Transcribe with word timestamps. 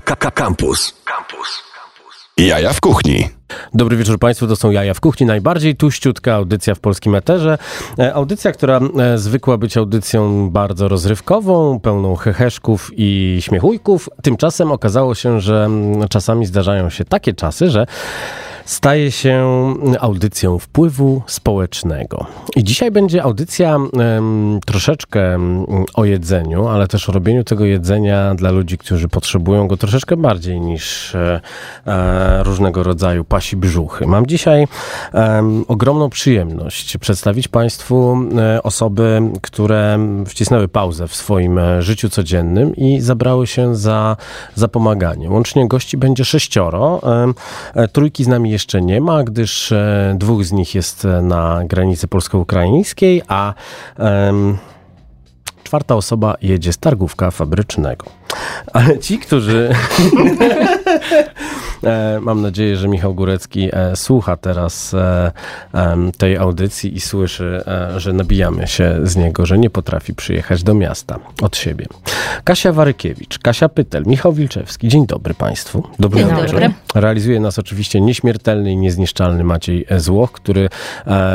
Campus. 0.00 0.94
Campus. 1.04 1.68
Jaja 2.38 2.72
w 2.72 2.80
kuchni. 2.80 3.28
Dobry 3.74 3.96
wieczór 3.96 4.18
Państwu, 4.18 4.46
to 4.46 4.56
są 4.56 4.70
Jaja 4.70 4.94
w 4.94 5.00
Kuchni, 5.00 5.26
najbardziej 5.26 5.76
tuściutka 5.76 6.34
audycja 6.34 6.74
w 6.74 6.80
polskim 6.80 7.14
eterze. 7.14 7.58
E, 7.98 8.14
audycja, 8.14 8.52
która 8.52 8.80
e, 8.98 9.18
zwykła 9.18 9.56
być 9.56 9.76
audycją 9.76 10.50
bardzo 10.50 10.88
rozrywkową, 10.88 11.80
pełną 11.80 12.16
heheszków 12.16 12.90
i 12.96 13.38
śmiechujków. 13.40 14.08
Tymczasem 14.22 14.72
okazało 14.72 15.14
się, 15.14 15.40
że 15.40 15.64
mm, 15.64 16.08
czasami 16.08 16.46
zdarzają 16.46 16.90
się 16.90 17.04
takie 17.04 17.34
czasy, 17.34 17.70
że 17.70 17.86
staje 18.68 19.12
się 19.12 19.44
audycją 20.00 20.58
wpływu 20.58 21.22
społecznego. 21.26 22.26
I 22.56 22.64
dzisiaj 22.64 22.90
będzie 22.90 23.22
audycja 23.22 23.76
um, 23.76 24.60
troszeczkę 24.66 25.38
o 25.94 26.04
jedzeniu, 26.04 26.66
ale 26.66 26.88
też 26.88 27.08
o 27.08 27.12
robieniu 27.12 27.44
tego 27.44 27.64
jedzenia 27.64 28.34
dla 28.34 28.50
ludzi, 28.50 28.78
którzy 28.78 29.08
potrzebują 29.08 29.68
go 29.68 29.76
troszeczkę 29.76 30.16
bardziej 30.16 30.60
niż 30.60 31.14
e, 31.14 31.40
e, 31.86 32.42
różnego 32.42 32.82
rodzaju 32.82 33.24
pasi 33.24 33.56
brzuchy. 33.56 34.06
Mam 34.06 34.26
dzisiaj 34.26 34.68
ogromną 35.68 36.10
przyjemność 36.10 36.96
przedstawić 36.96 37.48
Państwu 37.48 38.18
e, 38.38 38.62
osoby, 38.62 39.22
które 39.42 39.98
wcisnęły 40.26 40.68
pauzę 40.68 41.08
w 41.08 41.14
swoim 41.14 41.58
e, 41.58 41.82
życiu 41.82 42.10
codziennym 42.10 42.76
i 42.76 43.00
zabrały 43.00 43.46
się 43.46 43.76
za, 43.76 44.16
za 44.54 44.68
pomaganie. 44.68 45.30
Łącznie 45.30 45.68
gości 45.68 45.96
będzie 45.96 46.24
sześcioro. 46.24 47.00
E, 47.74 47.88
trójki 47.88 48.24
z 48.24 48.28
nami 48.28 48.57
jeszcze 48.58 48.82
nie 48.82 49.00
ma, 49.00 49.24
gdyż 49.24 49.72
e, 49.72 50.14
dwóch 50.18 50.44
z 50.44 50.52
nich 50.52 50.74
jest 50.74 51.04
e, 51.04 51.22
na 51.22 51.62
granicy 51.64 52.08
polsko-ukraińskiej, 52.08 53.22
a 53.28 53.54
czwarta 55.64 55.94
osoba 55.94 56.34
jedzie 56.42 56.72
z 56.72 56.78
targówka 56.78 57.30
fabrycznego. 57.30 58.17
Ale 58.72 58.98
ci, 58.98 59.18
którzy 59.18 59.70
E, 61.84 62.20
mam 62.20 62.42
nadzieję, 62.42 62.76
że 62.76 62.88
Michał 62.88 63.14
Górecki 63.14 63.68
e, 63.72 63.96
słucha 63.96 64.36
teraz 64.36 64.94
e, 64.94 65.32
tej 66.18 66.36
audycji 66.36 66.96
i 66.96 67.00
słyszy, 67.00 67.62
że 67.96 68.12
nabijamy 68.12 68.66
się 68.66 68.98
z 69.02 69.16
niego, 69.16 69.46
że 69.46 69.58
nie 69.58 69.70
potrafi 69.70 70.14
przyjechać 70.14 70.62
do 70.62 70.74
miasta 70.74 71.18
od 71.42 71.56
siebie. 71.56 71.86
Kasia 72.44 72.72
Warykiewicz, 72.72 73.38
Kasia 73.38 73.68
Pytel, 73.68 74.02
Michał 74.06 74.32
Wilczewski. 74.32 74.88
Dzień 74.88 75.06
dobry 75.06 75.34
Państwu. 75.34 75.82
Dobry 75.98 76.20
Dzień 76.20 76.28
dobry. 76.28 76.70
Realizuje 76.94 77.40
nas 77.40 77.58
oczywiście 77.58 78.00
nieśmiertelny 78.00 78.72
i 78.72 78.76
niezniszczalny 78.76 79.44
Maciej 79.44 79.86
Złoch, 79.96 80.32
który 80.32 80.68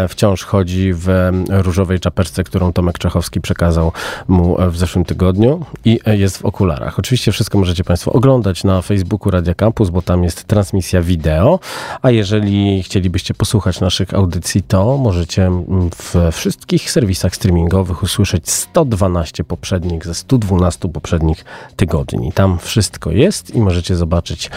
wciąż 0.09 0.43
chodzi 0.43 0.93
w 0.93 1.07
różowej 1.49 1.99
czapeczce, 1.99 2.43
którą 2.43 2.73
Tomek 2.73 2.97
Czechowski 2.99 3.41
przekazał 3.41 3.91
mu 4.27 4.57
w 4.69 4.77
zeszłym 4.77 5.05
tygodniu 5.05 5.65
i 5.85 5.99
jest 6.05 6.37
w 6.37 6.45
okularach. 6.45 6.82
Oczywiście 6.97 7.31
wszystko 7.31 7.57
możecie 7.57 7.83
Państwo 7.83 8.13
oglądać 8.13 8.63
na 8.63 8.81
Facebooku 8.81 9.31
Radia 9.31 9.53
Campus, 9.53 9.89
bo 9.89 10.01
tam 10.01 10.23
jest 10.23 10.43
transmisja 10.43 11.01
wideo, 11.01 11.59
a 12.01 12.11
jeżeli 12.11 12.83
chcielibyście 12.83 13.33
posłuchać 13.33 13.79
naszych 13.79 14.13
audycji, 14.13 14.63
to 14.63 14.97
możecie 14.97 15.51
w 15.95 16.15
wszystkich 16.31 16.91
serwisach 16.91 17.35
streamingowych 17.35 18.03
usłyszeć 18.03 18.49
112 18.49 19.43
poprzednich 19.43 20.05
ze 20.05 20.13
112 20.13 20.89
poprzednich 20.89 21.45
tygodni. 21.75 22.31
Tam 22.31 22.59
wszystko 22.59 23.11
jest 23.11 23.55
i 23.55 23.59
możecie 23.59 23.95
zobaczyć, 23.95 24.49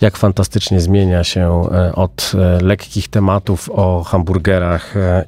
jak 0.00 0.16
fantastycznie 0.16 0.80
zmienia 0.80 1.24
się 1.24 1.68
e, 1.72 1.94
od 1.94 2.32
e, 2.34 2.64
lekkich 2.64 3.08
tematów 3.08 3.70
o 3.70 4.04
hamburgerach 4.04 4.96
e, 4.96 5.24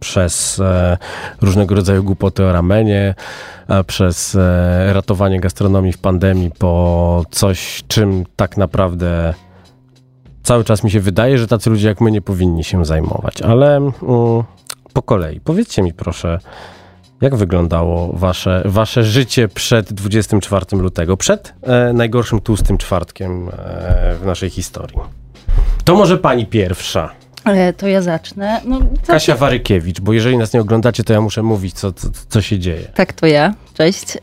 przez 0.00 0.62
różnego 1.40 1.74
rodzaju 1.74 2.04
głupoty 2.04 2.44
o 2.44 2.52
ramenie, 2.52 3.14
przez 3.86 4.34
e, 4.34 4.92
ratowanie 4.92 5.40
gastronomii 5.40 5.92
w 5.92 5.98
pandemii 5.98 6.50
po 6.58 7.24
coś, 7.30 7.84
czym 7.88 8.24
tak 8.36 8.56
naprawdę 8.56 9.34
cały 10.42 10.64
czas 10.64 10.84
mi 10.84 10.90
się 10.90 11.00
wydaje, 11.00 11.38
że 11.38 11.46
tacy 11.46 11.70
ludzie 11.70 11.88
jak 11.88 12.00
my 12.00 12.10
nie 12.10 12.20
powinni 12.20 12.64
się 12.64 12.84
zajmować. 12.84 13.42
Ale 13.42 13.76
mm, 13.76 13.92
po 14.92 15.02
kolei, 15.02 15.40
powiedzcie 15.40 15.82
mi 15.82 15.92
proszę, 15.92 16.38
jak 17.20 17.36
wyglądało 17.36 18.12
wasze, 18.12 18.62
wasze 18.64 19.04
życie 19.04 19.48
przed 19.48 19.92
24 19.92 20.66
lutego, 20.72 21.16
przed 21.16 21.54
e, 21.62 21.92
najgorszym 21.92 22.40
tłustym 22.40 22.78
czwartkiem 22.78 23.48
e, 23.48 24.16
w 24.22 24.26
naszej 24.26 24.50
historii? 24.50 24.98
To 25.84 25.94
może 25.94 26.18
pani 26.18 26.46
pierwsza. 26.46 27.10
To 27.76 27.88
ja 27.88 28.02
zacznę. 28.02 28.60
No, 28.64 28.80
Kasia 29.06 29.36
Warykiewicz, 29.36 30.00
bo 30.00 30.12
jeżeli 30.12 30.38
nas 30.38 30.52
nie 30.52 30.60
oglądacie, 30.60 31.04
to 31.04 31.12
ja 31.12 31.20
muszę 31.20 31.42
mówić, 31.42 31.74
co, 31.74 31.92
co, 31.92 32.08
co 32.28 32.42
się 32.42 32.58
dzieje. 32.58 32.88
Tak, 32.94 33.12
to 33.12 33.26
ja. 33.26 33.54
Cześć. 33.74 34.18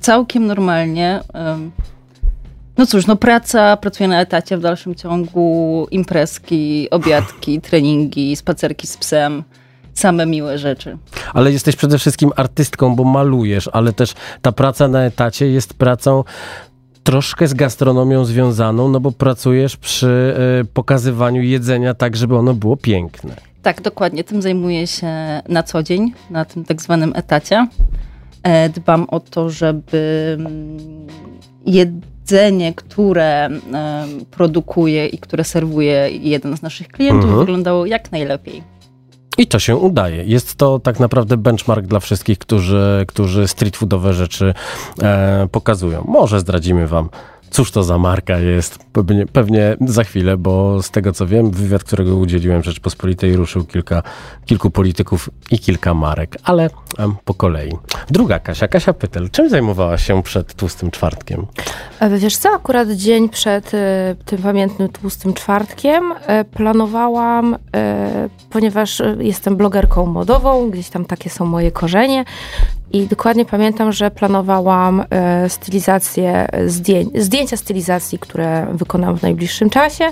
Całkiem 0.00 0.46
normalnie. 0.46 1.20
No 2.78 2.86
cóż, 2.86 3.06
no 3.06 3.16
praca, 3.16 3.76
pracuję 3.76 4.08
na 4.08 4.20
etacie 4.20 4.56
w 4.56 4.60
dalszym 4.60 4.94
ciągu, 4.94 5.86
imprezki, 5.90 6.90
obiadki, 6.90 7.60
treningi, 7.70 8.36
spacerki 8.36 8.86
z 8.86 8.96
psem 8.96 9.44
same 9.98 10.26
miłe 10.26 10.58
rzeczy. 10.58 10.98
Ale 11.34 11.52
jesteś 11.52 11.76
przede 11.76 11.98
wszystkim 11.98 12.30
artystką, 12.36 12.96
bo 12.96 13.04
malujesz, 13.04 13.70
ale 13.72 13.92
też 13.92 14.14
ta 14.42 14.52
praca 14.52 14.88
na 14.88 15.04
etacie 15.04 15.46
jest 15.48 15.74
pracą 15.74 16.24
troszkę 17.06 17.48
z 17.48 17.54
gastronomią 17.54 18.24
związaną, 18.24 18.88
no 18.88 19.00
bo 19.00 19.12
pracujesz 19.12 19.76
przy 19.76 20.34
y, 20.62 20.64
pokazywaniu 20.64 21.42
jedzenia 21.42 21.94
tak, 21.94 22.16
żeby 22.16 22.36
ono 22.36 22.54
było 22.54 22.76
piękne. 22.76 23.34
Tak, 23.62 23.82
dokładnie. 23.82 24.24
Tym 24.24 24.42
zajmuję 24.42 24.86
się 24.86 25.08
na 25.48 25.62
co 25.62 25.82
dzień, 25.82 26.12
na 26.30 26.44
tym 26.44 26.64
tak 26.64 26.82
zwanym 26.82 27.12
etacie. 27.16 27.66
E, 28.42 28.68
dbam 28.68 29.06
o 29.10 29.20
to, 29.20 29.50
żeby 29.50 30.36
mm, 30.38 30.78
jedzenie, 31.66 32.74
które 32.74 33.48
produkuje 34.30 35.06
i 35.06 35.18
które 35.18 35.44
serwuje 35.44 36.10
jeden 36.10 36.56
z 36.56 36.62
naszych 36.62 36.88
klientów, 36.88 37.24
mhm. 37.24 37.40
wyglądało 37.40 37.86
jak 37.86 38.12
najlepiej. 38.12 38.62
I 39.38 39.46
to 39.46 39.58
się 39.58 39.76
udaje. 39.76 40.24
Jest 40.24 40.54
to 40.54 40.78
tak 40.78 41.00
naprawdę 41.00 41.36
benchmark 41.36 41.86
dla 41.86 42.00
wszystkich, 42.00 42.38
którzy, 42.38 43.04
którzy 43.08 43.48
street 43.48 43.76
foodowe 43.76 44.14
rzeczy 44.14 44.54
e, 45.02 45.48
pokazują. 45.52 46.04
Może 46.08 46.40
zdradzimy 46.40 46.86
wam 46.86 47.08
Cóż 47.56 47.70
to 47.70 47.82
za 47.82 47.98
marka 47.98 48.38
jest? 48.38 48.78
Pewnie, 48.92 49.26
pewnie, 49.26 49.76
za 49.80 50.04
chwilę, 50.04 50.36
bo 50.36 50.82
z 50.82 50.90
tego 50.90 51.12
co 51.12 51.26
wiem, 51.26 51.50
wywiad, 51.50 51.84
którego 51.84 52.16
udzieliłem 52.16 52.62
Rzeczpospolitej, 52.62 53.36
ruszył 53.36 53.64
kilka, 53.64 54.02
kilku 54.46 54.70
polityków 54.70 55.30
i 55.50 55.58
kilka 55.58 55.94
marek, 55.94 56.36
ale 56.44 56.70
po 57.24 57.34
kolei. 57.34 57.72
Druga 58.10 58.38
Kasia, 58.38 58.68
Kasia 58.68 58.92
Pytel, 58.92 59.30
czym 59.30 59.50
zajmowała 59.50 59.98
się 59.98 60.22
przed 60.22 60.54
Tłustym 60.54 60.90
Czwartkiem? 60.90 61.46
Wiesz 62.18 62.36
co, 62.36 62.48
akurat 62.50 62.90
dzień 62.90 63.28
przed 63.28 63.74
y, 63.74 63.78
tym 64.24 64.42
pamiętnym 64.42 64.88
Tłustym 64.88 65.34
Czwartkiem 65.34 66.12
y, 66.12 66.44
planowałam, 66.44 67.54
y, 67.54 67.58
ponieważ 68.50 69.02
jestem 69.18 69.56
blogerką 69.56 70.06
modową, 70.06 70.70
gdzieś 70.70 70.88
tam 70.88 71.04
takie 71.04 71.30
są 71.30 71.46
moje 71.46 71.70
korzenie, 71.70 72.24
i 72.92 73.06
dokładnie 73.06 73.44
pamiętam, 73.44 73.92
że 73.92 74.10
planowałam 74.10 75.04
e, 75.10 75.48
stylizację 75.48 76.48
zdjęć, 77.14 77.45
zdjęcia 77.46 77.64
stylizacji, 77.64 78.18
które 78.18 78.66
wykonam 78.72 79.18
w 79.18 79.22
najbliższym 79.22 79.70
czasie. 79.70 80.04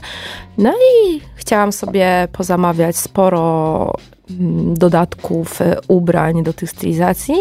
No 0.59 0.73
i 0.73 1.21
chciałam 1.37 1.73
sobie 1.73 2.29
pozamawiać 2.33 2.97
sporo 2.97 3.93
mm, 4.31 4.75
dodatków, 4.75 5.61
e, 5.61 5.77
ubrań 5.89 6.43
do 6.43 6.53
tych 6.53 6.71
stylizacji. 6.71 7.35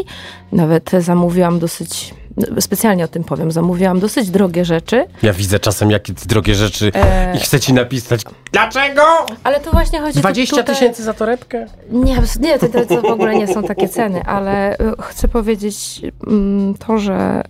Nawet 0.51 0.91
zamówiłam 0.99 1.59
dosyć 1.59 2.13
specjalnie 2.59 3.05
o 3.05 3.07
tym 3.07 3.23
powiem, 3.23 3.51
zamówiłam 3.51 3.99
dosyć 3.99 4.29
drogie 4.29 4.65
rzeczy. 4.65 5.05
Ja 5.23 5.33
widzę 5.33 5.59
czasem 5.59 5.91
jakie 5.91 6.13
drogie 6.13 6.55
rzeczy 6.55 6.91
e... 6.95 7.35
i 7.35 7.39
chcę 7.39 7.59
ci 7.59 7.73
napisać, 7.73 8.21
dlaczego? 8.51 9.01
Ale 9.43 9.59
to 9.59 9.71
właśnie 9.71 9.99
chodzi... 9.99 10.19
20 10.19 10.63
tysięcy 10.63 11.01
tutaj... 11.01 11.05
za 11.05 11.13
torebkę? 11.13 11.65
Nie, 11.91 12.17
nie 12.39 12.59
to, 12.59 12.67
to, 12.69 12.85
to 12.85 13.01
w 13.01 13.05
ogóle 13.05 13.35
nie 13.35 13.47
są 13.47 13.63
takie 13.63 13.89
ceny, 13.89 14.23
ale 14.23 14.77
e, 14.77 14.93
chcę 15.01 15.27
powiedzieć 15.27 16.01
mm, 16.27 16.73
to, 16.73 16.97
że 16.97 17.43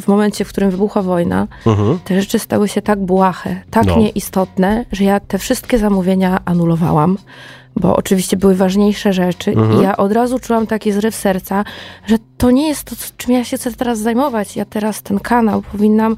w 0.00 0.08
momencie, 0.08 0.44
w 0.44 0.48
którym 0.48 0.70
wybuchła 0.70 1.02
wojna, 1.02 1.46
mhm. 1.66 1.98
te 2.04 2.20
rzeczy 2.20 2.38
stały 2.38 2.68
się 2.68 2.82
tak 2.82 2.98
błahe, 2.98 3.56
tak 3.70 3.86
no. 3.86 3.98
nieistotne, 3.98 4.84
że 4.92 5.04
ja 5.04 5.20
te 5.20 5.38
wszystkie 5.38 5.78
zamówienia 5.78 6.40
anulowałam 6.44 7.18
bo 7.80 7.96
oczywiście 7.96 8.36
były 8.36 8.54
ważniejsze 8.54 9.12
rzeczy 9.12 9.50
mhm. 9.50 9.80
i 9.80 9.82
ja 9.82 9.96
od 9.96 10.12
razu 10.12 10.38
czułam 10.38 10.66
taki 10.66 10.92
zryw 10.92 11.14
serca, 11.14 11.64
że 12.06 12.16
to 12.38 12.50
nie 12.50 12.68
jest 12.68 12.84
to, 12.84 12.96
czym 13.16 13.32
ja 13.34 13.44
się 13.44 13.56
chcę 13.56 13.72
teraz 13.72 13.98
zajmować. 13.98 14.56
Ja 14.56 14.64
teraz 14.64 15.02
ten 15.02 15.18
kanał 15.18 15.62
powinnam 15.62 16.16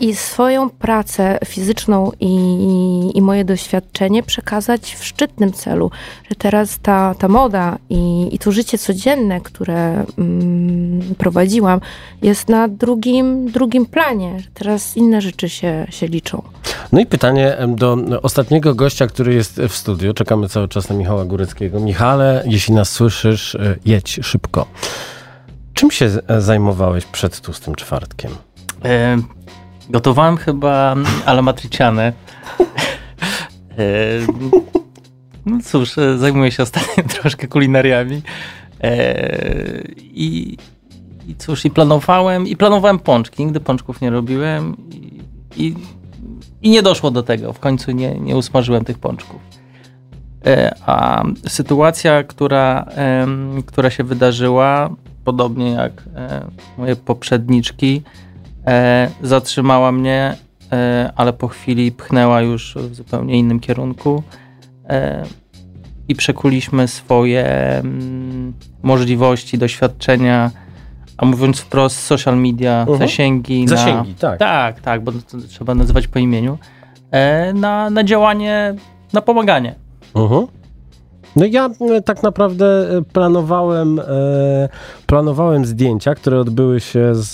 i 0.00 0.14
swoją 0.14 0.70
pracę 0.70 1.38
fizyczną 1.46 2.10
i, 2.20 2.36
i, 3.14 3.22
moje 3.22 3.44
doświadczenie 3.44 4.22
przekazać 4.22 4.94
w 4.94 5.04
szczytnym 5.04 5.52
celu, 5.52 5.90
że 6.30 6.34
teraz 6.34 6.78
ta, 6.78 7.14
ta 7.18 7.28
moda 7.28 7.78
i, 7.90 8.28
i 8.32 8.38
to 8.38 8.52
życie 8.52 8.78
codzienne, 8.78 9.40
które 9.40 10.04
mm, 10.18 11.14
prowadziłam, 11.18 11.80
jest 12.22 12.48
na 12.48 12.68
drugim, 12.68 13.50
drugim 13.50 13.86
planie, 13.86 14.42
teraz 14.54 14.96
inne 14.96 15.20
rzeczy 15.20 15.48
się, 15.48 15.86
się 15.90 16.06
liczą. 16.06 16.42
No 16.92 17.00
i 17.00 17.06
pytanie 17.06 17.56
do 17.68 17.96
ostatniego 18.22 18.74
gościa, 18.74 19.06
który 19.06 19.34
jest 19.34 19.60
w 19.60 19.74
studiu. 19.74 20.14
Czekamy 20.14 20.48
cały 20.48 20.68
czas 20.68 20.88
na 20.88 20.96
Michała 20.96 21.24
Góreckiego. 21.24 21.80
Michale, 21.80 22.42
jeśli 22.46 22.74
nas 22.74 22.90
słyszysz, 22.90 23.54
e, 23.54 23.76
jedź 23.84 24.20
szybko. 24.22 24.66
Czym 25.74 25.90
się 25.90 26.10
zajmowałeś 26.38 27.04
przed 27.04 27.40
tłustym 27.40 27.74
czwartkiem? 27.74 28.30
E, 29.88 29.92
Gotowałem 29.92 30.36
chyba 30.36 30.94
alamatricianę. 31.26 32.12
no 35.46 35.58
cóż, 35.64 35.94
zajmuję 36.16 36.52
się 36.52 36.62
ostatnio 36.62 37.04
troszkę 37.20 37.48
kulinariami. 37.48 38.22
I, 39.98 40.56
I 41.28 41.36
cóż, 41.36 41.64
i 41.64 41.70
planowałem, 41.70 42.46
i 42.46 42.56
planowałem 42.56 42.98
pączki. 42.98 43.44
Nigdy 43.44 43.60
pączków 43.60 44.00
nie 44.00 44.10
robiłem. 44.10 44.76
I, 44.90 45.20
i, 45.56 45.74
i 46.62 46.70
nie 46.70 46.82
doszło 46.82 47.10
do 47.10 47.22
tego. 47.22 47.52
W 47.52 47.58
końcu 47.58 47.90
nie, 47.90 48.14
nie 48.14 48.36
usmażyłem 48.36 48.84
tych 48.84 48.98
pączków. 48.98 49.40
E, 50.46 50.74
a 50.86 51.22
sytuacja, 51.48 52.22
która, 52.22 52.86
która 53.66 53.90
się 53.90 54.04
wydarzyła, 54.04 54.90
podobnie 55.24 55.70
jak 55.70 56.04
e, 56.14 56.44
moje 56.78 56.96
poprzedniczki, 56.96 58.02
e, 58.68 59.10
zatrzymała 59.22 59.92
mnie, 59.92 60.36
ale 61.16 61.32
po 61.32 61.48
chwili 61.48 61.92
pchnęła 61.92 62.40
już 62.40 62.74
w 62.74 62.94
zupełnie 62.94 63.38
innym 63.38 63.60
kierunku 63.60 64.22
i 66.08 66.14
przekuliśmy 66.14 66.88
swoje 66.88 67.44
mm, 67.46 68.52
możliwości, 68.82 69.58
doświadczenia, 69.58 70.50
a 71.16 71.26
mówiąc 71.26 71.60
wprost, 71.60 72.00
social 72.00 72.38
media, 72.38 72.86
uh-huh. 72.88 72.98
zasięgi. 72.98 73.68
Zasięgi, 73.68 74.10
na, 74.10 74.18
tak. 74.18 74.38
Tak, 74.38 74.80
tak, 74.80 75.04
bo 75.04 75.12
to 75.12 75.18
trzeba 75.48 75.74
nazywać 75.74 76.08
po 76.08 76.18
imieniu. 76.18 76.58
na, 77.54 77.90
na 77.90 78.04
działanie, 78.04 78.74
na 79.12 79.20
pomaganie. 79.20 79.74
Mhm. 80.14 80.46
No 81.38 81.44
ja 81.44 81.70
e, 81.80 82.02
tak 82.02 82.22
naprawdę 82.22 82.66
e, 82.66 83.02
planowałem, 83.02 83.98
e, 83.98 84.68
planowałem 85.06 85.64
zdjęcia, 85.64 86.14
które 86.14 86.40
odbyły 86.40 86.80
się 86.80 87.14
z, 87.14 87.32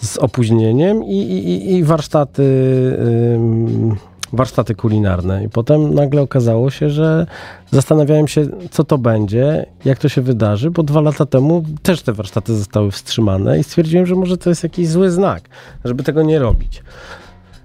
z 0.00 0.18
opóźnieniem 0.18 1.04
i, 1.04 1.16
i, 1.16 1.74
i 1.74 1.84
warsztaty, 1.84 2.44
warsztaty 4.32 4.74
kulinarne. 4.74 5.44
I 5.44 5.48
potem 5.48 5.94
nagle 5.94 6.22
okazało 6.22 6.70
się, 6.70 6.90
że 6.90 7.26
zastanawiałem 7.70 8.28
się, 8.28 8.46
co 8.70 8.84
to 8.84 8.98
będzie, 8.98 9.66
jak 9.84 9.98
to 9.98 10.08
się 10.08 10.22
wydarzy, 10.22 10.70
bo 10.70 10.82
dwa 10.82 11.00
lata 11.00 11.26
temu 11.26 11.64
też 11.82 12.02
te 12.02 12.12
warsztaty 12.12 12.54
zostały 12.54 12.90
wstrzymane 12.90 13.58
i 13.58 13.64
stwierdziłem, 13.64 14.06
że 14.06 14.14
może 14.14 14.38
to 14.38 14.50
jest 14.50 14.62
jakiś 14.62 14.88
zły 14.88 15.10
znak, 15.10 15.42
żeby 15.84 16.02
tego 16.02 16.22
nie 16.22 16.38
robić. 16.38 16.82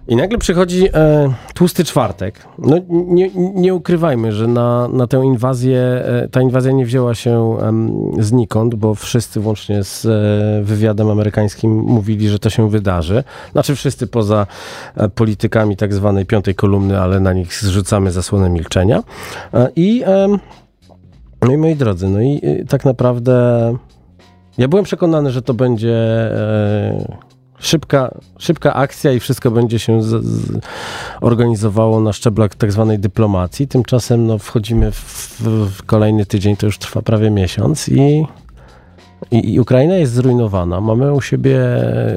I 0.08 0.16
nagle 0.16 0.38
przychodzi 0.38 0.88
e, 0.94 1.34
tłusty 1.54 1.84
czwartek. 1.84 2.48
No 2.58 2.78
nie, 2.90 3.30
nie 3.36 3.74
ukrywajmy, 3.74 4.32
że 4.32 4.48
na, 4.48 4.88
na 4.88 5.08
tę 5.08 5.26
inwazję, 5.26 5.80
e, 5.80 6.28
ta 6.32 6.42
inwazja 6.42 6.72
nie 6.72 6.86
wzięła 6.86 7.16
się 7.16 7.58
e, 8.20 8.24
znikąd, 8.24 8.76
bo 8.76 8.96
wszyscy 8.96 9.40
włącznie 9.40 9.84
z 9.84 10.06
e, 10.06 10.64
wywiadem 10.64 11.10
amerykańskim 11.10 11.72
mówili, 11.72 12.30
że 12.30 12.40
to 12.40 12.50
się 12.50 12.70
wydarzy. 12.70 13.24
Znaczy 13.52 13.76
wszyscy 13.76 14.08
poza 14.08 14.48
e, 14.96 15.10
politykami 15.10 15.78
tak 15.78 15.94
zwanej 15.94 16.26
piątej 16.26 16.56
kolumny, 16.56 17.00
ale 17.00 17.20
na 17.20 17.34
nich 17.34 17.54
zrzucamy 17.54 18.12
zasłonę 18.12 18.50
milczenia. 18.50 19.04
E, 19.54 19.70
I 19.76 20.04
no 21.42 21.52
i 21.52 21.58
moi 21.58 21.76
drodzy, 21.76 22.10
no 22.10 22.22
i 22.22 22.42
tak 22.70 22.86
naprawdę 22.86 23.34
ja 24.58 24.68
byłem 24.68 24.86
przekonany, 24.86 25.32
że 25.32 25.42
to 25.42 25.54
będzie 25.54 25.96
szybka, 27.66 28.18
szybka 28.38 28.74
akcja 28.74 29.12
i 29.12 29.20
wszystko 29.20 29.52
będzie 29.52 29.80
się 29.80 30.04
z, 30.04 30.26
z 30.26 30.60
organizowało 31.22 32.00
na 32.00 32.14
szczeblach 32.14 32.56
tak 32.56 32.72
zwanej 32.72 33.00
dyplomacji. 33.00 33.68
Tymczasem 33.68 34.28
no, 34.28 34.38
wchodzimy 34.38 34.92
w, 34.92 35.42
w, 35.42 35.84
kolejny 35.84 36.26
tydzień, 36.26 36.56
to 36.56 36.66
już 36.66 36.78
trwa 36.78 37.02
prawie 37.02 37.32
miesiąc 37.32 37.90
i, 37.90 38.26
i, 39.32 39.54
i, 39.54 39.60
Ukraina 39.60 39.96
jest 39.96 40.14
zrujnowana. 40.14 40.82
Mamy 40.82 41.14
u 41.14 41.22
siebie 41.22 41.60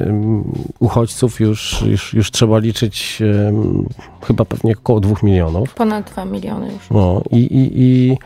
um, 0.05 0.43
uchodźców 0.79 1.39
już, 1.39 1.81
już, 1.81 2.13
już 2.13 2.31
trzeba 2.31 2.57
liczyć 2.57 3.21
um, 3.45 3.85
chyba 4.27 4.45
pewnie 4.45 4.73
około 4.73 4.99
dwóch 4.99 5.23
milionów. 5.23 5.73
Ponad 5.73 6.11
dwa 6.11 6.25
miliony 6.25 6.73
już. 6.73 6.89
No, 6.91 7.21
i, 7.31 7.37
i, 7.37 7.81
i 7.81 8.17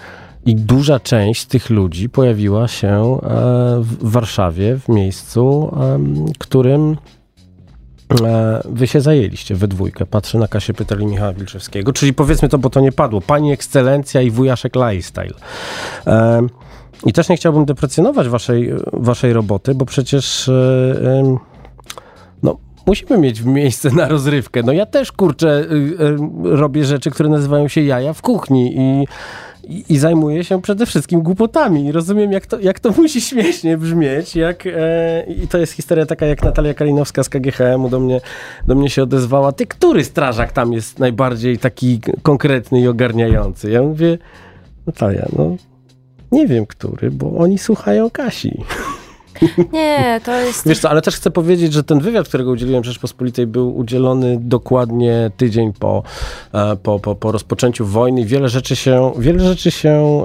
i 0.46 0.56
duża 0.56 1.00
część 1.00 1.46
tych 1.46 1.70
ludzi 1.70 2.10
pojawiła 2.10 2.68
się 2.68 2.88
e, 2.88 3.20
w 3.82 3.98
Warszawie, 4.02 4.78
w 4.78 4.90
miejscu, 4.90 5.76
którym 6.40 6.98
e, 8.24 8.62
wy 8.66 8.88
się 8.88 9.02
zajęliście 9.02 9.56
we 9.56 9.68
dwójkę. 9.68 10.06
Patrzę 10.06 10.38
na 10.38 10.48
Kasię 10.48 10.74
Pytali 10.74 11.06
Michała 11.06 11.34
Wilczewskiego, 11.34 11.94
czyli 11.94 12.14
powiedzmy 12.14 12.50
to, 12.50 12.58
bo 12.58 12.70
to 12.70 12.80
nie 12.80 12.92
padło. 12.92 13.22
Pani 13.22 13.52
ekscelencja 13.52 14.22
i 14.22 14.32
wujaszek 14.32 14.76
lifestyle. 14.76 15.34
I 17.06 17.14
też 17.14 17.30
nie 17.30 17.38
chciałbym 17.38 17.66
deprecjonować 17.66 18.28
waszej, 18.28 18.74
waszej 18.94 19.34
roboty, 19.34 19.76
bo 19.76 19.86
przecież 19.86 20.50
e, 20.50 21.38
musimy 22.86 23.18
mieć 23.18 23.42
miejsce 23.42 23.90
na 23.90 24.08
rozrywkę. 24.08 24.64
No 24.64 24.72
ja 24.72 24.86
też, 24.86 25.12
kurczę, 25.12 25.66
robię 26.44 26.86
rzeczy, 26.86 27.12
które 27.12 27.30
nazywają 27.30 27.68
się 27.68 27.82
jaja 27.82 28.14
w 28.14 28.22
kuchni 28.22 28.78
i 28.78 29.06
i, 29.68 29.84
i 29.90 29.98
zajmuje 29.98 30.44
się 30.44 30.62
przede 30.62 30.86
wszystkim 30.86 31.22
głupotami. 31.22 31.92
Rozumiem, 31.92 32.32
jak 32.32 32.46
to, 32.46 32.60
jak 32.60 32.80
to 32.80 32.92
musi 33.02 33.22
śmiesznie 33.22 33.78
brzmieć. 33.78 34.36
Jak, 34.36 34.68
e, 34.68 35.26
I 35.44 35.48
to 35.48 35.58
jest 35.58 35.74
historia 35.74 36.06
taka, 36.06 36.26
jak 36.26 36.44
Natalia 36.44 36.74
Kalinowska 36.74 37.24
z 37.24 37.30
KGHM-u 37.30 37.90
do 37.90 38.00
mnie, 38.00 38.22
do 38.68 38.76
mnie 38.76 38.90
się 38.90 39.04
odezwała. 39.04 39.52
Ty, 39.52 39.68
który 39.68 40.04
strażak 40.04 40.52
tam 40.52 40.74
jest 40.74 41.00
najbardziej 41.00 41.58
taki 41.58 42.02
konkretny 42.22 42.82
i 42.82 42.88
ogarniający? 42.88 43.72
Ja 43.72 43.82
mówię, 43.82 44.18
Natalia, 44.88 45.26
no 45.38 45.56
nie 46.32 46.48
wiem 46.48 46.66
który, 46.66 47.12
bo 47.12 47.38
oni 47.38 47.58
słuchają 47.58 48.10
Kasi. 48.10 48.64
Nie, 49.74 50.22
to 50.26 50.40
jest... 50.42 50.68
Wiesz 50.68 50.80
co, 50.80 50.90
ale 50.90 51.02
też 51.02 51.16
chcę 51.16 51.32
powiedzieć, 51.32 51.74
że 51.74 51.84
ten 51.84 52.00
wywiad, 52.00 52.28
którego 52.28 52.52
udzieliłem 52.52 52.84
Rzeczpospolitej 52.84 53.48
był 53.48 53.78
udzielony 53.78 54.38
dokładnie 54.42 55.32
tydzień 55.38 55.74
po, 55.74 56.04
e, 56.54 56.76
po, 56.76 57.00
po, 57.00 57.16
po 57.16 57.32
rozpoczęciu 57.32 57.86
wojny. 57.86 58.26
Wiele 58.26 58.50
rzeczy 58.50 58.76
się, 58.76 59.12
wiele 59.18 59.40
rzeczy 59.40 59.72
się, 59.72 60.24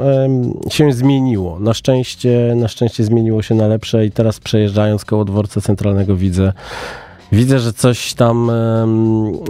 się 0.70 0.92
zmieniło. 0.92 1.60
Na 1.60 1.74
szczęście, 1.74 2.52
na 2.56 2.68
szczęście 2.68 3.04
zmieniło 3.04 3.42
się 3.42 3.54
na 3.54 3.66
lepsze 3.66 4.06
i 4.06 4.10
teraz 4.10 4.40
przejeżdżając 4.40 5.04
koło 5.04 5.24
dworca 5.24 5.60
centralnego 5.60 6.16
widzę, 6.16 6.52
Widzę, 7.32 7.58
że 7.58 7.72
coś 7.72 8.14
tam, 8.14 8.50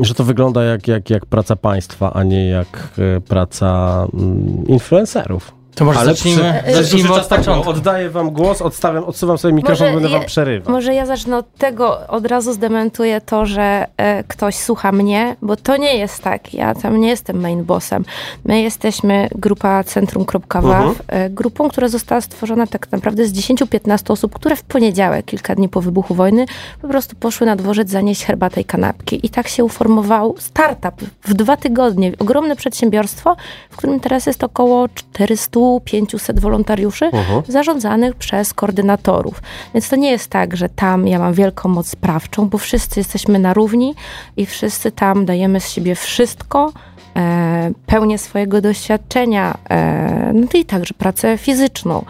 że 0.00 0.14
to 0.14 0.24
wygląda 0.24 0.64
jak, 0.64 0.88
jak, 0.88 1.10
jak 1.10 1.26
praca 1.26 1.56
państwa, 1.56 2.12
a 2.12 2.22
nie 2.22 2.48
jak 2.48 2.88
e, 3.16 3.20
praca 3.20 4.06
mm, 4.14 4.66
influencerów. 4.66 5.57
To 5.78 5.84
może 5.84 6.00
Ale 6.00 6.14
zacznijmy, 6.14 6.62
przy, 6.66 6.74
zacznijmy 6.74 7.12
od 7.12 7.26
początku. 7.26 7.70
Oddaję 7.70 8.10
wam 8.10 8.30
głos, 8.30 8.62
odstawiam, 8.62 9.04
odsuwam 9.04 9.38
sobie 9.38 9.54
mikrofon, 9.54 9.86
może 9.86 10.00
będę 10.00 10.18
wam 10.18 10.26
przerywał. 10.26 10.72
Może 10.72 10.94
ja 10.94 11.06
zacznę 11.06 11.36
od 11.36 11.54
tego, 11.54 12.08
od 12.08 12.26
razu 12.26 12.52
zdementuję 12.52 13.20
to, 13.20 13.46
że 13.46 13.86
e, 13.96 14.24
ktoś 14.24 14.56
słucha 14.56 14.92
mnie, 14.92 15.36
bo 15.42 15.56
to 15.56 15.76
nie 15.76 15.96
jest 15.96 16.22
tak. 16.22 16.54
Ja 16.54 16.74
tam 16.74 17.00
nie 17.00 17.08
jestem 17.08 17.40
main 17.40 17.64
bossem. 17.64 18.04
My 18.44 18.62
jesteśmy 18.62 19.28
grupa 19.34 19.84
Centrum.waw, 19.84 20.62
uh-huh. 20.62 20.94
e, 21.08 21.30
grupą, 21.30 21.68
która 21.68 21.88
została 21.88 22.20
stworzona 22.20 22.66
tak 22.66 22.92
naprawdę 22.92 23.26
z 23.26 23.32
10-15 23.32 24.12
osób, 24.12 24.34
które 24.34 24.56
w 24.56 24.62
poniedziałek, 24.62 25.26
kilka 25.26 25.54
dni 25.54 25.68
po 25.68 25.80
wybuchu 25.80 26.14
wojny, 26.14 26.46
po 26.82 26.88
prostu 26.88 27.16
poszły 27.16 27.46
na 27.46 27.56
dworzec 27.56 27.90
zanieść 27.90 28.24
herbatę 28.24 28.60
i 28.60 28.64
kanapki. 28.64 29.26
I 29.26 29.30
tak 29.30 29.48
się 29.48 29.64
uformował 29.64 30.34
startup 30.38 30.94
w 31.22 31.34
dwa 31.34 31.56
tygodnie. 31.56 32.12
Ogromne 32.18 32.56
przedsiębiorstwo, 32.56 33.36
w 33.70 33.76
którym 33.76 34.00
teraz 34.00 34.26
jest 34.26 34.44
około 34.44 34.88
400 34.88 35.67
500 35.84 36.40
wolontariuszy 36.40 37.10
uh-huh. 37.10 37.42
zarządzanych 37.48 38.14
przez 38.14 38.54
koordynatorów. 38.54 39.42
Więc 39.74 39.88
to 39.88 39.96
nie 39.96 40.10
jest 40.10 40.30
tak, 40.30 40.56
że 40.56 40.68
tam 40.68 41.06
ja 41.06 41.18
mam 41.18 41.34
wielką 41.34 41.68
moc 41.68 41.86
sprawczą, 41.86 42.48
bo 42.48 42.58
wszyscy 42.58 43.00
jesteśmy 43.00 43.38
na 43.38 43.54
równi 43.54 43.94
i 44.36 44.46
wszyscy 44.46 44.92
tam 44.92 45.26
dajemy 45.26 45.60
z 45.60 45.68
siebie 45.68 45.94
wszystko, 45.94 46.72
e, 47.16 47.70
pełnię 47.86 48.18
swojego 48.18 48.60
doświadczenia, 48.60 49.58
e, 49.70 50.32
no 50.34 50.46
i 50.54 50.64
także 50.64 50.94
pracę 50.94 51.38
fizyczną. 51.38 52.04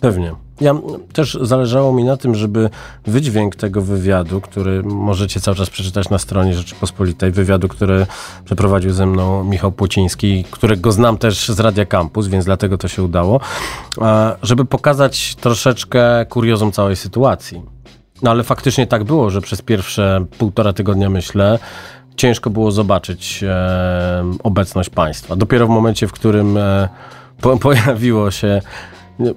Pewnie. 0.00 0.34
Ja 0.60 0.74
też 1.12 1.38
zależało 1.40 1.92
mi 1.92 2.04
na 2.04 2.16
tym, 2.16 2.34
żeby 2.34 2.70
wydźwięk 3.06 3.56
tego 3.56 3.82
wywiadu, 3.82 4.40
który 4.40 4.82
możecie 4.82 5.40
cały 5.40 5.56
czas 5.56 5.70
przeczytać 5.70 6.10
na 6.10 6.18
stronie 6.18 6.54
Rzeczypospolitej, 6.54 7.30
wywiadu, 7.30 7.68
który 7.68 8.06
przeprowadził 8.44 8.92
ze 8.92 9.06
mną 9.06 9.44
Michał 9.44 9.72
Płociński, 9.72 10.44
którego 10.50 10.92
znam 10.92 11.18
też 11.18 11.48
z 11.48 11.60
Radia 11.60 11.86
Campus, 11.86 12.26
więc 12.26 12.44
dlatego 12.44 12.78
to 12.78 12.88
się 12.88 13.02
udało, 13.02 13.40
żeby 14.42 14.64
pokazać 14.64 15.34
troszeczkę 15.34 16.26
kuriozum 16.28 16.72
całej 16.72 16.96
sytuacji. 16.96 17.62
No 18.22 18.30
ale 18.30 18.42
faktycznie 18.42 18.86
tak 18.86 19.04
było, 19.04 19.30
że 19.30 19.40
przez 19.40 19.62
pierwsze 19.62 20.24
półtora 20.38 20.72
tygodnia, 20.72 21.10
myślę, 21.10 21.58
ciężko 22.16 22.50
było 22.50 22.70
zobaczyć 22.70 23.44
e, 23.48 24.24
obecność 24.42 24.90
państwa. 24.90 25.36
Dopiero 25.36 25.66
w 25.66 25.70
momencie, 25.70 26.06
w 26.06 26.12
którym 26.12 26.56
e, 26.56 26.88
po, 27.40 27.56
pojawiło 27.68 28.30
się 28.30 28.62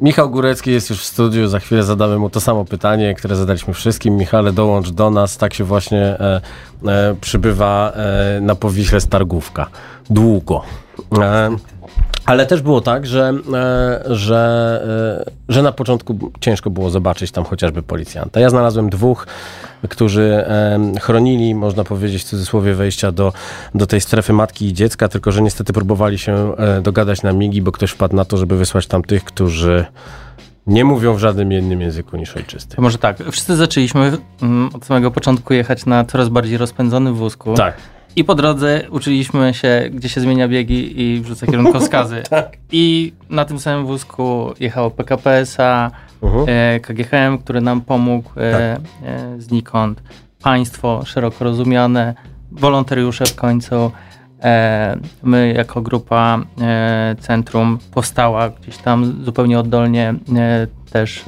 Michał 0.02 0.30
Górecki 0.30 0.72
jest 0.72 0.90
już 0.90 1.02
w 1.02 1.06
studiu, 1.06 1.48
za 1.48 1.60
chwilę 1.60 1.84
zadamy 1.84 2.18
mu 2.18 2.30
to 2.30 2.42
samo 2.42 2.66
pytanie, 2.66 3.16
które 3.16 3.36
zadaliśmy 3.36 3.74
wszystkim. 3.74 4.18
Michale, 4.18 4.54
dołącz 4.54 4.92
do 4.92 5.10
nas, 5.10 5.38
tak 5.38 5.54
się 5.54 5.64
właśnie 5.64 6.02
e, 6.02 6.42
e, 6.86 7.16
przybywa 7.22 7.92
e, 7.96 8.42
na 8.42 8.56
Powiśle 8.56 9.02
Stargówka. 9.02 9.68
Długo. 10.10 10.62
Ale 12.26 12.46
też 12.46 12.62
było 12.62 12.82
tak, 12.82 13.06
że, 13.06 13.34
e, 13.54 14.16
że, 14.16 15.26
e, 15.28 15.54
że 15.54 15.62
na 15.62 15.72
początku 15.72 16.32
ciężko 16.40 16.70
było 16.70 16.90
zobaczyć 16.90 17.32
tam 17.32 17.44
chociażby 17.44 17.84
policjanta. 17.84 18.40
Ja 18.40 18.50
znalazłem 18.50 18.90
dwóch, 18.90 19.28
którzy 19.90 20.46
chronili, 21.02 21.56
można 21.56 21.84
powiedzieć 21.84 22.22
w 22.22 22.26
cudzysłowie, 22.26 22.74
wejścia 22.74 23.12
do, 23.12 23.34
do 23.76 23.86
tej 23.86 24.02
strefy 24.02 24.34
matki 24.34 24.66
i 24.66 24.74
dziecka, 24.74 25.10
tylko 25.10 25.32
że 25.32 25.42
niestety 25.42 25.74
próbowali 25.74 26.18
się 26.20 26.56
e, 26.58 26.82
dogadać 26.82 27.24
na 27.24 27.34
migi, 27.34 27.62
bo 27.62 27.72
ktoś 27.72 27.92
wpadł 27.92 28.16
na 28.16 28.26
to, 28.26 28.38
żeby 28.38 28.58
wysłać 28.58 28.88
tam 28.88 29.04
tych, 29.04 29.24
którzy 29.24 29.86
nie 30.68 30.86
mówią 30.86 31.14
w 31.14 31.20
żadnym 31.20 31.54
innym 31.54 31.82
języku 31.82 32.18
niż 32.18 32.36
ojczysty. 32.36 32.82
Może 32.82 32.98
tak, 32.98 33.18
wszyscy 33.32 33.56
zaczęliśmy 33.56 34.18
mm, 34.42 34.70
od 34.74 34.86
samego 34.86 35.12
początku 35.12 35.54
jechać 35.54 35.86
na 35.86 36.06
coraz 36.06 36.30
bardziej 36.30 36.58
rozpędzonym 36.58 37.14
wózku. 37.14 37.54
Tak. 37.54 37.78
I 38.16 38.24
po 38.24 38.36
drodze 38.36 38.82
uczyliśmy 38.90 39.54
się, 39.54 39.90
gdzie 39.94 40.10
się 40.10 40.22
zmienia 40.22 40.48
biegi 40.48 41.02
i 41.02 41.22
wrzuca 41.22 41.46
kierunkowskazy. 41.46 42.24
tak. 42.30 42.58
I 42.72 43.14
na 43.30 43.46
tym 43.46 43.60
samym 43.60 43.86
wózku 43.86 44.54
jechało 44.60 44.92
PKPS-a, 44.92 45.92
uh-huh. 46.22 46.46
e, 46.48 46.80
KGHM, 46.80 47.38
który 47.38 47.62
nam 47.62 47.82
pomógł 47.82 48.30
e, 48.38 48.52
tak. 48.78 49.10
e, 49.10 49.42
znikąd. 49.42 50.04
Państwo 50.44 51.02
szeroko 51.06 51.44
rozumiane, 51.44 52.14
wolontariusze 52.52 53.26
w 53.26 53.36
końcu. 53.36 53.92
E, 54.44 54.98
my 55.24 55.54
jako 55.58 55.82
grupa 55.82 56.40
e, 56.62 57.16
Centrum 57.20 57.80
powstała 57.94 58.50
gdzieś 58.50 58.78
tam 58.78 59.24
zupełnie 59.26 59.60
oddolnie 59.60 60.16
e, 60.36 60.68
też 60.92 61.24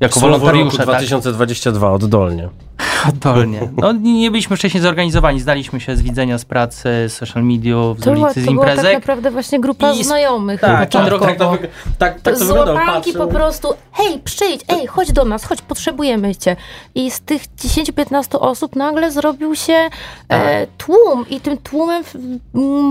jako 0.00 0.20
Słowo 0.20 0.38
wolontariusze. 0.38 0.78
Roku 0.78 0.90
2022 0.90 1.86
tak? 1.86 2.04
oddolnie. 2.04 2.48
Oddolnie. 3.08 3.68
No, 3.76 3.92
nie 3.92 4.30
byliśmy 4.30 4.56
wcześniej 4.56 4.82
zorganizowani. 4.82 5.40
Znaliśmy 5.40 5.80
się 5.80 5.96
z 5.96 6.02
widzenia 6.02 6.38
z 6.38 6.44
pracy, 6.44 6.88
z 7.08 7.12
social 7.12 7.44
mediów, 7.44 8.00
z 8.00 8.04
to 8.04 8.10
ulicy, 8.10 8.42
z 8.42 8.46
imprezek. 8.46 8.76
To 8.76 8.82
była 8.82 8.92
tak 8.92 9.02
naprawdę 9.02 9.30
właśnie 9.30 9.60
grupa 9.60 9.92
I... 9.92 10.04
znajomych. 10.04 10.60
Tak, 10.60 10.90
tak, 10.90 11.10
tak, 11.10 11.20
tak, 11.20 11.38
to, 11.38 11.58
tak, 11.98 12.20
tak 12.20 12.38
to 12.38 12.54
łapanki 12.54 13.12
po 13.12 13.26
prostu, 13.26 13.74
hej, 13.92 14.20
przyjdź, 14.24 14.60
ej, 14.68 14.86
chodź 14.86 15.12
do 15.12 15.24
nas, 15.24 15.44
chodź, 15.44 15.62
potrzebujemy 15.62 16.36
cię. 16.36 16.56
I 16.94 17.10
z 17.10 17.20
tych 17.20 17.42
10-15 17.42 18.38
osób 18.40 18.76
nagle 18.76 19.12
zrobił 19.12 19.54
się 19.54 19.72
e, 19.72 19.90
tak. 20.28 20.68
tłum 20.78 21.24
i 21.30 21.40
tym 21.40 21.58
tłumem 21.58 22.04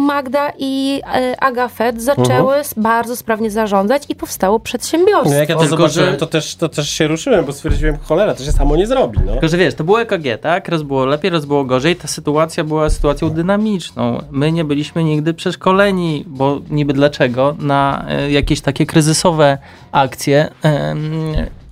Magda 0.05 0.51
i 0.57 1.01
e, 1.13 1.43
Agafet 1.43 2.01
zaczęły 2.01 2.53
uh-huh. 2.53 2.73
bardzo 2.77 3.15
sprawnie 3.15 3.51
zarządzać 3.51 4.03
i 4.09 4.15
powstało 4.15 4.59
przedsiębiorstwo. 4.59 5.29
No 5.29 5.35
jak 5.35 5.49
ja 5.49 5.55
to 5.55 5.67
zobaczyłem, 5.67 6.11
że... 6.11 6.17
to, 6.17 6.27
też, 6.27 6.55
to 6.55 6.69
też 6.69 6.89
się 6.89 7.07
ruszyłem, 7.07 7.45
bo 7.45 7.53
stwierdziłem, 7.53 7.97
cholera, 7.97 8.33
to 8.33 8.43
się 8.43 8.51
samo 8.51 8.75
nie 8.75 8.87
zrobi. 8.87 9.19
No. 9.25 9.31
Tylko, 9.31 9.47
że 9.47 9.57
wiesz, 9.57 9.72
to 9.75 9.83
było 9.83 10.01
EKG, 10.01 10.41
tak? 10.41 10.67
Raz 10.67 10.83
było 10.83 11.05
lepiej, 11.05 11.31
raz 11.31 11.45
było 11.45 11.65
gorzej. 11.65 11.95
Ta 11.95 12.07
sytuacja 12.07 12.63
była 12.63 12.89
sytuacją 12.89 13.29
dynamiczną. 13.29 14.21
My 14.31 14.51
nie 14.51 14.63
byliśmy 14.63 15.03
nigdy 15.03 15.33
przeszkoleni, 15.33 16.23
bo 16.27 16.61
niby 16.69 16.93
dlaczego, 16.93 17.55
na 17.59 18.05
e, 18.09 18.31
jakieś 18.31 18.61
takie 18.61 18.85
kryzysowe 18.85 19.57
akcje. 19.91 20.49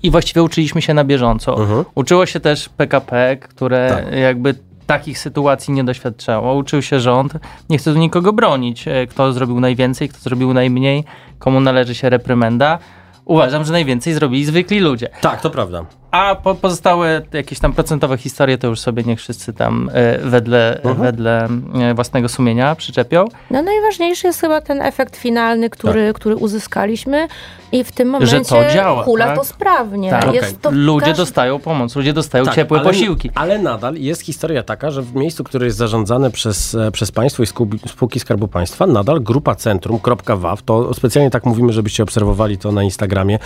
I 0.04 0.12
właściwie 0.12 0.44
uczyliśmy 0.44 0.82
się 0.82 0.94
na 0.94 1.04
bieżąco. 1.04 1.56
Uh-huh. 1.56 1.86
Uczyło 1.96 2.26
się 2.26 2.40
też 2.40 2.70
PKP, 2.70 3.38
które 3.38 3.90
tak. 3.90 4.20
jakby 4.20 4.56
takich 4.88 5.20
sytuacji 5.20 5.74
nie 5.74 5.84
doświadczało. 5.84 6.54
Uczył 6.54 6.82
się 6.82 7.00
rząd. 7.00 7.34
Nie 7.70 7.78
chcę 7.78 7.94
tu 7.94 8.00
nikogo 8.00 8.34
bronić. 8.34 8.88
E, 8.88 9.08
kto 9.08 9.34
zrobił 9.34 9.60
najwięcej, 9.60 10.10
kto 10.10 10.20
zrobił 10.20 10.54
najmniej, 10.54 11.04
komu 11.40 11.60
należy 11.60 11.96
się 11.96 12.10
reprymenda. 12.10 12.80
Uważam, 13.26 13.66
że 13.66 13.72
najwięcej 13.72 14.14
zrobili 14.14 14.46
zwykli 14.46 14.80
ludzie. 14.80 15.10
Tak, 15.22 15.42
to 15.42 15.50
prawda. 15.50 15.86
A 16.12 16.36
po, 16.36 16.56
pozostałe 16.56 17.22
jakieś 17.34 17.60
tam 17.60 17.74
procentowe 17.74 18.18
historie 18.18 18.58
to 18.58 18.68
już 18.68 18.80
sobie 18.80 19.04
niech 19.04 19.20
wszyscy 19.20 19.54
tam 19.54 19.90
e, 19.94 20.18
wedle, 20.18 20.80
uh-huh. 20.84 20.96
wedle 20.96 21.48
e, 21.82 21.94
własnego 21.94 22.30
sumienia 22.30 22.76
przyczepią. 22.76 23.26
No 23.52 23.62
najważniejszy 23.62 24.28
jest 24.28 24.42
chyba 24.42 24.62
ten 24.62 24.82
efekt 24.82 25.16
finalny, 25.16 25.70
który, 25.70 26.08
tak. 26.08 26.16
który 26.16 26.36
uzyskaliśmy 26.36 27.28
i 27.72 27.84
w 27.84 27.92
tym 27.92 28.10
momencie 28.10 28.38
że 28.38 28.46
to 28.46 28.74
działa, 28.74 29.04
hula 29.04 29.26
tak? 29.26 29.38
to 29.38 29.44
sprawnie. 29.44 30.10
Tak. 30.10 30.34
Jest 30.34 30.48
okay. 30.48 30.60
to 30.62 30.72
ludzie 30.72 31.06
każdy... 31.06 31.18
dostają 31.18 31.60
pomoc, 31.60 31.96
ludzie 31.96 32.14
dostają 32.14 32.46
tak, 32.46 32.56
ciepłe 32.56 32.80
ale, 32.80 32.90
posiłki. 32.90 33.30
Ale 33.36 33.60
nadal 33.60 33.96
jest 33.96 34.22
historia 34.22 34.64
taka, 34.64 34.92
że 34.92 35.02
w 35.02 35.16
miejscu, 35.16 35.44
które 35.44 35.66
jest 35.66 35.78
zarządzane 35.78 36.32
przez, 36.32 36.76
e, 36.76 36.92
przez 36.92 37.12
państwo 37.12 37.44
i 37.44 37.48
spółki 37.88 38.20
Skarbu 38.20 38.48
Państwa, 38.48 38.88
nadal 38.88 39.22
grupa 39.22 39.56
centrum.waw, 39.56 40.64
to 40.64 40.94
specjalnie 40.94 41.30
tak 41.30 41.46
mówimy, 41.46 41.74
żebyście 41.74 42.04
obserwowali 42.04 42.58
to 42.58 42.72
na 42.72 42.84
Instagramie 42.84 43.40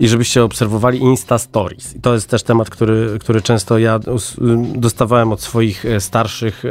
i 0.00 0.08
żebyście 0.08 0.44
obserwowali 0.44 0.98
Insta 0.98 1.38
Stories. 1.38 1.96
I 1.96 2.00
to 2.08 2.14
jest 2.14 2.30
też 2.30 2.42
temat, 2.42 2.70
który, 2.70 3.18
który 3.20 3.42
często 3.42 3.78
ja 3.78 4.00
dostawałem 4.74 5.32
od 5.32 5.40
swoich 5.40 5.84
e, 5.84 6.00
starszych 6.00 6.64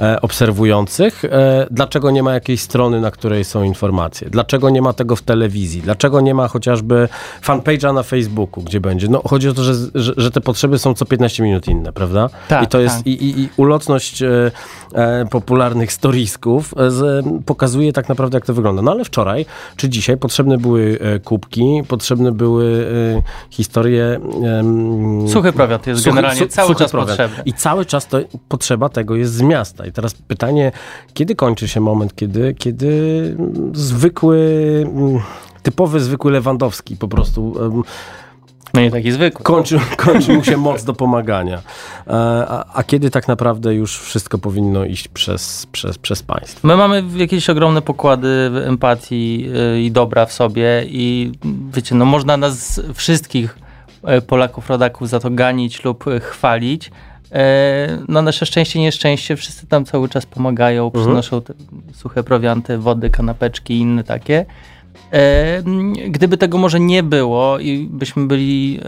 e, 0.00 0.20
obserwujących. 0.20 1.22
Dlaczego 1.70 2.10
nie 2.10 2.22
ma 2.22 2.34
jakiejś 2.34 2.60
strony, 2.60 3.00
na 3.00 3.10
której 3.10 3.44
są 3.44 3.62
informacje? 3.62 4.30
Dlaczego 4.30 4.70
nie 4.70 4.82
ma 4.82 4.92
tego 4.92 5.16
w 5.16 5.22
telewizji? 5.22 5.82
Dlaczego 5.82 6.20
nie 6.20 6.34
ma 6.34 6.48
chociażby 6.48 7.08
fanpage'a 7.46 7.94
na 7.94 8.02
Facebooku, 8.02 8.64
gdzie 8.64 8.80
będzie. 8.80 9.08
No, 9.08 9.22
chodzi 9.28 9.48
o 9.48 9.54
to, 9.54 9.64
że, 9.64 9.74
że, 9.94 10.12
że, 10.16 10.30
te 10.30 10.40
potrzeby 10.40 10.78
są 10.78 10.94
co 10.94 11.04
15 11.04 11.42
minut 11.42 11.68
inne, 11.68 11.92
prawda? 11.92 12.30
Tak, 12.48 12.64
I 12.64 12.66
to 12.66 12.80
jest 12.80 12.96
tak. 12.96 13.06
i, 13.06 13.10
i, 13.10 13.40
i 13.40 13.48
ulotność 13.56 14.22
e, 14.22 14.50
e, 14.94 15.26
popularnych 15.26 15.92
storisków 15.92 16.74
e, 16.76 17.42
pokazuje 17.46 17.92
tak 17.92 18.08
naprawdę, 18.08 18.36
jak 18.36 18.46
to 18.46 18.54
wygląda. 18.54 18.82
No 18.82 18.90
ale 18.90 19.04
wczoraj, 19.04 19.46
czy 19.76 19.88
dzisiaj 19.88 20.16
potrzebne 20.16 20.58
były 20.58 20.98
e, 21.00 21.18
kubki, 21.18 21.82
potrzebne 21.88 22.32
były 22.32 22.86
e, 23.16 23.22
historie... 23.50 24.20
suchy 25.28 25.52
prowiat 25.52 25.86
jest 25.86 26.00
suchy, 26.02 26.16
generalnie 26.16 26.40
su, 26.40 26.48
cały 26.48 26.74
czas 26.74 26.90
prowiat. 26.90 27.08
potrzebny. 27.08 27.42
I 27.44 27.52
cały 27.52 27.86
czas 27.86 28.06
to, 28.06 28.18
potrzeba 28.48 28.88
tego 28.88 29.16
jest 29.16 29.32
z 29.32 29.42
miasta. 29.42 29.86
I 29.86 29.92
teraz 29.92 30.14
pytanie, 30.14 30.72
kiedy 31.14 31.34
kończy 31.34 31.68
się 31.68 31.80
moment, 31.80 32.14
kiedy, 32.14 32.54
kiedy 32.54 33.36
zwykły 33.72 34.38
typowy, 35.62 36.00
zwykły 36.00 36.32
Lewandowski 36.32 36.96
po 36.96 37.08
prostu. 37.08 37.54
No 38.74 38.80
nie 38.80 38.90
taki 38.90 39.12
zwykły. 39.12 39.44
Kończy, 39.44 39.80
kończy 39.96 40.32
mu 40.32 40.44
się 40.44 40.56
moc 40.56 40.84
do 40.84 40.94
pomagania. 40.94 41.62
E, 42.06 42.12
a, 42.48 42.64
a, 42.74 42.82
kiedy 42.82 43.10
tak 43.10 43.28
naprawdę 43.28 43.74
już 43.74 43.98
wszystko 43.98 44.38
powinno 44.38 44.84
iść 44.84 45.08
przez, 45.08 45.66
przez, 45.72 45.98
przez 45.98 46.22
państwo? 46.22 46.68
My 46.68 46.76
mamy 46.76 47.04
jakieś 47.16 47.50
ogromne 47.50 47.82
pokłady 47.82 48.50
empatii 48.66 49.48
e, 49.54 49.80
i 49.80 49.90
dobra 49.90 50.26
w 50.26 50.32
sobie 50.32 50.84
i 50.88 51.32
wiecie, 51.72 51.94
no 51.94 52.04
można 52.04 52.36
nas 52.36 52.80
wszystkich 52.94 53.63
Polaków, 54.26 54.70
rodaków 54.70 55.08
za 55.08 55.20
to 55.20 55.30
ganić 55.30 55.84
lub 55.84 56.04
chwalić. 56.20 56.90
No 58.08 58.22
nasze 58.22 58.46
szczęście, 58.46 58.80
nieszczęście, 58.80 59.36
wszyscy 59.36 59.66
tam 59.66 59.84
cały 59.84 60.08
czas 60.08 60.26
pomagają, 60.26 60.84
mhm. 60.84 61.04
przynoszą 61.04 61.42
suche 61.92 62.22
prowianty, 62.22 62.78
wody, 62.78 63.10
kanapeczki 63.10 63.74
i 63.74 63.78
inne 63.78 64.04
takie. 64.04 64.46
Gdyby 66.08 66.36
tego 66.36 66.58
może 66.58 66.80
nie 66.80 67.02
było 67.02 67.58
i 67.58 67.88
byśmy 67.90 68.26
byli 68.26 68.80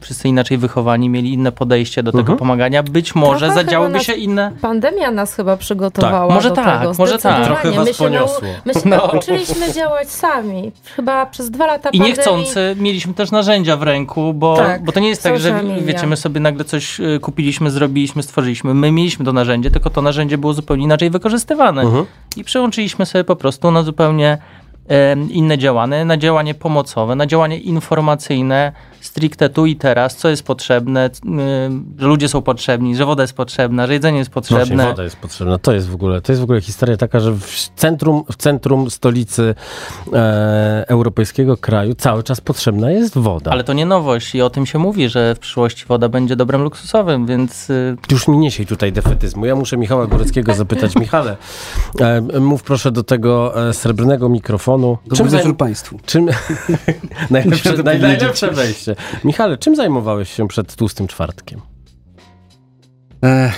wszyscy 0.00 0.28
inaczej 0.28 0.58
wychowani, 0.58 1.08
mieli 1.08 1.32
inne 1.32 1.52
podejście 1.52 2.02
do 2.02 2.12
tego 2.12 2.20
mhm. 2.20 2.38
pomagania, 2.38 2.82
być 2.82 3.14
może 3.14 3.46
Trochę 3.46 3.54
zadziałyby 3.54 4.00
się 4.00 4.12
inne... 4.12 4.52
Pandemia 4.60 5.10
nas 5.10 5.34
chyba 5.34 5.56
przygotowała 5.56 6.26
tak. 6.26 6.34
może 6.34 6.48
do 6.48 6.54
tak, 6.54 6.80
tego. 6.80 6.92
Może 6.98 7.18
tak, 7.18 7.46
Trochę 7.46 7.70
was 7.70 7.86
my 7.86 7.94
się 7.94 8.04
poniosło. 8.04 8.48
My 8.64 8.74
się 8.74 8.80
no. 8.84 8.96
nauczyliśmy 8.96 9.72
działać 9.72 10.10
sami. 10.10 10.72
Chyba 10.96 11.26
przez 11.26 11.50
dwa 11.50 11.66
lata 11.66 11.90
I 11.90 11.98
pandemii... 11.98 12.16
niechcący 12.16 12.76
mieliśmy 12.78 13.14
też 13.14 13.30
narzędzia 13.30 13.76
w 13.76 13.82
ręku, 13.82 14.34
bo, 14.34 14.56
tak, 14.56 14.84
bo 14.84 14.92
to 14.92 15.00
nie 15.00 15.08
jest 15.08 15.22
tak, 15.22 15.38
że 15.38 15.60
wiecie, 15.80 16.06
my 16.06 16.16
sobie 16.16 16.40
nagle 16.40 16.64
coś 16.64 17.00
e, 17.00 17.18
kupiliśmy, 17.18 17.70
zrobiliśmy, 17.70 18.22
stworzyliśmy. 18.22 18.74
My 18.74 18.92
mieliśmy 18.92 19.24
to 19.24 19.32
narzędzie, 19.32 19.70
tylko 19.70 19.90
to 19.90 20.02
narzędzie 20.02 20.38
było 20.38 20.52
zupełnie 20.54 20.84
inaczej 20.84 21.10
wykorzystywane. 21.10 21.82
Mhm. 21.82 22.06
I 22.36 22.44
przełączyliśmy 22.44 23.06
sobie 23.06 23.24
po 23.24 23.36
prostu 23.36 23.70
na 23.70 23.82
zupełnie 23.82 24.38
inne 25.30 25.58
działanie, 25.58 26.04
na 26.04 26.16
działanie 26.16 26.54
pomocowe, 26.54 27.14
na 27.14 27.26
działanie 27.26 27.58
informacyjne, 27.58 28.72
stricte 29.02 29.48
tu 29.48 29.66
i 29.66 29.76
teraz, 29.76 30.16
co 30.16 30.28
jest 30.28 30.42
potrzebne, 30.42 31.10
że 31.98 32.06
ludzie 32.06 32.28
są 32.28 32.42
potrzebni, 32.42 32.96
że 32.96 33.06
woda 33.06 33.22
jest 33.22 33.34
potrzebna, 33.34 33.86
że 33.86 33.92
jedzenie 33.92 34.18
jest 34.18 34.30
potrzebne. 34.30 34.66
Właśnie, 34.66 34.90
woda 34.90 35.02
jest 35.02 35.16
potrzebna. 35.16 35.58
To 35.58 35.72
jest 35.72 35.88
w 35.88 35.94
ogóle, 35.94 36.20
to 36.20 36.32
jest 36.32 36.40
w 36.40 36.44
ogóle 36.44 36.60
historia 36.60 36.96
taka, 36.96 37.20
że 37.20 37.32
w 37.32 37.70
centrum, 37.76 38.24
w 38.32 38.36
centrum 38.36 38.90
stolicy 38.90 39.54
e, 40.12 40.84
europejskiego 40.88 41.56
kraju 41.56 41.94
cały 41.94 42.22
czas 42.22 42.40
potrzebna 42.40 42.90
jest 42.90 43.18
woda. 43.18 43.50
Ale 43.50 43.64
to 43.64 43.72
nie 43.72 43.86
nowość 43.86 44.34
i 44.34 44.42
o 44.42 44.50
tym 44.50 44.66
się 44.66 44.78
mówi, 44.78 45.08
że 45.08 45.34
w 45.34 45.38
przyszłości 45.38 45.84
woda 45.88 46.08
będzie 46.08 46.36
dobrem 46.36 46.62
luksusowym, 46.62 47.26
więc... 47.26 47.70
Y, 47.70 47.96
Już 48.10 48.28
mi 48.28 48.38
niesie 48.38 48.66
tutaj 48.66 48.92
defetyzmu. 48.92 49.46
Ja 49.46 49.56
muszę 49.56 49.76
Michała 49.76 50.06
Góreckiego 50.06 50.54
zapytać. 50.54 50.96
Michale, 50.96 51.36
e, 52.00 52.40
mów 52.40 52.62
proszę 52.62 52.90
do 52.90 53.02
tego 53.02 53.68
e, 53.68 53.74
srebrnego 53.74 54.28
mikrofonu. 54.28 54.98
Dobry 55.06 55.16
czym 55.16 55.38
wieczór 55.38 55.56
Państwu. 55.56 55.98
Czym... 56.06 56.28
najlepsze, 57.30 57.82
najlepsze 57.82 58.50
wejście. 58.50 58.91
Michale, 59.24 59.58
czym 59.58 59.76
zajmowałeś 59.76 60.32
się 60.32 60.48
przed 60.48 60.76
tłustym 60.76 61.06
czwartkiem? 61.06 61.71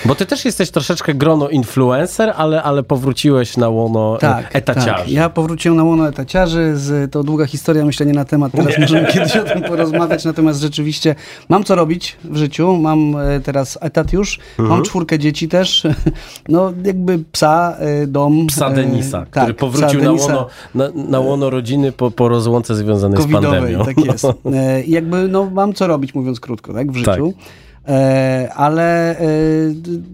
Bo 0.05 0.15
ty 0.15 0.25
też 0.25 0.45
jesteś 0.45 0.71
troszeczkę 0.71 1.13
grono 1.13 1.49
influencer, 1.49 2.33
ale, 2.37 2.63
ale 2.63 2.83
powróciłeś 2.83 3.57
na 3.57 3.69
łono 3.69 4.15
e, 4.17 4.19
tak, 4.19 4.55
etaciarzy. 4.55 4.89
Tak. 4.89 5.11
Ja 5.11 5.29
powróciłem 5.29 5.77
na 5.77 5.83
łono 5.83 6.09
etaciarzy, 6.09 6.77
z, 6.77 7.11
to 7.11 7.23
długa 7.23 7.45
historia, 7.45 7.85
myślę, 7.85 8.05
nie 8.05 8.13
na 8.13 8.25
temat, 8.25 8.51
teraz 8.51 8.77
nie. 8.77 8.81
możemy 8.81 9.07
kiedyś 9.07 9.35
o 9.37 9.43
tym 9.43 9.61
porozmawiać, 9.61 10.25
natomiast 10.25 10.61
rzeczywiście 10.61 11.15
mam 11.49 11.63
co 11.63 11.75
robić 11.75 12.17
w 12.23 12.37
życiu, 12.37 12.77
mam 12.77 13.15
e, 13.15 13.39
teraz 13.39 13.77
etat 13.81 14.13
już, 14.13 14.39
mhm. 14.59 14.69
mam 14.69 14.83
czwórkę 14.83 15.19
dzieci 15.19 15.47
też, 15.47 15.87
no 16.49 16.73
jakby 16.83 17.19
psa, 17.31 17.75
e, 17.79 18.07
dom. 18.07 18.47
Psa 18.47 18.69
Denisa, 18.69 19.19
tak, 19.19 19.43
który 19.43 19.53
powrócił 19.53 20.03
na 20.03 20.11
łono, 20.11 20.47
na, 20.75 20.89
na, 20.95 21.19
łono 21.19 21.49
rodziny 21.49 21.91
po, 21.91 22.11
po 22.11 22.29
rozłące 22.29 22.75
związanej 22.75 23.21
z 23.21 23.31
pandemią. 23.31 23.85
tak 23.85 24.05
jest. 24.05 24.25
I 24.87 24.91
jakby 24.91 25.27
no 25.27 25.45
mam 25.45 25.73
co 25.73 25.87
robić, 25.87 26.15
mówiąc 26.15 26.39
krótko, 26.39 26.73
tak, 26.73 26.91
w 26.91 26.95
życiu. 26.95 27.33
Tak. 27.37 27.64
E, 27.87 28.49
ale 28.55 29.19
e, 29.19 29.25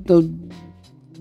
no, 0.10 0.22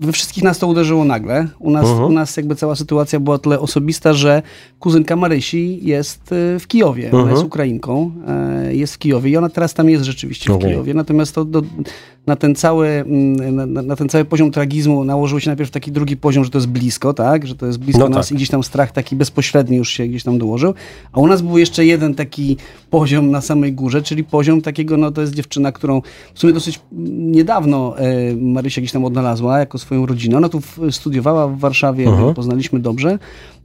we 0.01 0.11
wszystkich 0.11 0.43
nas 0.43 0.59
to 0.59 0.67
uderzyło 0.67 1.05
nagle. 1.05 1.47
U 1.59 1.71
nas, 1.71 1.85
uh 1.85 1.91
mhm. 1.91 2.05
-huh. 2.05 2.11
u 2.11 2.13
nas 2.13 2.37
jakby 2.37 2.55
cała 2.55 2.75
sytuacja 2.75 3.19
była 3.19 3.37
tyle 3.37 3.59
osobista, 3.59 4.13
że 4.13 4.41
kuzynka 4.79 5.15
Marysi 5.15 5.79
jest 5.85 6.31
e, 6.31 6.59
w 6.59 6.67
Kijowie. 6.67 7.05
Uh 7.05 7.11
-huh. 7.11 7.15
Ona 7.15 7.31
jest 7.31 7.43
mhm. 7.43 7.47
Ukrainką, 7.47 8.11
jest 8.71 8.93
w 8.93 8.97
Kijowie 8.97 9.31
i 9.31 9.37
ona 9.37 9.49
teraz 9.49 9.73
tam 9.73 9.89
jest 9.89 10.03
rzeczywiście 10.03 10.53
okay. 10.53 10.69
w 10.69 10.71
Kijowie. 10.71 10.93
Natomiast 10.93 11.35
to 11.35 11.45
do, 11.45 11.61
na 12.27 12.35
ten 12.35 12.55
cały, 12.55 12.87
mm, 12.87 13.73
na, 13.73 13.81
na, 13.81 13.95
ten 13.95 14.09
cały 14.09 14.25
poziom 14.25 14.51
tragizmu 14.51 15.05
nałożył 15.05 15.39
się 15.39 15.49
najpierw 15.49 15.71
taki 15.71 15.91
drugi 15.91 16.17
poziom, 16.17 16.43
że 16.43 16.49
to 16.49 16.57
jest 16.57 16.67
blisko, 16.67 17.13
tak? 17.13 17.47
Że 17.47 17.55
to 17.55 17.65
jest 17.65 17.79
blisko 17.79 18.03
no 18.03 18.09
nas 18.09 18.27
tak. 18.27 18.31
i 18.31 18.35
gdzieś 18.35 18.49
tam 18.49 18.63
strach 18.63 18.91
taki 18.91 19.15
bezpośredni 19.15 19.77
już 19.77 19.89
się 19.89 20.07
gdzieś 20.07 20.23
tam 20.23 20.37
dołożył. 20.37 20.73
A 21.11 21.19
u 21.19 21.27
nas 21.27 21.41
był 21.41 21.57
jeszcze 21.57 21.85
jeden 21.85 22.15
taki 22.15 22.57
poziom 22.89 23.31
na 23.31 23.41
samej 23.41 23.73
górze, 23.73 24.01
czyli 24.01 24.23
poziom 24.23 24.61
takiego, 24.61 24.97
no 24.97 25.11
to 25.11 25.21
jest 25.21 25.33
dziewczyna, 25.33 25.71
którą 25.71 26.01
w 26.33 26.39
sumie 26.39 26.53
dosyć 26.53 26.79
niedawno 27.11 27.97
e, 27.97 28.35
Marysia 28.35 28.81
gdzieś 28.81 28.91
tam 28.91 29.05
odnalazła 29.05 29.59
jako 29.59 29.77
swoją 29.77 30.05
rodzinę. 30.05 30.37
Ona 30.37 30.49
tu 30.49 30.61
studiowała 30.91 31.47
w 31.47 31.59
Warszawie, 31.59 32.09
uh 32.09 32.19
-huh. 32.19 32.33
poznaliśmy 32.33 32.79
dobrze. 32.79 33.19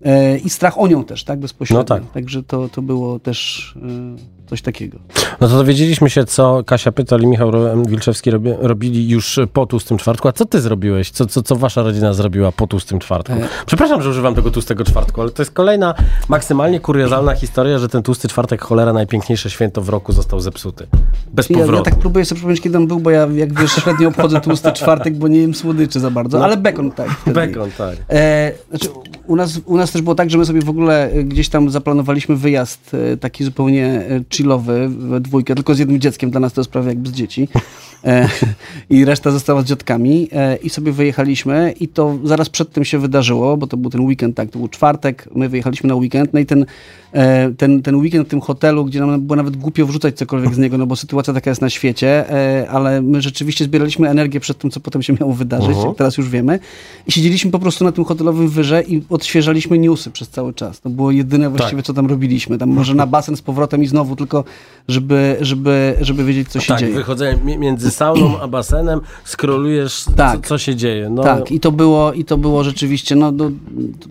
E, 0.04 0.38
I 0.38 0.50
strach 0.50 0.78
o 0.78 0.86
nią 0.86 1.04
też, 1.04 1.24
tak? 1.24 1.40
Bezpośrednio. 1.40 1.78
No 1.80 1.84
tak. 1.84 2.12
Także 2.12 2.42
to, 2.42 2.68
to 2.68 2.82
było 2.82 3.18
też... 3.18 3.74
E, 4.22 4.36
coś 4.46 4.62
takiego. 4.62 4.98
No 5.40 5.48
to 5.48 5.56
dowiedzieliśmy 5.56 6.10
się, 6.10 6.24
co 6.24 6.64
Kasia 6.64 6.92
Pytal 6.92 7.20
i 7.20 7.26
Michał 7.26 7.52
Wilczewski 7.86 8.30
robi, 8.30 8.50
robili 8.60 9.08
już 9.08 9.40
po 9.52 9.66
tłustym 9.66 9.98
czwartku. 9.98 10.28
A 10.28 10.32
co 10.32 10.44
ty 10.44 10.60
zrobiłeś? 10.60 11.10
Co, 11.10 11.26
co, 11.26 11.42
co 11.42 11.56
wasza 11.56 11.82
rodzina 11.82 12.12
zrobiła 12.12 12.52
po 12.52 12.66
tłustym 12.66 12.98
czwartku? 12.98 13.32
E... 13.32 13.48
Przepraszam, 13.66 14.02
że 14.02 14.10
używam 14.10 14.34
tego 14.34 14.50
tłustego 14.50 14.84
czwartku, 14.84 15.20
ale 15.20 15.30
to 15.30 15.42
jest 15.42 15.52
kolejna 15.52 15.94
maksymalnie 16.28 16.80
kuriozalna 16.80 17.34
historia, 17.34 17.78
że 17.78 17.88
ten 17.88 18.02
tłusty 18.02 18.28
czwartek, 18.28 18.62
cholera, 18.62 18.92
najpiękniejsze 18.92 19.50
święto 19.50 19.82
w 19.82 19.88
roku 19.88 20.12
został 20.12 20.40
zepsuty. 20.40 20.86
Bez 21.32 21.48
powrotu. 21.48 21.72
Ja, 21.72 21.78
ja 21.78 21.84
tak 21.84 21.96
próbuję 21.96 22.24
sobie 22.24 22.36
przypomnieć, 22.36 22.60
kiedy 22.60 22.78
on 22.78 22.86
był, 22.86 23.00
bo 23.00 23.10
ja, 23.10 23.28
jak 23.34 23.60
wiesz, 23.60 23.72
średnio 23.72 24.08
obchodzę 24.08 24.40
tłusty 24.40 24.72
czwartek, 24.72 25.16
bo 25.16 25.28
nie 25.28 25.38
jem 25.38 25.54
słodyczy 25.54 26.00
za 26.00 26.10
bardzo, 26.10 26.38
no. 26.38 26.44
ale 26.44 26.56
bekon 26.56 26.90
tak. 26.90 27.08
Bekon, 27.26 27.70
tak. 27.78 27.96
E, 28.10 28.52
znaczy, 28.70 28.88
u 29.26 29.36
nas, 29.36 29.60
u 29.64 29.76
nas 29.76 29.85
też 29.92 30.02
było 30.02 30.14
tak, 30.14 30.30
że 30.30 30.38
my 30.38 30.46
sobie 30.46 30.62
w 30.62 30.70
ogóle 30.70 31.10
gdzieś 31.24 31.48
tam 31.48 31.70
zaplanowaliśmy 31.70 32.36
wyjazd 32.36 32.94
e, 32.94 33.16
taki 33.16 33.44
zupełnie 33.44 33.86
e, 33.86 34.24
chillowy 34.34 34.88
we 34.88 35.20
dwójkę, 35.20 35.54
tylko 35.54 35.74
z 35.74 35.78
jednym 35.78 36.00
dzieckiem, 36.00 36.30
dla 36.30 36.40
nas 36.40 36.52
to 36.52 36.60
jest 36.60 36.70
prawie 36.70 36.88
jakby 36.88 37.08
z 37.08 37.12
dzieci. 37.12 37.48
E, 38.04 38.28
I 38.90 39.04
reszta 39.04 39.30
została 39.30 39.62
z 39.62 39.64
dziotkami 39.64 40.28
e, 40.32 40.56
i 40.56 40.70
sobie 40.70 40.92
wyjechaliśmy 40.92 41.74
i 41.80 41.88
to 41.88 42.18
zaraz 42.24 42.48
przed 42.48 42.72
tym 42.72 42.84
się 42.84 42.98
wydarzyło, 42.98 43.56
bo 43.56 43.66
to 43.66 43.76
był 43.76 43.90
ten 43.90 44.00
weekend, 44.00 44.36
tak, 44.36 44.50
to 44.50 44.58
był 44.58 44.68
czwartek, 44.68 45.28
my 45.34 45.48
wyjechaliśmy 45.48 45.88
na 45.88 45.94
weekend, 45.94 46.32
no 46.32 46.40
i 46.40 46.46
ten, 46.46 46.62
e, 46.62 46.66
ten, 47.56 47.82
ten 47.82 47.96
weekend 47.96 48.26
w 48.26 48.30
tym 48.30 48.40
hotelu, 48.40 48.84
gdzie 48.84 49.00
nam 49.00 49.20
było 49.20 49.36
nawet 49.36 49.56
głupio 49.56 49.86
wrzucać 49.86 50.16
cokolwiek 50.16 50.54
z 50.54 50.58
niego, 50.58 50.78
no 50.78 50.86
bo 50.86 50.96
sytuacja 50.96 51.34
taka 51.34 51.50
jest 51.50 51.62
na 51.62 51.70
świecie, 51.70 52.24
ale 52.70 53.02
my 53.02 53.20
rzeczywiście 53.22 53.64
zbieraliśmy 53.64 54.08
energię 54.08 54.40
przed 54.40 54.58
tym, 54.58 54.70
co 54.70 54.80
potem 54.80 55.02
się 55.02 55.12
miało 55.20 55.32
wydarzyć, 55.32 55.76
uh 55.76 55.76
-huh. 55.76 55.86
jak 55.86 55.96
teraz 55.96 56.16
już 56.18 56.28
wiemy 56.28 56.58
i 57.06 57.12
siedzieliśmy 57.12 57.50
po 57.50 57.58
prostu 57.58 57.84
na 57.84 57.92
tym 57.92 58.04
hotelowym 58.04 58.48
wyże 58.48 58.82
i 58.82 59.02
odświeżaliśmy 59.10 59.78
newsy 59.78 60.10
przez 60.10 60.28
cały 60.28 60.54
czas. 60.54 60.80
To 60.80 60.90
było 60.90 61.10
jedyne 61.10 61.50
właściwie, 61.50 61.76
tak. 61.76 61.86
co 61.86 61.94
tam 61.94 62.06
robiliśmy. 62.06 62.58
Tam 62.58 62.70
może 62.70 62.94
na 62.94 63.06
basen 63.06 63.36
z 63.36 63.42
powrotem 63.42 63.82
i 63.82 63.86
znowu 63.86 64.16
tylko, 64.16 64.44
żeby, 64.88 65.36
żeby, 65.40 65.96
żeby 66.00 66.24
wiedzieć, 66.24 66.48
co 66.48 66.60
się 66.60 66.68
tak, 66.68 66.80
dzieje. 66.80 66.94
wychodzenie 66.94 67.58
między 67.58 67.90
sauną 67.90 68.40
a 68.40 68.48
basenem, 68.48 69.00
skrolujesz, 69.24 70.04
tak, 70.16 70.40
co, 70.40 70.48
co, 70.48 70.58
się 70.58 70.76
dzieje. 70.76 71.10
No. 71.10 71.22
Tak, 71.22 71.50
i 71.50 71.60
to 71.60 71.72
było, 71.72 72.12
i 72.12 72.24
to 72.24 72.38
było 72.38 72.64
rzeczywiście, 72.64 73.16
no 73.16 73.32
do, 73.32 73.50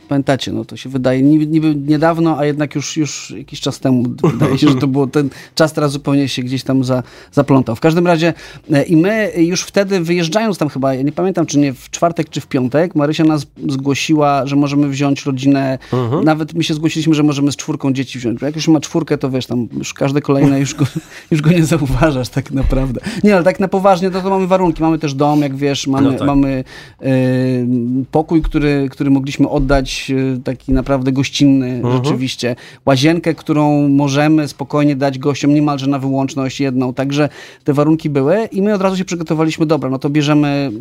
pamiętacie, 0.07 0.51
no 0.51 0.65
to 0.65 0.77
się 0.77 0.89
wydaje 0.89 1.21
niby, 1.21 1.47
niby 1.47 1.75
niedawno, 1.75 2.37
a 2.37 2.45
jednak 2.45 2.75
już, 2.75 2.94
już 2.97 3.33
jakiś 3.37 3.61
czas 3.61 3.79
temu 3.79 4.03
wydaje 4.23 4.57
się, 4.57 4.67
że 4.67 4.75
to 4.75 4.87
było 4.87 5.07
ten 5.07 5.29
czas 5.55 5.73
teraz 5.73 5.91
zupełnie 5.91 6.27
się 6.27 6.43
gdzieś 6.43 6.63
tam 6.63 6.83
za, 6.83 7.03
zaplątał. 7.31 7.75
W 7.75 7.79
każdym 7.79 8.07
razie 8.07 8.33
e, 8.71 8.83
i 8.83 8.97
my 8.97 9.31
już 9.37 9.61
wtedy 9.61 9.99
wyjeżdżając 9.99 10.57
tam 10.57 10.69
chyba, 10.69 10.93
ja 10.93 11.01
nie 11.01 11.11
pamiętam, 11.11 11.45
czy 11.45 11.59
nie 11.59 11.73
w 11.73 11.89
czwartek, 11.89 12.29
czy 12.29 12.41
w 12.41 12.47
piątek, 12.47 12.95
Marysia 12.95 13.23
nas 13.23 13.47
zgłosiła, 13.67 14.45
że 14.45 14.55
możemy 14.55 14.89
wziąć 14.89 15.25
rodzinę, 15.25 15.79
mhm. 15.93 16.23
nawet 16.23 16.53
my 16.53 16.63
się 16.63 16.73
zgłosiliśmy, 16.73 17.13
że 17.13 17.23
możemy 17.23 17.51
z 17.51 17.55
czwórką 17.55 17.93
dzieci 17.93 18.19
wziąć, 18.19 18.41
jak 18.41 18.55
już 18.55 18.67
ma 18.67 18.79
czwórkę, 18.79 19.17
to 19.17 19.29
wiesz, 19.29 19.45
tam 19.45 19.67
już 19.77 19.93
każde 19.93 20.21
kolejne 20.21 20.59
już 20.59 20.75
go, 20.75 20.85
już 21.31 21.41
go 21.41 21.49
nie 21.49 21.65
zauważasz 21.65 22.29
tak 22.29 22.51
naprawdę. 22.51 23.01
Nie, 23.23 23.35
ale 23.35 23.43
tak 23.43 23.59
na 23.59 23.67
poważnie 23.67 24.11
to, 24.11 24.21
to 24.21 24.29
mamy 24.29 24.47
warunki. 24.47 24.81
Mamy 24.81 24.99
też 24.99 25.13
dom, 25.13 25.41
jak 25.41 25.55
wiesz, 25.55 25.87
mamy, 25.87 26.11
no 26.11 26.17
tak. 26.17 26.27
mamy 26.27 26.63
y, 27.01 27.67
pokój, 28.11 28.41
który, 28.41 28.87
który 28.91 29.09
mogliśmy 29.09 29.49
oddać, 29.49 30.11
y, 30.11 30.41
taki 30.43 30.73
naprawdę 30.73 31.11
gościnny 31.11 31.67
mhm. 31.67 31.93
rzeczywiście. 31.93 32.55
Łazienkę, 32.85 33.33
którą 33.33 33.89
możemy 33.89 34.47
spokojnie 34.47 34.95
dać 34.95 35.19
gościom 35.19 35.53
niemalże 35.53 35.87
na 35.87 35.99
wyłączność 35.99 36.59
jedną. 36.59 36.93
Także 36.93 37.29
te 37.63 37.73
warunki 37.73 38.09
były 38.09 38.45
i 38.51 38.61
my 38.61 38.73
od 38.73 38.81
razu 38.81 38.97
się 38.97 39.05
przygotowaliśmy, 39.05 39.65
dobra, 39.65 39.89
no 39.89 39.99
to 39.99 40.09
bierzemy... 40.09 40.71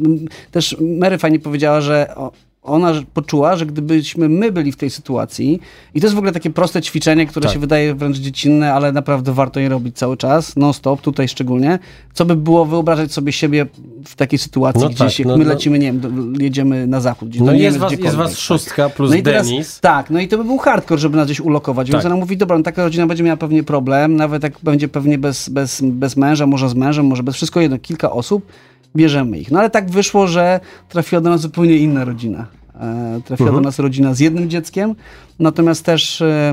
Też 0.51 0.77
Mary 0.99 1.19
fajnie 1.19 1.38
powiedziała, 1.38 1.81
że 1.81 2.14
ona 2.64 2.92
poczuła, 3.14 3.57
że 3.57 3.66
gdybyśmy 3.66 4.29
my 4.29 4.53
byli 4.53 4.72
w 4.72 4.77
tej 4.77 4.90
sytuacji, 4.90 5.61
i 5.94 6.00
to 6.00 6.07
jest 6.07 6.14
w 6.14 6.18
ogóle 6.18 6.33
takie 6.33 6.50
proste 6.50 6.83
ćwiczenie, 6.83 7.27
które 7.27 7.44
tak. 7.44 7.53
się 7.53 7.59
wydaje 7.59 7.94
wręcz 7.94 8.16
dziecinne, 8.16 8.74
ale 8.74 8.92
naprawdę 8.92 9.33
warto 9.33 9.61
je 9.61 9.68
robić 9.68 9.96
cały 9.96 10.16
czas, 10.16 10.57
non-stop, 10.57 11.00
tutaj 11.00 11.29
szczególnie, 11.29 11.79
co 12.14 12.24
by 12.24 12.37
było 12.37 12.64
wyobrażać 12.64 13.12
sobie 13.12 13.33
siebie 13.33 13.66
w 14.05 14.16
takiej 14.16 14.38
sytuacji, 14.38 14.83
no 14.83 14.88
gdzieś, 14.88 14.98
tak, 14.98 15.18
jak 15.18 15.29
no, 15.29 15.37
my 15.37 15.44
no. 15.44 15.50
lecimy, 15.50 15.79
nie 15.79 15.92
wiem, 15.92 16.35
jedziemy 16.40 16.87
na 16.87 17.00
zachód, 17.00 17.29
gdzieś 17.29 17.42
no 17.42 17.53
jest 17.53 17.79
was, 17.79 17.92
jest 17.92 18.16
was 18.16 18.38
szóstka 18.38 18.88
plus 18.90 19.11
no 19.11 19.22
teraz, 19.22 19.48
Denis. 19.48 19.81
Tak, 19.81 20.11
no 20.11 20.20
i 20.20 20.29
to 20.29 20.38
by 20.38 20.44
był 20.44 20.59
hardcore, 20.59 21.00
żeby 21.00 21.16
nas 21.16 21.27
gdzieś 21.27 21.40
ulokować, 21.40 21.87
tak. 21.87 21.92
więc 21.92 22.05
ona 22.05 22.16
mówi, 22.16 22.37
dobra, 22.37 22.57
no 22.57 22.62
taka 22.62 22.85
rodzina 22.85 23.07
będzie 23.07 23.24
miała 23.24 23.37
pewnie 23.37 23.62
problem, 23.62 24.16
nawet 24.16 24.42
jak 24.42 24.53
będzie 24.62 24.88
pewnie 24.88 25.18
bez, 25.18 25.48
bez, 25.48 25.81
bez 25.83 26.16
męża, 26.16 26.46
może 26.46 26.68
z 26.68 26.74
mężem, 26.74 27.07
może 27.07 27.22
bez 27.22 27.35
wszystko 27.35 27.61
jedno, 27.61 27.79
kilka 27.79 28.11
osób, 28.11 28.46
bierzemy 28.96 29.38
ich. 29.38 29.50
No 29.50 29.59
ale 29.59 29.70
tak 29.70 29.90
wyszło, 29.90 30.26
że 30.26 30.61
trafiła 30.88 31.20
do 31.20 31.30
nas 31.30 31.40
zupełnie 31.40 31.76
inna 31.76 32.04
rodzina. 32.04 32.46
E, 32.80 33.20
trafiła 33.24 33.48
mhm. 33.48 33.62
do 33.62 33.68
nas 33.68 33.78
rodzina 33.78 34.14
z 34.14 34.20
jednym 34.20 34.50
dzieckiem, 34.50 34.94
natomiast 35.38 35.85
też 35.85 36.22
e, 36.22 36.52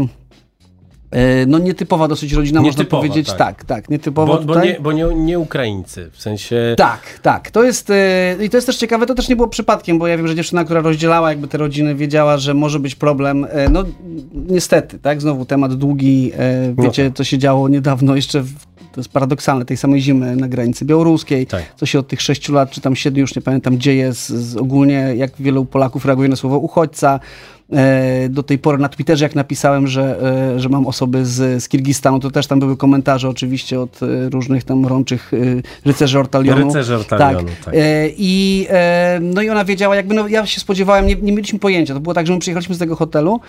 e, 1.12 1.46
no 1.46 1.58
nietypowa 1.58 2.08
dosyć 2.08 2.34
rodzina, 2.34 2.62
nietypowa, 2.62 2.98
można 2.98 3.10
powiedzieć. 3.10 3.28
Tak, 3.28 3.38
tak, 3.38 3.64
tak 3.64 3.90
nietypowa 3.90 4.38
bo, 4.38 4.44
bo, 4.44 4.62
nie, 4.62 4.78
bo 4.80 4.92
nie, 4.92 5.06
nie, 5.16 5.40
Ukraińcy, 5.40 6.10
w 6.14 6.22
sensie... 6.22 6.76
Tak, 6.78 7.20
tak. 7.22 7.52
To 7.52 7.64
jest, 7.64 7.92
i 8.42 8.50
to 8.50 8.58
jest 8.58 8.68
też 8.68 8.78
ciekawe, 8.78 9.06
to 9.06 9.16
też 9.16 9.30
nie 9.30 9.36
było 9.36 9.48
przypadkiem, 9.48 10.00
bo 10.00 10.08
ja 10.08 10.18
wiem, 10.18 10.28
że 10.28 10.36
dziewczyna, 10.36 10.64
która 10.64 10.82
rozdzielała 10.82 11.30
jakby 11.30 11.48
te 11.48 11.58
rodziny, 11.58 11.96
wiedziała, 11.96 12.38
że 12.38 12.54
może 12.54 12.80
być 12.80 12.96
problem. 12.96 13.48
No 13.72 13.84
niestety, 14.34 15.00
tak, 15.00 15.22
znowu 15.22 15.46
temat 15.46 15.74
długi, 15.74 16.32
wiecie, 16.78 17.06
no. 17.06 17.12
co 17.16 17.24
się 17.24 17.38
działo 17.38 17.70
niedawno 17.70 18.16
jeszcze 18.16 18.42
w 18.42 18.71
to 18.92 19.00
jest 19.00 19.10
paradoksalne, 19.10 19.66
tej 19.66 19.78
samej 19.78 20.02
zimy 20.02 20.36
na 20.36 20.48
granicy 20.48 20.86
białoruskiej, 20.86 21.48
tak. 21.48 21.64
co 21.76 21.86
się 21.86 22.00
od 22.00 22.08
tych 22.08 22.22
sześciu 22.22 22.54
lat, 22.54 22.72
czy 22.72 22.82
tam 22.82 22.96
siedmiu, 22.96 23.22
już 23.22 23.36
nie 23.36 23.42
pamiętam, 23.42 23.80
dzieje 23.80 24.14
z, 24.14 24.28
z 24.28 24.58
ogólnie, 24.58 25.14
jak 25.16 25.32
wielu 25.40 25.66
Polaków 25.66 26.06
reaguje 26.06 26.30
na 26.30 26.36
słowo 26.36 26.58
uchodźca. 26.58 27.20
E, 27.72 28.30
do 28.30 28.44
tej 28.44 28.60
pory 28.60 28.78
na 28.78 28.90
Twitterze, 28.90 29.26
jak 29.26 29.36
napisałem, 29.36 29.88
że, 29.88 30.20
e, 30.56 30.60
że 30.60 30.70
mam 30.70 30.88
osoby 30.88 31.26
z, 31.26 31.64
z 31.64 31.70
Kirgistanu, 31.70 32.20
to 32.20 32.32
też 32.32 32.48
tam 32.48 32.60
były 32.60 32.78
komentarze 32.78 33.30
oczywiście 33.30 33.80
od 33.80 34.04
e, 34.04 34.30
różnych 34.30 34.64
tam 34.64 34.86
rączych 34.86 35.32
rycerzy 35.86 36.20
Ortalionu. 36.20 36.66
Rycerzy 36.66 36.96
Ortalionu, 36.96 37.48
tak. 37.48 37.66
tak. 37.66 37.74
I, 38.18 38.68
no 39.22 39.42
i 39.42 39.50
ona 39.50 39.66
wiedziała, 39.66 39.96
jakby, 39.96 40.16
no 40.16 40.28
ja 40.28 40.46
się 40.46 40.60
spodziewałem, 40.60 41.08
nie, 41.08 41.16
nie 41.16 41.32
mieliśmy 41.32 41.60
pojęcia. 41.60 41.94
To 41.94 42.00
było 42.00 42.14
tak, 42.14 42.28
że 42.28 42.34
my 42.34 42.40
przyjechaliśmy 42.40 42.76
z 42.76 42.80
tego 42.80 42.96
hotelu 42.96 43.40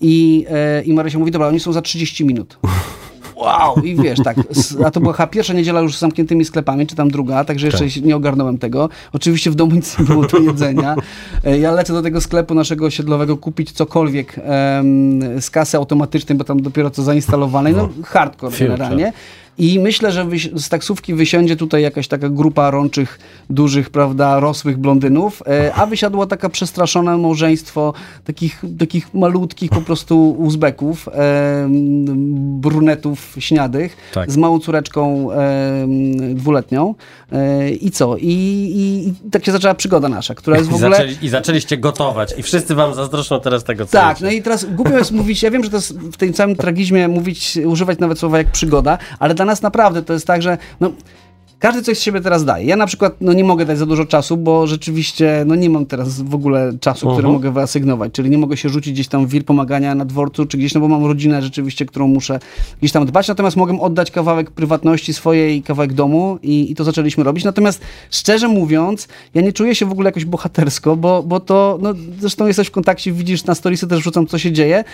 i, 0.00 0.46
i 0.84 0.92
Marysia 0.92 1.18
mówi, 1.18 1.30
dobra, 1.30 1.48
oni 1.48 1.60
są 1.60 1.72
za 1.72 1.82
30 1.82 2.24
minut 2.24 2.58
wow, 3.36 3.76
i 3.84 3.96
wiesz, 3.96 4.18
tak, 4.24 4.36
a 4.84 4.90
to 4.90 5.00
była 5.00 5.12
chyba 5.12 5.26
pierwsza 5.26 5.52
niedziela 5.52 5.80
już 5.80 5.96
z 5.96 5.98
zamkniętymi 5.98 6.44
sklepami, 6.44 6.86
czy 6.86 6.96
tam 6.96 7.10
druga, 7.10 7.44
także 7.44 7.66
jeszcze 7.66 7.84
tak. 7.84 8.04
nie 8.04 8.16
ogarnąłem 8.16 8.58
tego. 8.58 8.88
Oczywiście 9.12 9.50
w 9.50 9.54
domu 9.54 9.74
nic 9.74 9.98
nie 9.98 10.04
było 10.04 10.26
do 10.26 10.38
jedzenia. 10.38 10.96
E, 11.44 11.58
ja 11.58 11.72
lecę 11.72 11.92
do 11.92 12.02
tego 12.02 12.20
sklepu 12.20 12.54
naszego 12.54 12.86
osiedlowego 12.86 13.36
kupić 13.36 13.72
cokolwiek 13.72 14.40
z 15.40 15.50
kasy 15.50 15.76
automatycznej, 15.76 16.38
bo 16.38 16.44
tam 16.44 16.62
dopiero 16.62 16.90
co 16.90 17.02
zainstalowane, 17.02 17.72
no, 17.72 17.88
no 17.98 18.04
hardcore 18.04 18.58
generalnie. 18.58 19.12
I 19.58 19.78
myślę, 19.78 20.12
że 20.12 20.26
z 20.54 20.68
taksówki 20.68 21.14
wysiądzie 21.14 21.56
tutaj 21.56 21.82
jakaś 21.82 22.08
taka 22.08 22.28
grupa 22.28 22.70
rączych, 22.70 23.18
dużych, 23.50 23.90
prawda, 23.90 24.40
rosłych 24.40 24.78
blondynów, 24.78 25.42
e, 25.46 25.74
a 25.74 25.86
wysiadło 25.86 26.26
taka 26.26 26.48
przestraszone 26.48 27.16
małżeństwo 27.18 27.94
takich, 28.24 28.62
takich 28.78 29.14
malutkich 29.14 29.70
po 29.70 29.80
prostu 29.80 30.30
Uzbeków, 30.30 31.08
e, 31.08 31.68
brunetów 32.60 33.36
śniadych, 33.38 33.96
tak. 34.14 34.30
z 34.30 34.36
małą 34.36 34.58
córeczką 34.58 35.32
e, 35.32 35.86
dwuletnią. 36.34 36.94
I 37.80 37.90
co? 37.90 38.16
I, 38.16 38.26
i, 38.26 39.08
I, 39.08 39.30
tak 39.30 39.44
się 39.44 39.52
zaczęła 39.52 39.74
przygoda 39.74 40.08
nasza, 40.08 40.34
która 40.34 40.56
jest 40.56 40.70
w 40.70 40.74
ogóle... 40.74 40.96
Zaczęli, 40.96 41.16
I 41.22 41.28
zaczęliście 41.28 41.76
gotować 41.78 42.34
i 42.38 42.42
wszyscy 42.42 42.74
wam 42.74 42.94
zazdroszczą 42.94 43.40
teraz 43.40 43.64
tego, 43.64 43.86
co 43.86 43.92
Tak, 43.92 44.20
no 44.20 44.30
i 44.30 44.42
teraz 44.42 44.64
głupio 44.64 44.98
jest 44.98 45.12
mówić, 45.12 45.42
ja 45.42 45.50
wiem, 45.50 45.64
że 45.64 45.70
to 45.70 45.76
jest 45.76 45.98
w 45.98 46.16
tym 46.16 46.32
całym 46.32 46.56
tragizmie 46.56 47.08
mówić, 47.08 47.58
używać 47.64 47.98
nawet 47.98 48.18
słowa 48.18 48.38
jak 48.38 48.50
przygoda, 48.50 48.98
ale 49.18 49.34
dla 49.34 49.44
nas 49.44 49.62
naprawdę 49.62 50.02
to 50.02 50.12
jest 50.12 50.26
tak, 50.26 50.42
że 50.42 50.58
no, 50.80 50.92
każdy 51.64 51.82
coś 51.82 51.98
z 51.98 52.02
siebie 52.02 52.20
teraz 52.20 52.44
daje. 52.44 52.66
Ja 52.66 52.76
na 52.76 52.86
przykład 52.86 53.14
no, 53.20 53.32
nie 53.32 53.44
mogę 53.44 53.64
dać 53.64 53.78
za 53.78 53.86
dużo 53.86 54.04
czasu, 54.04 54.36
bo 54.36 54.66
rzeczywiście 54.66 55.44
no, 55.46 55.54
nie 55.54 55.70
mam 55.70 55.86
teraz 55.86 56.20
w 56.20 56.34
ogóle 56.34 56.72
czasu, 56.80 57.06
uh 57.06 57.12
-huh. 57.12 57.14
który 57.14 57.26
mhm. 57.26 57.34
mogę 57.34 57.52
wyasygnować, 57.52 58.12
czyli 58.12 58.30
nie 58.30 58.38
mogę 58.38 58.56
się 58.56 58.68
rzucić 58.68 58.92
gdzieś 58.92 59.08
tam 59.08 59.26
w 59.26 59.30
wir 59.30 59.44
pomagania 59.44 59.94
na 59.94 60.04
dworcu, 60.04 60.46
czy 60.46 60.58
gdzieś, 60.58 60.74
no 60.74 60.80
bo 60.80 60.88
mam 60.88 61.04
rodzinę 61.04 61.42
rzeczywiście, 61.42 61.86
którą 61.86 62.06
muszę 62.06 62.38
gdzieś 62.80 62.92
tam 62.92 63.06
dbać, 63.06 63.28
natomiast 63.28 63.56
mogę 63.56 63.80
oddać 63.80 64.10
kawałek 64.10 64.50
prywatności 64.50 65.14
swojej, 65.14 65.62
kawałek 65.62 65.92
domu 65.92 66.38
i, 66.42 66.70
i 66.70 66.74
to 66.74 66.84
zaczęliśmy 66.84 67.24
robić. 67.24 67.44
Natomiast 67.44 67.80
szczerze 68.10 68.48
mówiąc, 68.48 69.08
ja 69.34 69.42
nie 69.42 69.52
czuję 69.52 69.74
się 69.74 69.86
w 69.86 69.92
ogóle 69.92 70.08
jakoś 70.08 70.24
bohatersko, 70.24 70.96
bo, 70.96 71.22
bo 71.22 71.40
to, 71.40 71.78
no 71.82 71.94
zresztą 72.20 72.46
jesteś 72.46 72.68
w 72.68 72.70
kontakcie, 72.70 73.12
widzisz 73.12 73.44
na 73.44 73.54
storiesy 73.54 73.86
też 73.86 74.00
wrzucam, 74.00 74.26
co 74.26 74.38
się 74.38 74.52
dzieje. 74.52 74.84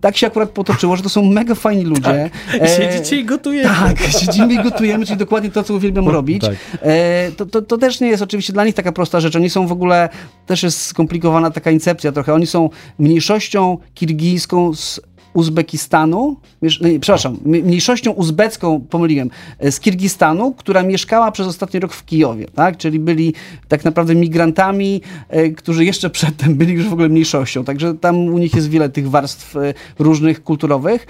Tak 0.00 0.16
się 0.16 0.26
akurat 0.26 0.50
potoczyło, 0.50 0.96
że 0.96 1.02
to 1.02 1.08
są 1.08 1.24
mega 1.24 1.54
fajni 1.54 1.84
ludzie. 1.84 2.30
Tak. 2.52 2.62
E, 2.62 2.68
Siedzicie 2.68 3.16
i 3.16 3.24
gotujecie. 3.24 3.68
Tak, 3.68 3.98
siedzimy 4.00 4.54
i 4.54 4.62
gotujemy, 4.62 5.06
czyli 5.06 5.18
dokładnie 5.18 5.50
to, 5.50 5.62
co 5.62 5.74
uwielbiam 5.74 6.13
robić. 6.14 6.42
Tak. 6.42 6.54
E, 6.82 7.30
to, 7.36 7.46
to, 7.46 7.62
to, 7.62 7.78
też 7.78 8.00
nie 8.00 8.08
jest 8.08 8.22
oczywiście 8.22 8.52
dla 8.52 8.64
nich 8.64 8.74
taka 8.74 8.92
prosta 8.92 9.20
rzecz. 9.20 9.36
Oni 9.36 9.50
są 9.50 9.66
w 9.66 9.72
ogóle, 9.72 10.08
też 10.46 10.62
jest 10.62 10.82
skomplikowana 10.82 11.50
taka 11.50 11.70
incepcja 11.70 12.12
trochę. 12.12 12.34
Oni 12.34 12.46
są 12.46 12.70
mniejszością 12.98 13.78
kirgijską 13.94 14.74
z 14.74 15.00
Uzbekistanu, 15.34 16.36
nie, 16.62 17.00
przepraszam, 17.00 17.38
mniejszością 17.44 18.12
uzbecką, 18.12 18.80
pomyliłem, 18.80 19.30
e, 19.58 19.72
z 19.72 19.80
Kirgistanu, 19.80 20.52
która 20.52 20.82
mieszkała 20.82 21.32
przez 21.32 21.46
ostatni 21.46 21.80
rok 21.80 21.92
w 21.92 22.04
Kijowie, 22.04 22.46
tak? 22.54 22.76
Czyli 22.76 22.98
byli 22.98 23.34
tak 23.68 23.84
naprawdę 23.84 24.14
migrantami, 24.14 25.00
e, 25.28 25.48
którzy 25.48 25.84
jeszcze 25.84 26.10
przedtem 26.10 26.54
byli 26.54 26.74
już 26.74 26.88
w 26.88 26.92
ogóle 26.92 27.08
mniejszością. 27.08 27.64
Także 27.64 27.94
tam 27.94 28.16
u 28.16 28.38
nich 28.38 28.54
jest 28.54 28.70
wiele 28.70 28.88
tych 28.88 29.10
warstw 29.10 29.54
różnych 29.98 30.42
kulturowych. 30.42 31.06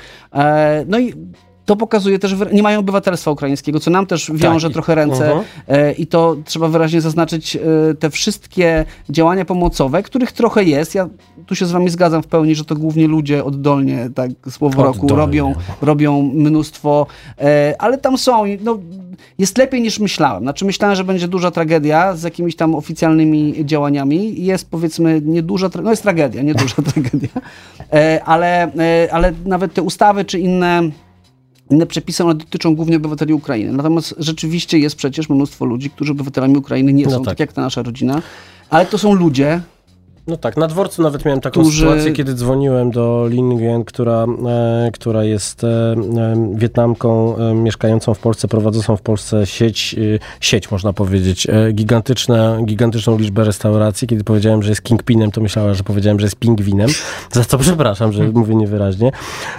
No 0.87 0.99
i 0.99 1.15
to 1.65 1.77
pokazuje 1.77 2.19
też, 2.19 2.31
że 2.31 2.47
nie 2.53 2.63
mają 2.63 2.79
obywatelstwa 2.79 3.31
ukraińskiego, 3.31 3.81
co 3.81 3.91
nam 3.91 4.07
też 4.07 4.31
wiąże 4.35 4.69
tak. 4.69 4.73
trochę 4.73 4.95
ręce 4.95 5.35
uh 5.35 5.41
-huh. 5.41 5.95
i 5.99 6.07
to 6.07 6.37
trzeba 6.45 6.69
wyraźnie 6.69 7.01
zaznaczyć, 7.01 7.57
e, 7.57 7.61
te 7.95 8.11
wszystkie 8.11 8.85
działania 9.11 9.45
pomocowe, 9.45 10.03
których 10.03 10.33
trochę 10.33 10.65
jest, 10.65 10.95
ja 10.95 11.09
tu 11.47 11.55
się 11.55 11.67
z 11.67 11.73
wami 11.73 11.91
zgadzam 11.91 12.23
w 12.23 12.27
pełni, 12.27 12.55
że 12.55 12.65
to 12.65 12.75
głównie 12.75 13.09
ludzie 13.09 13.45
oddolnie, 13.45 14.11
tak 14.15 14.31
słowo 14.51 14.83
roku, 14.83 15.09
robią, 15.09 15.55
robią 15.83 16.23
mnóstwo, 16.23 17.07
e, 17.39 17.75
ale 17.79 17.99
tam 17.99 18.19
są, 18.19 18.45
no, 18.61 18.79
jest 19.39 19.59
lepiej 19.59 19.81
niż 19.81 19.99
myślałem. 19.99 20.43
Znaczy 20.43 20.65
myślałem, 20.65 20.97
że 20.97 21.05
będzie 21.05 21.29
duża 21.29 21.51
tragedia 21.51 22.17
z 22.17 22.23
jakimiś 22.23 22.57
tam 22.57 22.75
oficjalnymi 22.75 23.55
działaniami. 23.65 24.45
Jest 24.45 24.71
powiedzmy 24.71 25.21
nieduża, 25.25 25.71
no 25.83 25.91
jest 25.91 26.03
tragedia, 26.03 26.43
nieduża 26.43 26.83
tragedia, 26.93 27.29
ale, 28.25 28.73
ale 29.13 29.33
nawet 29.45 29.75
te 29.75 29.83
ustawy 29.83 30.25
czy 30.25 30.39
inne 30.39 30.91
inne 31.75 31.87
przepisy, 31.87 32.25
one 32.25 32.35
dotyczą 32.35 32.75
głównie 32.75 32.97
obywateli 32.97 33.35
Ukrainy. 33.35 33.73
Natomiast 33.73 34.15
rzeczywiście 34.19 34.79
jest 34.79 34.97
przecież 34.97 35.29
mnóstwo 35.29 35.65
ludzi, 35.65 35.91
którzy 35.91 36.13
obywatelami 36.13 36.57
Ukrainy 36.57 36.93
nie 36.93 37.05
no 37.05 37.11
są, 37.11 37.17
tak. 37.17 37.27
tak 37.27 37.41
jak 37.41 37.53
ta 37.53 37.63
nasza 37.63 37.83
rodzina, 37.83 38.23
ale 38.71 38.87
to 38.87 38.99
są 38.99 39.13
ludzie, 39.13 39.61
no 40.27 40.37
tak, 40.37 40.57
na 40.57 40.67
dworcu 40.67 41.03
nawet 41.03 41.25
miałem 41.25 41.41
taką 41.41 41.61
którzy... 41.61 41.79
sytuację, 41.79 42.13
kiedy 42.13 42.35
dzwoniłem 42.35 42.91
do 42.91 43.27
Lin 43.29 43.49
Nguyen, 43.49 43.85
która, 43.85 44.27
e, 44.47 44.91
która 44.93 45.25
jest 45.25 45.65
e, 45.65 45.69
e, 45.69 46.55
Wietnamką 46.55 47.37
e, 47.37 47.55
mieszkającą 47.55 48.15
w 48.15 48.19
Polsce, 48.19 48.49
prowadzącą 48.49 48.97
w 48.97 49.03
Polsce 49.03 49.47
sieć, 49.47 49.97
e, 50.15 50.19
sieć 50.41 50.71
można 50.71 50.93
powiedzieć, 50.93 51.47
e, 51.47 51.73
gigantyczne, 51.73 52.63
gigantyczną 52.65 53.19
liczbę 53.19 53.45
restauracji. 53.45 54.09
Kiedy 54.09 54.25
powiedziałem, 54.25 54.63
że 54.63 54.69
jest 54.69 54.83
kingpinem, 54.83 55.31
to 55.31 55.41
myślała, 55.41 55.75
że 55.75 55.83
powiedziałem, 55.83 56.21
że 56.21 56.27
jest 56.27 56.37
pingwinem, 56.37 56.91
za 57.33 57.45
co 57.45 57.59
przepraszam, 57.59 58.13
że 58.13 58.23
mówię 58.25 58.55
niewyraźnie. 58.55 59.13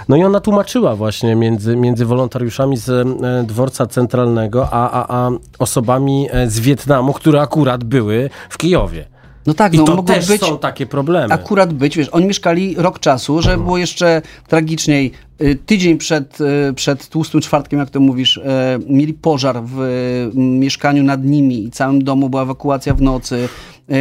No 0.08 0.16
i 0.16 0.24
ona 0.24 0.40
tłumaczyła 0.40 0.96
właśnie 0.96 1.34
między, 1.34 1.76
między 1.76 2.04
wolontariuszami 2.04 2.76
z 2.76 3.08
dworca 3.46 3.86
centralnego, 3.86 4.68
a, 4.70 4.90
a, 4.90 5.26
a 5.26 5.30
osobami 5.58 6.28
z 6.46 6.60
Wietnamu, 6.60 7.12
które 7.12 7.40
akurat 7.40 7.84
były 7.84 8.30
w 8.50 8.58
Kijowie. 8.58 9.15
No 9.46 9.54
tak, 9.54 9.74
I 9.74 9.76
no 9.76 9.84
to 9.84 10.02
też 10.02 10.28
być, 10.28 10.40
są 10.40 10.58
takie 10.58 10.86
problemy. 10.86 11.34
Akurat 11.34 11.72
być, 11.72 11.96
wiesz, 11.96 12.08
oni 12.08 12.26
mieszkali 12.26 12.74
rok 12.78 12.98
czasu, 12.98 13.42
że 13.42 13.56
było 13.56 13.78
jeszcze 13.78 14.22
tragiczniej. 14.48 15.12
Y, 15.42 15.58
tydzień 15.66 15.98
przed, 15.98 16.40
y, 16.40 16.74
przed 16.74 17.08
tłustym 17.08 17.40
czwartkiem, 17.40 17.78
jak 17.78 17.90
to 17.90 18.00
mówisz, 18.00 18.36
y, 18.36 18.42
mieli 18.88 19.14
pożar 19.14 19.62
w 19.64 19.80
mieszkaniu 20.34 21.02
nad 21.02 21.24
nimi 21.24 21.64
i 21.64 21.70
całym 21.70 22.04
domu 22.04 22.28
była 22.28 22.42
ewakuacja 22.42 22.94
w 22.94 23.02
nocy. 23.02 23.48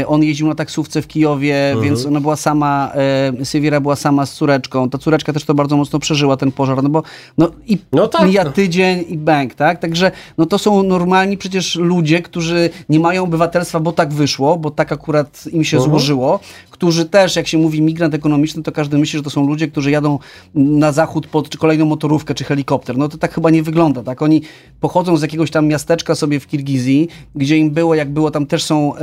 On 0.07 0.23
jeździł 0.23 0.47
na 0.47 0.55
taksówce 0.55 1.01
w 1.01 1.07
Kijowie, 1.07 1.67
mhm. 1.67 1.85
więc 1.85 2.05
ona 2.05 2.21
była 2.21 2.35
sama, 2.35 2.91
e, 3.39 3.45
Siewiera 3.45 3.79
była 3.79 3.95
sama 3.95 4.25
z 4.25 4.33
córeczką. 4.33 4.89
Ta 4.89 4.97
córeczka 4.97 5.33
też 5.33 5.43
to 5.43 5.53
bardzo 5.53 5.77
mocno 5.77 5.99
przeżyła, 5.99 6.37
ten 6.37 6.51
pożar, 6.51 6.83
no 6.83 6.89
bo 6.89 7.03
no 7.37 7.51
i 7.67 7.77
no 7.91 8.07
tak. 8.07 8.27
mija 8.27 8.45
tydzień 8.45 9.05
i 9.07 9.17
bank, 9.17 9.53
tak? 9.53 9.79
Także 9.79 10.11
no 10.37 10.45
to 10.45 10.57
są 10.57 10.83
normalni 10.83 11.37
przecież 11.37 11.75
ludzie, 11.75 12.21
którzy 12.21 12.69
nie 12.89 12.99
mają 12.99 13.23
obywatelstwa, 13.23 13.79
bo 13.79 13.91
tak 13.91 14.13
wyszło, 14.13 14.57
bo 14.57 14.71
tak 14.71 14.91
akurat 14.91 15.47
im 15.51 15.63
się 15.63 15.77
mhm. 15.77 15.91
złożyło, 15.91 16.39
którzy 16.75 17.05
też, 17.05 17.35
jak 17.35 17.47
się 17.47 17.57
mówi 17.57 17.81
migrant 17.81 18.13
ekonomiczny, 18.13 18.63
to 18.63 18.71
każdy 18.71 18.97
myśli, 18.97 19.17
że 19.17 19.23
to 19.23 19.29
są 19.29 19.47
ludzie, 19.47 19.67
którzy 19.67 19.91
jadą 19.91 20.19
na 20.55 20.91
zachód 20.91 21.27
pod 21.27 21.57
kolejną 21.57 21.85
motorówkę 21.85 22.33
czy 22.33 22.43
helikopter. 22.43 22.97
No 22.97 23.09
to 23.09 23.17
tak 23.17 23.33
chyba 23.33 23.49
nie 23.49 23.63
wygląda, 23.63 24.03
tak? 24.03 24.21
Oni 24.21 24.41
pochodzą 24.79 25.17
z 25.17 25.21
jakiegoś 25.21 25.51
tam 25.51 25.67
miasteczka 25.67 26.15
sobie 26.15 26.39
w 26.39 26.47
Kirgizji, 26.47 27.07
gdzie 27.35 27.57
im 27.57 27.71
było, 27.71 27.95
jak 27.95 28.09
było, 28.09 28.31
tam 28.31 28.45
też 28.45 28.63
są, 28.63 28.93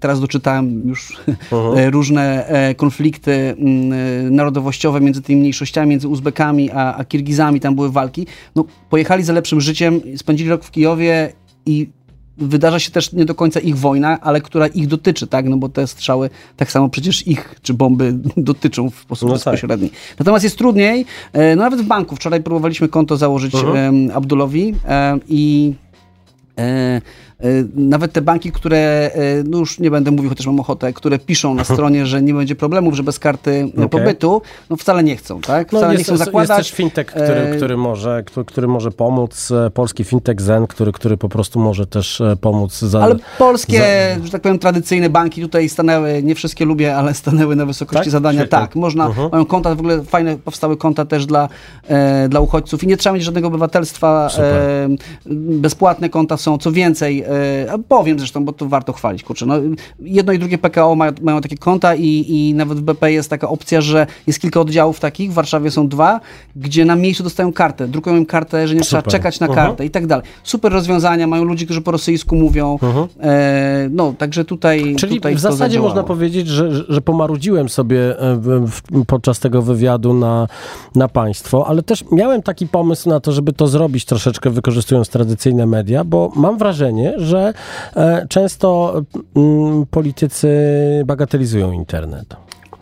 teraz 0.00 0.20
doczytałem 0.20 0.88
już 0.88 1.20
uh-huh. 1.50 1.90
różne 1.96 2.46
e, 2.46 2.74
konflikty 2.74 3.32
mm, 3.32 3.92
e, 3.92 4.30
narodowościowe 4.30 5.00
między 5.00 5.22
tymi 5.22 5.40
mniejszościami, 5.40 5.90
między 5.90 6.08
Uzbekami 6.08 6.70
a, 6.70 6.96
a 6.96 7.04
Kirgizami, 7.04 7.60
tam 7.60 7.74
były 7.74 7.90
walki. 7.90 8.26
No, 8.56 8.64
pojechali 8.90 9.24
za 9.24 9.32
lepszym 9.32 9.60
życiem, 9.60 10.00
spędzili 10.16 10.50
rok 10.50 10.64
w 10.64 10.70
Kijowie 10.70 11.32
i 11.66 11.88
wydarza 12.38 12.78
się 12.78 12.90
też 12.90 13.12
nie 13.12 13.24
do 13.24 13.34
końca 13.34 13.60
ich 13.60 13.78
wojna, 13.78 14.20
ale 14.20 14.40
która 14.40 14.66
ich 14.66 14.86
dotyczy, 14.86 15.26
tak? 15.26 15.48
No 15.48 15.56
bo 15.56 15.68
te 15.68 15.86
strzały 15.86 16.30
tak 16.56 16.72
samo 16.72 16.88
przecież 16.88 17.26
ich, 17.26 17.54
czy 17.62 17.74
bomby 17.74 18.14
dotyczą 18.36 18.90
w 18.90 18.96
sposób 18.96 19.28
no 19.28 19.38
tak. 19.38 19.44
bezpośredni. 19.44 19.90
Tak. 19.90 19.98
Natomiast 20.18 20.44
jest 20.44 20.58
trudniej, 20.58 21.06
e, 21.32 21.56
no 21.56 21.62
nawet 21.62 21.80
w 21.80 21.86
banku. 21.86 22.16
Wczoraj 22.16 22.42
próbowaliśmy 22.42 22.88
konto 22.88 23.16
założyć 23.16 23.54
-huh. 23.54 24.10
Abdulowi 24.12 24.74
e, 24.88 25.18
i 25.28 25.74
E, 26.58 27.00
nawet 27.74 28.12
te 28.12 28.22
banki, 28.22 28.52
które, 28.52 28.78
e, 29.14 29.42
no 29.44 29.58
już 29.58 29.78
nie 29.78 29.90
będę 29.90 30.10
mówił, 30.10 30.28
chociaż 30.30 30.46
mam 30.46 30.60
ochotę, 30.60 30.92
które 30.92 31.18
piszą 31.18 31.54
na 31.54 31.64
stronie, 31.64 32.06
że 32.06 32.22
nie 32.22 32.34
będzie 32.34 32.56
problemów, 32.56 32.94
że 32.94 33.02
bez 33.02 33.18
karty 33.18 33.68
okay. 33.76 33.88
pobytu, 33.88 34.42
no 34.70 34.76
wcale 34.76 35.04
nie 35.04 35.16
chcą, 35.16 35.40
tak? 35.40 35.72
No 35.72 35.78
wcale 35.78 35.92
no 35.92 35.98
jest, 35.98 36.10
nie 36.10 36.16
chcą 36.16 36.24
zakładać. 36.24 36.58
Jest 36.58 36.70
też 36.70 36.76
fintech, 36.76 37.06
który, 37.06 37.24
e, 37.24 37.56
który, 37.56 37.76
może, 37.76 38.22
który, 38.26 38.46
który 38.46 38.68
może 38.68 38.90
pomóc, 38.90 39.52
polski 39.74 40.04
fintech 40.04 40.40
Zen, 40.40 40.66
który, 40.66 40.92
który 40.92 41.16
po 41.16 41.28
prostu 41.28 41.60
może 41.60 41.86
też 41.86 42.22
pomóc. 42.40 42.78
Za, 42.78 43.02
ale 43.02 43.16
polskie, 43.38 43.78
za... 44.18 44.24
że 44.24 44.32
tak 44.32 44.42
powiem, 44.42 44.58
tradycyjne 44.58 45.10
banki 45.10 45.42
tutaj 45.42 45.68
stanęły, 45.68 46.22
nie 46.22 46.34
wszystkie 46.34 46.64
lubię, 46.64 46.96
ale 46.96 47.14
stanęły 47.22 47.56
na 47.56 47.66
wysokości 47.66 48.04
tak? 48.04 48.10
zadania. 48.10 48.40
Świetnie. 48.40 48.58
Tak, 48.58 48.76
można, 48.76 49.08
uh 49.08 49.16
-huh. 49.16 49.32
mają 49.32 49.44
konta, 49.44 49.74
w 49.74 49.78
ogóle 49.78 50.04
fajne 50.04 50.36
powstały 50.36 50.76
konta 50.76 51.04
też 51.04 51.26
dla, 51.26 51.48
e, 51.88 52.28
dla 52.28 52.40
uchodźców 52.40 52.84
i 52.84 52.86
nie 52.86 52.96
trzeba 52.96 53.14
mieć 53.14 53.24
żadnego 53.24 53.48
obywatelstwa. 53.48 54.28
E, 54.38 54.88
bezpłatne 55.50 56.08
konta 56.08 56.36
są, 56.36 56.58
co 56.58 56.72
więcej, 56.72 57.24
E, 57.31 57.31
powiem 57.88 58.18
zresztą, 58.18 58.44
bo 58.44 58.52
to 58.52 58.68
warto 58.68 58.92
chwalić, 58.92 59.22
kurczę. 59.22 59.46
No, 59.46 59.54
jedno 60.00 60.32
i 60.32 60.38
drugie 60.38 60.58
PKO 60.58 60.94
mają, 60.94 61.12
mają 61.22 61.40
takie 61.40 61.56
konta 61.56 61.94
i, 61.94 62.24
i 62.28 62.54
nawet 62.54 62.78
w 62.78 62.82
BP 62.82 63.12
jest 63.12 63.30
taka 63.30 63.48
opcja, 63.48 63.80
że 63.80 64.06
jest 64.26 64.40
kilka 64.40 64.60
oddziałów 64.60 65.00
takich, 65.00 65.30
w 65.30 65.34
Warszawie 65.34 65.70
są 65.70 65.88
dwa, 65.88 66.20
gdzie 66.56 66.84
na 66.84 66.96
miejscu 66.96 67.22
dostają 67.22 67.52
kartę, 67.52 67.88
drukują 67.88 68.16
im 68.16 68.26
kartę, 68.26 68.68
że 68.68 68.74
nie 68.74 68.84
Super. 68.84 69.02
trzeba 69.02 69.12
czekać 69.12 69.40
na 69.40 69.46
uh 69.46 69.52
-huh. 69.52 69.56
kartę 69.56 69.86
i 69.86 69.90
tak 69.90 70.06
dalej. 70.06 70.24
Super 70.42 70.72
rozwiązania, 70.72 71.26
mają 71.26 71.44
ludzi, 71.44 71.64
którzy 71.64 71.80
po 71.80 71.90
rosyjsku 71.90 72.36
mówią, 72.36 72.72
uh 72.72 72.80
-huh. 72.80 73.08
e, 73.20 73.88
no, 73.90 74.14
także 74.18 74.44
tutaj 74.44 74.96
Czyli 74.96 75.16
tutaj 75.16 75.34
w 75.34 75.40
zasadzie 75.40 75.80
można 75.80 76.02
powiedzieć, 76.02 76.48
że, 76.48 76.84
że 76.88 77.00
pomarudziłem 77.00 77.68
sobie 77.68 78.20
e, 78.20 78.36
w, 78.66 78.80
podczas 79.06 79.40
tego 79.40 79.62
wywiadu 79.62 80.14
na, 80.14 80.48
na 80.94 81.08
państwo, 81.08 81.66
ale 81.66 81.82
też 81.82 82.04
miałem 82.12 82.42
taki 82.42 82.66
pomysł 82.66 83.08
na 83.08 83.20
to, 83.20 83.32
żeby 83.32 83.52
to 83.52 83.66
zrobić 83.66 84.04
troszeczkę 84.04 84.50
wykorzystując 84.50 85.08
tradycyjne 85.08 85.66
media, 85.66 86.04
bo 86.04 86.32
mam 86.36 86.58
wrażenie, 86.58 87.14
że 87.22 87.54
e, 87.96 88.26
często 88.28 88.94
mm, 89.36 89.86
politycy 89.86 90.48
bagatelizują 91.06 91.72
internet. 91.72 92.36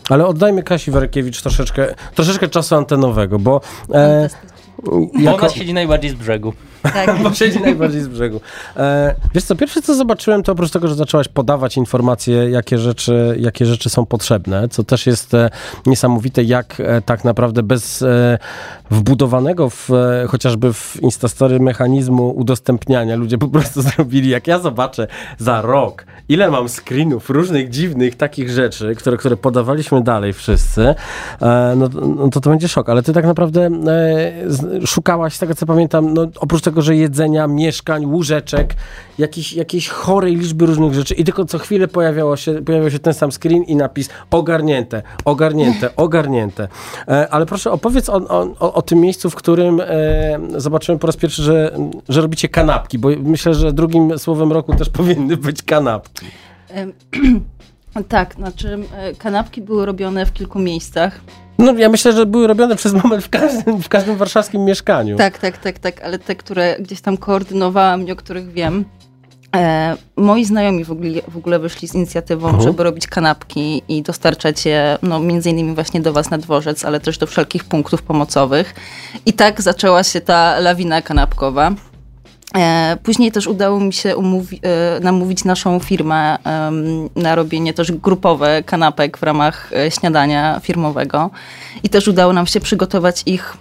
Ale 0.09 0.27
oddajmy 0.27 0.63
Kasi 0.63 0.91
Warykiewicz 0.91 1.43
troszeczkę, 1.43 1.95
troszeczkę 2.15 2.49
czasu 2.49 2.77
antenowego, 2.77 3.39
bo... 3.39 3.61
E, 3.95 4.29
jako... 5.19 5.37
Ona 5.37 5.49
siedzi 5.49 5.75
najbardziej 5.75 6.11
z 6.11 6.15
brzegu. 6.15 6.53
Tak. 6.83 7.19
Bo 7.23 7.35
siedzi 7.35 7.61
najbardziej 7.61 8.01
z 8.01 8.09
brzegu. 8.09 8.41
E, 8.77 9.15
wiesz 9.35 9.45
co, 9.45 9.57
pierwsze 9.57 9.83
co 9.83 9.95
zobaczyłem, 9.95 10.43
to 10.43 10.53
oprócz 10.53 10.71
tego, 10.71 10.89
że 10.89 10.95
zaczęłaś 10.95 11.29
podawać 11.29 11.77
informacje, 11.77 12.51
jakie 12.51 12.79
rzeczy, 12.79 13.37
jakie 13.41 13.67
rzeczy 13.67 13.91
są 13.91 14.07
potrzebne, 14.07 14.69
co 14.69 14.85
też 14.85 15.07
jest 15.07 15.35
e, 15.35 15.51
niesamowite, 15.87 16.43
jak 16.43 16.81
e, 16.81 17.03
tak 17.03 17.25
naprawdę 17.25 17.63
bez 17.63 18.03
e, 18.03 18.39
wbudowanego 18.91 19.71
w, 19.71 19.91
e, 19.91 20.27
chociażby 20.29 20.73
w 20.73 20.97
Instastory 21.03 21.61
mechanizmu 21.61 22.31
udostępniania 22.31 23.17
ludzie 23.17 23.39
po 23.39 23.49
prostu 23.49 23.83
zrobili, 23.91 24.31
jak 24.31 24.47
ja 24.47 24.59
zobaczę 24.59 25.07
za 25.39 25.63
rok, 25.63 26.05
ile 26.29 26.51
mam 26.51 26.69
screenów 26.69 27.31
różnych 27.31 27.71
dziwnych 27.71 28.17
takich 28.17 28.51
rzeczy, 28.51 28.95
które, 28.95 29.17
które 29.17 29.37
podawaliśmy 29.37 30.03
dalej 30.03 30.33
wszyscy, 30.33 30.95
e, 31.43 31.75
no, 31.77 31.89
no 32.17 32.29
to 32.29 32.41
to 32.41 32.51
będzie 32.51 32.69
szok. 32.69 32.89
Ale 32.89 33.03
ty 33.03 33.13
tak 33.13 33.25
naprawdę 33.25 33.71
szukałaś, 34.87 35.35
z 35.35 35.39
tego 35.39 35.55
co 35.55 35.67
pamiętam, 35.67 36.15
no, 36.15 36.27
oprócz 36.41 36.63
tego, 36.63 36.70
że 36.77 36.97
jedzenia, 36.97 37.47
mieszkań, 37.47 38.07
łóżeczek, 38.07 38.75
jakiejś, 39.19 39.53
jakiejś 39.53 39.89
chorej 39.89 40.37
liczby 40.37 40.67
różnych 40.67 40.95
rzeczy 40.95 41.15
i 41.15 41.25
tylko 41.25 41.45
co 41.45 41.59
chwilę 41.59 41.89
pojawiało 41.89 42.37
się, 42.37 42.63
pojawiał 42.63 42.91
się 42.91 42.99
ten 42.99 43.15
sam 43.15 43.31
screen 43.33 43.63
i 43.63 43.77
napis 43.77 44.09
ogarnięte, 44.31 45.03
ogarnięte, 45.25 45.97
ogarnięte. 46.05 46.69
E, 47.09 47.29
ale 47.29 47.47
proszę 47.47 47.73
opowiedz 47.73 48.09
o, 48.09 48.15
o, 48.59 48.75
o, 48.75 48.83
tym 48.83 49.01
miejscu, 49.01 49.31
w 49.31 49.35
którym 49.35 49.81
e, 49.81 50.39
zobaczyłem 50.57 50.99
po 50.99 51.07
raz 51.07 51.17
pierwszy, 51.17 51.43
że, 51.43 51.79
że 52.09 52.21
robicie 52.21 52.49
kanapki, 52.49 52.99
bo 52.99 53.09
myślę, 53.23 53.55
że 53.55 53.73
drugim 53.73 54.19
słowem 54.19 54.53
roku 54.53 54.77
też 54.77 54.89
powinny 55.01 55.37
być 55.37 55.63
kanapki. 55.63 56.27
Tak, 58.09 58.35
znaczy 58.35 58.79
e, 58.97 59.15
kanapki 59.15 59.63
były 59.63 59.87
robione 59.87 60.27
w 60.27 60.33
kilku 60.33 60.59
miejscach. 60.59 61.21
No 61.59 61.73
ja 61.73 61.89
myślę, 61.89 62.13
że 62.13 62.27
były 62.27 62.47
robione 62.47 62.77
przez 62.77 62.93
moment 62.93 63.25
w 63.25 63.29
każdym, 63.29 63.83
w 63.83 63.89
każdym 63.89 64.17
warszawskim 64.17 64.65
mieszkaniu. 64.65 65.17
Tak, 65.17 65.39
tak, 65.39 65.59
tak, 65.59 65.79
tak, 65.79 66.03
ale 66.03 66.19
te, 66.19 66.37
które 66.37 66.77
gdzieś 66.81 67.01
tam 67.01 67.17
koordynowałam 67.17 68.07
i 68.07 68.13
o 68.13 68.17
których 68.17 68.53
wiem, 68.53 68.85
E, 69.57 69.97
moi 70.17 70.45
znajomi 70.45 70.85
w 70.85 70.93
ogóle, 70.93 71.21
w 71.29 71.37
ogóle 71.37 71.59
wyszli 71.59 71.89
z 71.89 71.95
inicjatywą, 71.95 72.47
uh 72.47 72.55
mhm. 72.55 72.63
-huh. 72.63 72.65
żeby 72.65 72.85
robić 72.85 73.07
kanapki 73.07 73.83
i 73.89 74.03
dostarczać 74.03 74.67
je 74.67 74.99
no, 75.03 75.21
między 75.21 75.51
innymi 75.51 75.75
właśnie 75.75 76.01
do 76.01 76.13
was 76.13 76.31
na 76.31 76.39
dworzec, 76.39 76.85
ale 76.85 77.01
też 77.01 77.19
do 77.19 77.27
wszelkich 77.27 77.65
punktów 77.65 78.03
pomocowych. 78.03 78.75
I 79.27 79.33
tak 79.33 79.63
zaczęła 79.63 80.03
się 80.03 80.21
ta 80.21 80.59
lawina 80.59 81.03
kanapkowa. 81.03 81.73
E, 82.57 82.97
później 83.03 83.33
też 83.33 83.47
udało 83.47 83.81
mi 83.81 83.93
się 83.93 84.17
umówi, 84.17 84.61
e, 84.63 85.01
namówić 85.01 85.45
naszą 85.45 85.79
firmę 85.79 86.39
na 87.17 87.35
robienie 87.35 87.75
też 87.75 87.93
grupowe 87.93 88.63
kanapek 88.67 89.19
w 89.19 89.23
ramach 89.23 89.73
e, 89.73 89.91
śniadania 89.91 90.61
firmowego. 90.63 91.31
I 91.83 91.89
też 91.89 92.09
udało 92.09 92.33
nam 92.33 92.47
się 92.47 92.61
przygotować 92.61 93.23
ich 93.27 93.57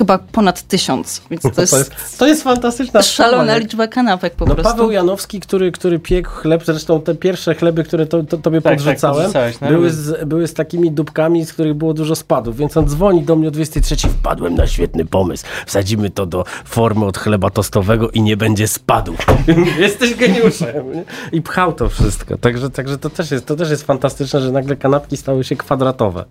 chyba 0.00 0.18
ponad 0.18 0.62
tysiąc, 0.62 1.22
więc 1.30 1.42
to 1.42 1.60
jest, 1.60 1.72
to 1.72 1.78
jest, 1.78 2.18
to 2.18 2.26
jest 2.26 2.42
fantastyczna 2.42 3.02
szalona 3.02 3.56
liczba 3.56 3.88
kanapek 3.88 4.34
po 4.34 4.46
no, 4.46 4.54
prostu. 4.54 4.72
Paweł 4.72 4.90
Janowski, 4.90 5.40
który, 5.40 5.72
który 5.72 5.98
piekł 5.98 6.30
chleb, 6.30 6.62
zresztą 6.64 7.00
te 7.00 7.14
pierwsze 7.14 7.54
chleby, 7.54 7.84
które 7.84 8.06
to, 8.06 8.22
to 8.22 8.38
tobie 8.38 8.60
tak, 8.60 8.72
tak 8.72 8.84
podrzucałem, 8.84 9.32
tak, 9.32 9.54
były, 9.60 9.90
z, 9.90 10.28
były 10.28 10.48
z 10.48 10.54
takimi 10.54 10.92
dupkami, 10.92 11.44
z 11.44 11.52
których 11.52 11.74
było 11.74 11.94
dużo 11.94 12.16
spadów, 12.16 12.56
więc 12.56 12.76
on 12.76 12.88
dzwoni 12.88 13.22
do 13.22 13.36
mnie 13.36 13.48
o 13.48 13.50
23, 13.50 13.96
wpadłem 13.96 14.54
na 14.54 14.66
świetny 14.66 15.04
pomysł, 15.04 15.44
wsadzimy 15.66 16.10
to 16.10 16.26
do 16.26 16.44
formy 16.64 17.04
od 17.04 17.18
chleba 17.18 17.50
tostowego 17.50 18.10
i 18.10 18.22
nie 18.22 18.36
będzie 18.36 18.68
spadu. 18.68 19.14
Jesteś 19.78 20.14
geniuszem. 20.14 20.92
Nie? 20.94 21.04
I 21.32 21.42
pchał 21.42 21.72
to 21.72 21.88
wszystko, 21.88 22.38
także, 22.38 22.70
także 22.70 22.98
to, 22.98 23.10
też 23.10 23.30
jest, 23.30 23.46
to 23.46 23.56
też 23.56 23.70
jest 23.70 23.82
fantastyczne, 23.84 24.40
że 24.40 24.52
nagle 24.52 24.76
kanapki 24.76 25.16
stały 25.16 25.44
się 25.44 25.56
kwadratowe. 25.56 26.24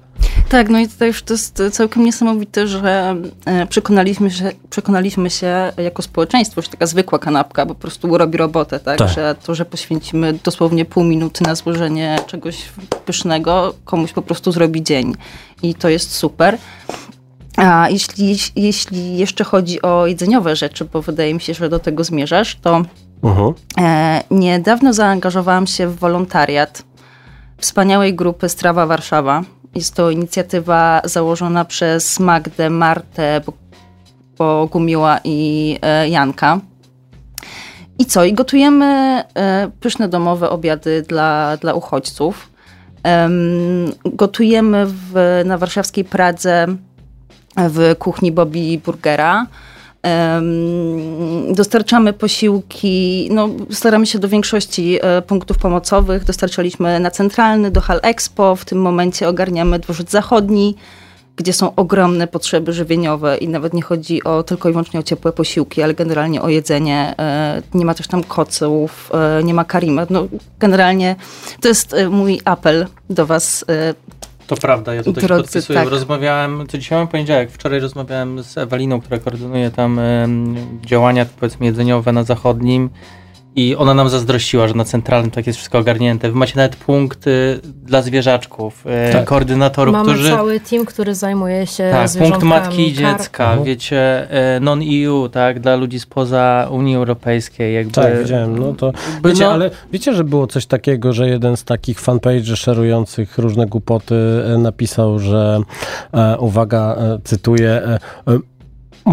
Tak, 0.50 0.70
no 0.70 0.80
i 0.80 0.88
tutaj 0.88 1.08
już 1.08 1.24
to 1.24 1.34
jest 1.34 1.64
całkiem 1.72 2.04
niesamowite, 2.04 2.68
że 2.68 3.16
e, 3.46 3.59
przekonaliśmy 3.68 4.32
się, 4.32 4.52
przekonaliśmy 4.70 5.30
się 5.30 5.72
jako 5.78 6.02
społeczeństwo, 6.02 6.62
że 6.62 6.70
taka 6.70 6.86
zwykła 6.86 7.20
kanapka 7.20 7.66
po 7.66 7.76
prostu 7.76 8.18
robi 8.18 8.38
robotę, 8.38 8.80
tak? 8.80 8.98
tak? 8.98 9.10
Że 9.10 9.36
to, 9.44 9.56
że 9.56 9.66
poświęcimy 9.66 10.34
dosłownie 10.44 10.86
pół 10.86 11.04
minuty 11.04 11.44
na 11.44 11.56
złożenie 11.56 12.20
czegoś 12.28 12.64
pysznego, 13.06 13.74
komuś 13.86 14.14
po 14.14 14.22
prostu 14.22 14.52
zrobi 14.52 14.84
dzień. 14.84 15.16
I 15.64 15.76
to 15.76 15.90
jest 15.90 16.16
super. 16.16 16.58
A 17.58 17.90
jeśli, 17.90 18.36
jeśli 18.56 19.18
jeszcze 19.18 19.44
chodzi 19.44 19.82
o 19.82 20.08
jedzeniowe 20.08 20.56
rzeczy, 20.56 20.86
bo 20.86 21.02
wydaje 21.02 21.34
mi 21.34 21.42
się, 21.42 21.54
że 21.54 21.70
do 21.70 21.80
tego 21.80 22.04
zmierzasz, 22.04 22.58
to 22.62 22.84
uh 23.22 23.38
-huh. 23.38 23.54
e, 23.80 24.24
niedawno 24.32 24.94
zaangażowałam 24.94 25.68
się 25.68 25.88
w 25.88 26.00
wolontariat 26.00 26.84
wspaniałej 27.58 28.16
grupy 28.16 28.50
Strawa 28.50 28.86
Warszawa, 28.86 29.44
jest 29.76 29.96
to 29.96 30.10
inicjatywa 30.10 31.02
założona 31.06 31.66
przez 31.66 32.20
Magdę, 32.20 32.70
Martę, 32.70 33.42
Bogumiła 34.38 35.20
i 35.24 35.78
e, 35.82 36.10
Janka. 36.10 36.60
I 38.00 38.06
co? 38.06 38.24
I 38.24 38.34
gotujemy 38.34 38.86
e, 39.36 39.72
pyszne 39.80 40.10
domowe 40.10 40.50
obiady 40.50 41.02
dla, 41.02 41.58
dla 41.58 41.74
uchodźców. 41.74 42.50
Gotujemy 44.06 44.86
w, 44.86 45.42
na 45.46 45.58
warszawskiej 45.58 46.06
Pradze 46.06 46.68
w 47.58 47.96
kuchni 48.00 48.32
Bobby 48.32 48.82
Burgera. 48.86 49.46
Dostarczamy 51.52 52.14
posiłki, 52.14 53.30
no, 53.32 53.50
staramy 53.72 54.06
się 54.06 54.20
do 54.20 54.28
większości 54.28 55.00
e, 55.02 55.22
punktów 55.22 55.58
pomocowych. 55.58 56.24
Dostarczaliśmy 56.24 57.00
na 57.00 57.12
centralny, 57.12 57.72
do 57.72 57.82
Hal 57.82 58.00
Expo. 58.04 58.56
W 58.56 58.66
tym 58.66 58.82
momencie 58.82 59.28
ogarniamy 59.28 59.80
dworzec 59.80 60.10
zachodni, 60.10 60.76
gdzie 61.36 61.54
są 61.54 61.76
ogromne 61.76 62.28
potrzeby 62.28 62.74
żywieniowe 62.74 63.38
i 63.38 63.48
nawet 63.48 63.74
nie 63.74 63.82
chodzi 63.82 64.24
o 64.24 64.44
tylko 64.44 64.70
i 64.70 64.72
wyłącznie 64.72 65.00
o 65.00 65.04
ciepłe 65.04 65.32
posiłki, 65.32 65.82
ale 65.82 65.94
generalnie 65.94 66.42
o 66.42 66.50
jedzenie. 66.50 67.16
E, 67.20 67.62
nie 67.74 67.86
ma 67.86 67.94
też 67.94 68.08
tam 68.08 68.24
koców, 68.24 69.12
e, 69.14 69.44
nie 69.44 69.54
ma 69.54 69.66
karimet. 69.66 70.10
No, 70.10 70.28
generalnie 70.60 71.16
to 71.62 71.68
jest 71.68 71.96
mój 72.10 72.42
apel 72.46 72.88
do 73.10 73.26
was 73.26 73.66
to 74.50 74.56
prawda, 74.56 74.94
ja 74.94 75.04
tutaj 75.04 75.24
Drodzy, 75.24 75.42
się 75.42 75.44
podpisuję. 75.44 75.80
Tak. 75.80 75.90
Rozmawiałem, 75.90 76.68
co 76.68 76.78
dzisiaj 76.78 76.98
mam 76.98 77.08
poniedziałek, 77.08 77.52
wczoraj 77.52 77.80
rozmawiałem 77.80 78.44
z 78.44 78.58
Eweliną, 78.58 79.02
która 79.02 79.20
koordynuje 79.20 79.72
tam 79.72 80.00
y, 80.00 80.28
działania 80.86 81.26
powiedzmy 81.40 81.66
jedzeniowe 81.66 82.12
na 82.12 82.24
zachodnim 82.24 82.90
i 83.60 83.76
ona 83.76 83.94
nam 83.94 84.10
zazdrościła, 84.10 84.68
że 84.68 84.74
na 84.74 84.86
centralnym 84.86 85.32
tak 85.32 85.48
jest 85.48 85.58
wszystko 85.58 85.78
ogarnięte. 85.78 86.32
Wy 86.32 86.38
macie 86.38 86.54
nawet 86.56 86.76
punkty 86.76 87.60
dla 87.84 88.02
zwierzaczków, 88.02 88.84
e, 88.88 89.14
tak. 89.14 89.26
koordynatorów, 89.26 89.94
Mamy 89.94 90.14
którzy... 90.14 90.30
cały 90.30 90.60
team, 90.60 90.86
który 90.86 91.16
zajmuje 91.16 91.68
się 91.68 91.90
Tak, 91.92 92.12
punkt 92.20 92.44
matki 92.44 92.88
i 92.88 92.94
dziecka, 92.94 93.44
mhm. 93.48 93.64
wiecie, 93.64 94.32
e, 94.32 94.60
non-EU, 94.60 95.30
tak, 95.30 95.60
dla 95.60 95.76
ludzi 95.76 96.00
spoza 96.00 96.68
Unii 96.72 96.96
Europejskiej. 96.96 97.76
Jakby... 97.76 97.92
Tak, 97.92 98.20
widziałem, 98.20 98.60
no 98.60 98.74
to... 98.74 98.92
Wiecie, 99.26 99.44
no... 99.44 99.52
ale 99.52 99.72
wiecie, 99.92 100.14
że 100.14 100.24
było 100.24 100.48
coś 100.48 100.66
takiego, 100.66 101.14
że 101.14 101.30
jeden 101.30 101.58
z 101.58 101.64
takich 101.64 102.00
fanpage 102.00 102.56
szerujących 102.56 103.38
różne 103.38 103.66
głupoty 103.66 104.16
e, 104.16 104.58
napisał, 104.58 105.20
że 105.20 105.60
e, 106.14 106.38
uwaga, 106.38 106.96
e, 106.96 107.20
cytuję, 107.24 107.72
e, 107.72 108.00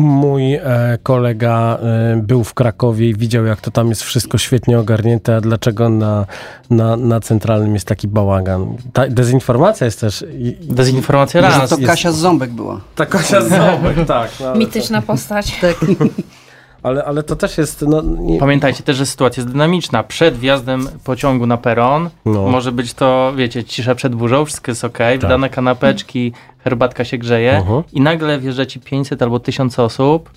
Mój 0.00 0.54
e, 0.54 0.98
kolega 1.02 1.78
e, 1.82 2.16
był 2.22 2.44
w 2.44 2.54
Krakowie 2.54 3.09
i 3.09 3.14
widział, 3.14 3.44
jak 3.44 3.61
to 3.61 3.70
tam 3.70 3.88
jest 3.88 4.02
wszystko 4.02 4.38
świetnie 4.38 4.78
ogarnięte, 4.78 5.37
a 5.37 5.40
dlaczego 5.40 5.88
na, 5.88 6.26
na, 6.70 6.96
na 6.96 7.20
centralnym 7.20 7.74
jest 7.74 7.87
taki 7.87 8.09
bałagan. 8.09 8.76
Ta 8.92 9.09
dezinformacja 9.09 9.85
jest 9.85 10.00
też... 10.00 10.24
Dezinformacja 10.61 11.40
raz. 11.40 11.70
to 11.70 11.76
Kasia 11.87 12.12
z 12.12 12.16
Ząbek 12.16 12.50
była. 12.50 12.80
Ta 12.94 13.06
Kasia 13.06 13.40
z 13.40 13.48
Ząbek, 13.48 14.06
tak. 14.09 14.30
No, 14.40 14.54
Mityczna 14.54 15.00
to... 15.00 15.06
postać. 15.06 15.46
Tak. 15.61 15.76
Ale, 16.82 17.04
ale 17.04 17.22
to 17.22 17.37
też 17.37 17.59
jest. 17.59 17.82
No, 17.82 18.02
nie... 18.02 18.38
Pamiętajcie 18.38 18.82
też, 18.82 18.96
że 18.96 19.06
sytuacja 19.06 19.40
jest 19.40 19.52
dynamiczna. 19.52 20.02
Przed 20.02 20.37
wjazdem 20.37 20.88
pociągu 21.04 21.46
na 21.46 21.56
peron 21.56 22.11
no. 22.24 22.46
może 22.46 22.72
być 22.72 22.94
to, 22.94 23.32
wiecie, 23.37 23.64
cisza 23.64 23.94
przed 23.94 24.14
burzą, 24.14 24.44
wszystko 24.44 24.70
jest 24.70 24.85
ok, 24.85 24.98
tak. 24.98 25.20
wydane 25.20 25.50
kanapeczki, 25.50 26.32
herbatka 26.66 27.05
się 27.05 27.18
grzeje 27.18 27.62
uh 27.62 27.68
-huh. 27.68 27.83
i 27.92 28.00
nagle 28.00 28.38
wjeżdża 28.38 28.66
ci 28.66 28.81
500 28.81 29.22
albo 29.22 29.40
1000 29.40 29.79
osób 29.79 30.31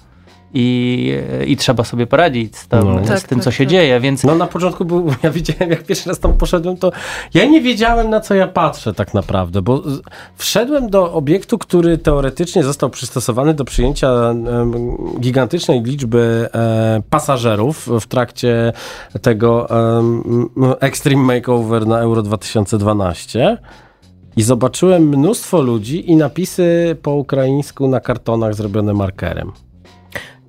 i, 0.53 1.13
i 1.47 1.57
trzeba 1.57 1.83
sobie 1.83 2.07
poradzić 2.07 2.57
z, 2.57 2.67
tam, 2.67 2.83
no. 2.83 3.05
z 3.05 3.07
tak, 3.07 3.21
tym, 3.21 3.37
tak, 3.37 3.45
co 3.45 3.51
się 3.51 3.63
tak. 3.63 3.71
dzieje, 3.71 3.99
więc... 3.99 4.23
No 4.23 4.35
na 4.35 4.47
początku 4.47 4.85
był, 4.85 5.07
ja 5.23 5.31
widziałem, 5.31 5.69
jak 5.69 5.83
pierwszy 5.83 6.09
raz 6.09 6.19
tam 6.19 6.33
poszedłem, 6.33 6.77
to 6.77 6.91
ja 7.33 7.45
nie 7.45 7.61
wiedziałem, 7.61 8.09
na 8.09 8.19
co 8.19 8.35
ja 8.35 8.47
patrzę 8.47 8.93
tak 8.93 9.13
naprawdę, 9.13 9.61
bo 9.61 9.83
wszedłem 10.35 10.89
do 10.89 11.13
obiektu, 11.13 11.57
który 11.57 11.97
teoretycznie 11.97 12.63
został 12.63 12.89
przystosowany 12.89 13.53
do 13.53 13.65
przyjęcia 13.65 14.11
um, 14.11 14.97
gigantycznej 15.19 15.83
liczby 15.83 16.49
um, 16.53 17.03
pasażerów 17.09 17.89
w 18.01 18.07
trakcie 18.07 18.73
tego 19.21 19.67
um, 19.69 20.49
Extreme 20.79 21.23
Makeover 21.23 21.87
na 21.87 21.99
Euro 21.99 22.21
2012 22.21 23.57
i 24.39 24.43
zobaczyłem 24.43 25.07
mnóstwo 25.07 25.61
ludzi 25.61 26.11
i 26.11 26.15
napisy 26.15 26.97
po 27.01 27.15
ukraińsku 27.15 27.87
na 27.87 27.99
kartonach 27.99 28.53
zrobione 28.55 28.93
markerem. 28.93 29.51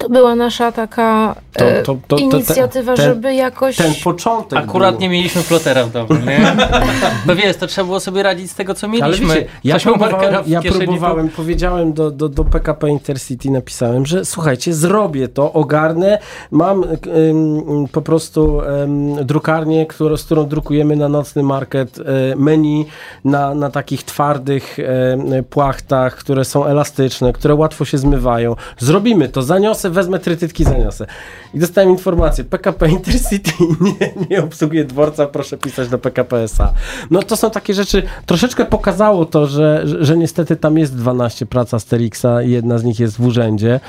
To 0.00 0.08
była 0.08 0.34
nasza 0.34 0.72
taka 0.72 1.34
to, 1.52 1.64
to, 1.84 1.96
to, 2.08 2.16
inicjatywa, 2.16 2.94
ten, 2.94 3.04
żeby 3.04 3.34
jakoś... 3.34 3.76
Ten 3.76 3.94
początek 4.04 4.58
Akurat 4.58 4.94
był. 4.94 5.00
nie 5.00 5.08
mieliśmy 5.08 5.42
plotera 5.42 5.84
w 5.84 5.90
domu, 5.90 6.08
nie? 6.26 6.40
No 7.26 7.36
wiesz, 7.36 7.56
to 7.56 7.66
trzeba 7.66 7.86
było 7.86 8.00
sobie 8.00 8.22
radzić 8.22 8.50
z 8.50 8.54
tego, 8.54 8.74
co 8.74 8.88
mieliśmy. 8.88 9.26
Ale 9.26 9.34
wiecie, 9.34 9.50
ja, 9.64 9.78
próbowałem, 9.78 10.34
ja 10.46 10.62
próbowałem, 10.62 11.28
powiedziałem 11.28 11.92
do, 11.92 12.10
do, 12.10 12.28
do 12.28 12.44
PKP 12.44 12.88
Intercity, 12.88 13.50
napisałem, 13.50 14.06
że 14.06 14.24
słuchajcie, 14.24 14.74
zrobię 14.74 15.28
to, 15.28 15.52
ogarnę, 15.52 16.18
mam 16.50 16.84
ym, 17.06 17.88
po 17.92 18.02
prostu 18.02 18.60
ym, 18.60 19.26
drukarnię, 19.26 19.86
którą, 19.86 20.16
z 20.16 20.24
którą 20.24 20.46
drukujemy 20.46 20.96
na 20.96 21.08
nocny 21.08 21.42
market 21.42 21.98
y, 21.98 22.02
menu 22.36 22.86
na, 23.24 23.54
na 23.54 23.70
takich 23.70 24.04
twardych 24.04 24.78
y, 24.78 25.42
płachtach, 25.50 26.16
które 26.16 26.44
są 26.44 26.64
elastyczne, 26.64 27.32
które 27.32 27.54
łatwo 27.54 27.84
się 27.84 27.98
zmywają. 27.98 28.56
Zrobimy 28.78 29.28
to, 29.28 29.42
zaniosę, 29.42 29.89
wezmę 29.90 30.18
trytytki, 30.18 30.64
zaniosę. 30.64 31.06
I 31.54 31.58
dostałem 31.58 31.90
informację, 31.90 32.44
PKP 32.44 32.88
Intercity 32.88 33.50
nie, 34.00 34.12
nie 34.30 34.44
obsługuje 34.44 34.84
dworca, 34.84 35.26
proszę 35.26 35.58
pisać 35.58 35.88
do 35.88 35.98
PKP 35.98 36.36
SA. 36.42 36.72
No 37.10 37.22
to 37.22 37.36
są 37.36 37.50
takie 37.50 37.74
rzeczy, 37.74 38.02
troszeczkę 38.26 38.64
pokazało 38.64 39.26
to, 39.26 39.46
że, 39.46 39.80
że, 39.84 40.04
że 40.04 40.16
niestety 40.16 40.56
tam 40.56 40.78
jest 40.78 40.96
12 40.96 41.46
prac 41.46 41.74
Asterixa 41.74 42.42
i 42.44 42.50
jedna 42.50 42.78
z 42.78 42.84
nich 42.84 43.00
jest 43.00 43.16
w 43.16 43.26
urzędzie, 43.26 43.80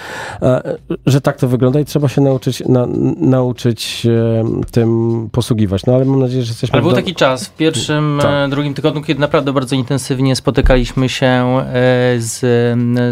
e, 0.41 0.77
że 1.05 1.21
tak 1.21 1.37
to 1.37 1.47
wygląda 1.47 1.79
i 1.79 1.85
trzeba 1.85 2.07
się 2.07 2.21
nauczyć, 2.21 2.63
na, 2.65 2.87
nauczyć 3.17 4.07
tym 4.71 5.29
posługiwać. 5.31 5.85
No 5.85 5.95
ale 5.95 6.05
mam 6.05 6.19
nadzieję, 6.19 6.43
że 6.43 6.51
jesteśmy... 6.51 6.73
Ale 6.73 6.81
był 6.81 6.91
do... 6.91 6.95
taki 6.95 7.15
czas 7.15 7.45
w 7.45 7.55
pierwszym, 7.55 8.19
tak. 8.21 8.47
E, 8.47 8.49
drugim 8.49 8.73
tygodniu, 8.73 9.01
kiedy 9.01 9.19
naprawdę 9.19 9.53
bardzo 9.53 9.75
intensywnie 9.75 10.35
spotykaliśmy 10.35 11.09
się 11.09 11.25
e, 11.27 11.63
z, 12.17 12.45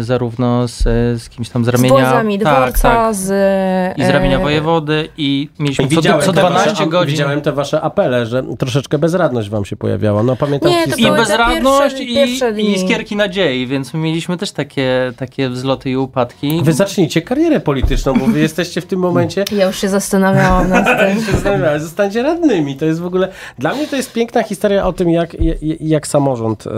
zarówno 0.06 0.68
z, 0.68 0.82
z 1.22 1.28
kimś 1.28 1.48
tam 1.48 1.64
z 1.64 1.68
ramienia... 1.68 1.96
Z 1.96 2.00
wozami 2.00 2.38
dworca, 2.38 2.79
tak, 2.82 2.96
tak. 2.96 3.14
z... 3.14 3.98
I 3.98 4.04
z 4.04 4.08
ramienia 4.08 4.38
wojewody 4.38 5.08
i 5.16 5.48
mieliśmy 5.58 5.84
I 5.84 5.88
co, 5.88 6.02
co 6.02 6.32
12 6.32 6.70
wasze, 6.70 6.86
godzin. 6.86 7.10
Widziałem 7.10 7.40
te 7.40 7.52
wasze 7.52 7.80
apele, 7.80 8.26
że 8.26 8.42
troszeczkę 8.58 8.98
bezradność 8.98 9.50
wam 9.50 9.64
się 9.64 9.76
pojawiała. 9.76 10.22
No 10.22 10.36
pamiętam 10.36 10.70
Nie, 10.70 10.84
I 10.96 11.10
bezradność 11.10 11.96
pierwsze, 11.96 12.04
i, 12.04 12.14
pierwsze 12.14 12.60
i 12.60 12.78
skierki 12.78 13.16
nadziei, 13.16 13.66
więc 13.66 13.94
my 13.94 14.00
mieliśmy 14.00 14.36
też 14.36 14.52
takie, 14.52 15.12
takie 15.16 15.48
wzloty 15.48 15.90
i 15.90 15.96
upadki. 15.96 16.60
Wy 16.62 16.72
zacznijcie 16.72 17.22
karierę 17.22 17.60
polityczną, 17.60 18.14
bo 18.18 18.26
wy 18.26 18.40
jesteście 18.48 18.80
w 18.80 18.86
tym 18.86 19.00
momencie... 19.00 19.44
Ja 19.52 19.66
już 19.66 19.80
się 19.80 19.88
zastanawiałam 19.88 20.68
nad 20.68 20.84
tym. 20.84 21.20
się 21.26 21.32
zastanawiałam. 21.32 21.80
Zostańcie 21.80 22.22
radnymi. 22.22 22.76
To 22.76 22.84
jest 22.84 23.00
w 23.00 23.06
ogóle... 23.06 23.28
Dla 23.58 23.74
mnie 23.74 23.88
to 23.88 23.96
jest 23.96 24.12
piękna 24.12 24.42
historia 24.42 24.86
o 24.86 24.92
tym, 24.92 25.10
jak, 25.10 25.36
jak, 25.80 26.06
samorząd 26.06 26.66
e, 26.66 26.70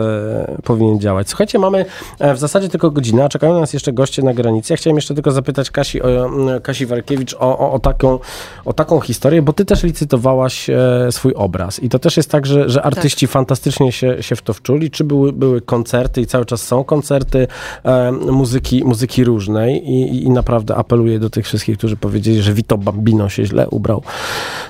powinien 0.65 1.01
działać. 1.01 1.29
Słuchajcie, 1.29 1.59
mamy 1.59 1.85
e, 2.19 2.35
w 2.35 2.39
zasadzie 2.39 2.69
tylko 2.69 2.91
godzinę, 2.91 3.25
a 3.25 3.29
czekają 3.29 3.61
nas 3.61 3.73
jeszcze 3.73 3.93
goście 3.93 4.23
na 4.23 4.35
granicy. 4.35 4.73
Ja 4.73 4.77
chciałem 4.77 4.97
jeszcze 4.97 5.15
tylko 5.15 5.31
zapytać 5.31 5.71
Kasi, 5.93 6.03
o, 6.03 6.61
Kasi 6.63 6.87
Warkiewicz 6.87 7.35
o, 7.35 7.59
o, 7.59 7.73
o, 7.73 7.79
taką, 7.79 8.19
o 8.65 8.73
taką 8.73 9.01
historię, 9.01 9.43
bo 9.43 9.53
ty 9.53 9.65
też 9.65 9.83
licytowałaś 9.83 10.71
e, 10.71 11.09
swój 11.11 11.35
obraz 11.35 11.83
i 11.83 11.89
to 11.89 11.99
też 11.99 12.17
jest 12.17 12.31
tak, 12.31 12.47
że, 12.47 12.69
że 12.69 12.83
artyści 12.83 13.27
tak. 13.27 13.33
fantastycznie 13.33 13.93
się, 13.93 14.23
się 14.23 14.37
w 14.37 14.43
to 14.43 14.53
wczuli. 14.53 14.91
Czy 14.91 15.05
były, 15.05 15.33
były 15.33 15.61
koncerty 15.61 16.21
i 16.21 16.27
cały 16.27 16.45
czas 16.45 16.63
są 16.63 16.85
koncerty 16.85 17.47
e, 17.85 18.13
muzyki, 18.13 18.85
muzyki 18.85 19.25
różnej 19.25 19.91
I, 19.91 20.25
i 20.25 20.31
naprawdę 20.31 20.77
apeluję 20.77 21.19
do 21.19 21.31
tych 21.31 21.45
wszystkich, 21.45 21.79
którzy 21.79 21.97
powiedzieli, 21.97 22.43
że 22.43 22.53
Vito 22.53 22.79
Bambino 22.79 23.29
się 23.29 23.45
źle 23.45 23.69
ubrał 23.69 24.03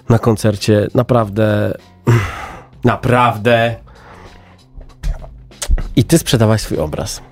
na 0.08 0.18
koncercie. 0.18 0.88
Naprawdę, 0.94 1.78
naprawdę. 2.84 3.76
I 5.96 6.04
ty 6.04 6.18
sprzedałaś 6.18 6.60
swój 6.60 6.78
obraz. 6.78 7.22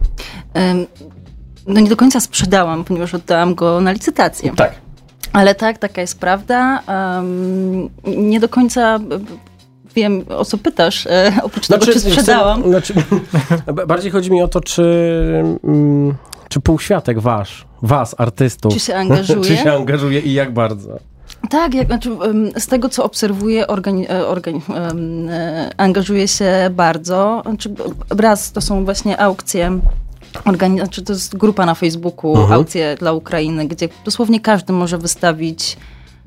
Um, 0.55 0.87
no 1.71 1.81
nie 1.81 1.89
do 1.89 1.97
końca 1.97 2.21
sprzedałam, 2.21 2.85
ponieważ 2.85 3.15
oddałam 3.15 3.55
go 3.55 3.81
na 3.81 3.93
licytację. 3.93 4.53
Tak. 4.57 4.73
Ale 5.33 5.55
tak, 5.55 5.79
taka 5.79 6.01
jest 6.01 6.21
prawda. 6.21 6.83
Um, 6.89 7.91
nie 8.05 8.41
do 8.41 8.49
końca 8.49 8.99
wiem, 9.95 10.25
o 10.29 10.45
co 10.45 10.59
pytasz, 10.59 11.07
e, 11.07 11.33
oprócz 11.43 11.67
znaczy, 11.67 11.87
tego, 11.87 11.93
czy 11.93 12.01
sprzedałam. 12.01 12.63
Znaczy, 12.69 12.95
bardziej 13.89 14.11
chodzi 14.11 14.31
mi 14.31 14.43
o 14.43 14.49
to, 14.49 14.61
czy, 14.61 14.83
mm, 15.65 16.15
czy 16.49 16.61
półświatek 16.61 17.21
wasz, 17.21 17.67
was, 17.83 18.15
artystów, 18.19 18.75
czy 18.75 18.81
się 18.81 18.95
angażuje, 18.95 19.45
czy 19.57 19.57
się 19.57 19.73
angażuje 19.73 20.21
i 20.21 20.33
jak 20.33 20.55
bardzo? 20.55 20.99
Tak, 21.51 21.75
jak, 21.75 21.87
znaczy, 21.87 22.11
z 22.59 22.67
tego 22.67 22.89
co 22.89 23.05
obserwuję, 23.05 23.67
organi, 23.67 24.07
e, 24.11 24.27
organi, 24.27 24.61
e, 25.31 25.71
angażuje 25.77 26.29
się 26.29 26.53
bardzo. 26.71 27.43
Znaczy, 27.45 27.75
raz 28.19 28.53
to 28.53 28.61
są 28.61 28.85
właśnie 28.85 29.21
aukcje 29.21 29.81
organi- 30.33 30.79
znaczy 30.79 31.03
to 31.03 31.13
jest 31.13 31.37
grupa 31.37 31.67
na 31.67 31.75
Facebooku, 31.75 32.37
mhm. 32.37 32.53
aukcje 32.53 32.97
dla 32.99 33.13
Ukrainy, 33.13 33.67
gdzie 33.67 33.89
dosłownie 34.05 34.41
każdy 34.41 34.73
może 34.73 34.99
wystawić 34.99 35.77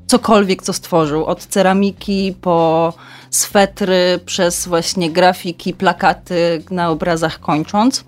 cokolwiek, 0.06 0.62
co 0.62 0.72
stworzył. 0.72 1.24
Od 1.24 1.46
ceramiki 1.46 2.34
po 2.40 2.92
swetry, 3.30 4.20
przez 4.26 4.68
właśnie 4.68 5.10
grafiki, 5.10 5.74
plakaty 5.74 6.62
na 6.70 6.90
obrazach 6.90 7.40
kończąc. 7.40 8.04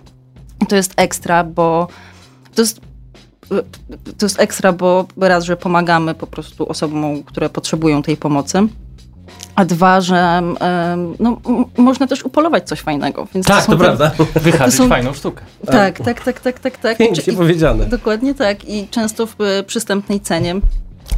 To 0.69 0.77
jest 0.77 0.93
ekstra, 0.97 1.45
bo 1.45 1.89
to 2.55 2.63
jest 2.63 2.81
to 4.19 4.27
jest 4.27 4.41
ekstra, 4.41 4.73
bo 4.73 5.07
raz, 5.17 5.45
że 5.45 5.57
pomagamy 5.57 6.15
po 6.15 6.27
prostu 6.27 6.69
osobom, 6.69 7.23
które 7.23 7.49
potrzebują 7.49 8.03
tej 8.03 8.17
pomocy. 8.17 8.69
A 9.55 9.65
dwa, 9.65 10.01
że 10.01 10.43
no, 11.19 11.41
można 11.77 12.07
też 12.07 12.25
upolować 12.25 12.69
coś 12.69 12.81
fajnego. 12.81 13.27
Więc 13.35 13.47
tak, 13.47 13.67
to, 13.67 13.73
to 13.73 13.79
prawda. 13.79 14.11
Wychadzić 14.35 14.77
są... 14.77 14.89
fajną 14.89 15.13
sztukę. 15.13 15.43
Tak, 15.67 16.01
tak, 16.01 16.25
tak, 16.25 16.41
tak, 16.41 16.61
tak. 16.61 16.79
tak. 16.79 16.99
Pięknie 16.99 17.33
I, 17.33 17.37
powiedziane. 17.37 17.87
Dokładnie 17.87 18.35
tak. 18.35 18.65
I 18.69 18.89
często 18.89 19.27
w 19.27 19.41
e, 19.41 19.63
przystępnej 19.63 20.21
cenie 20.21 20.55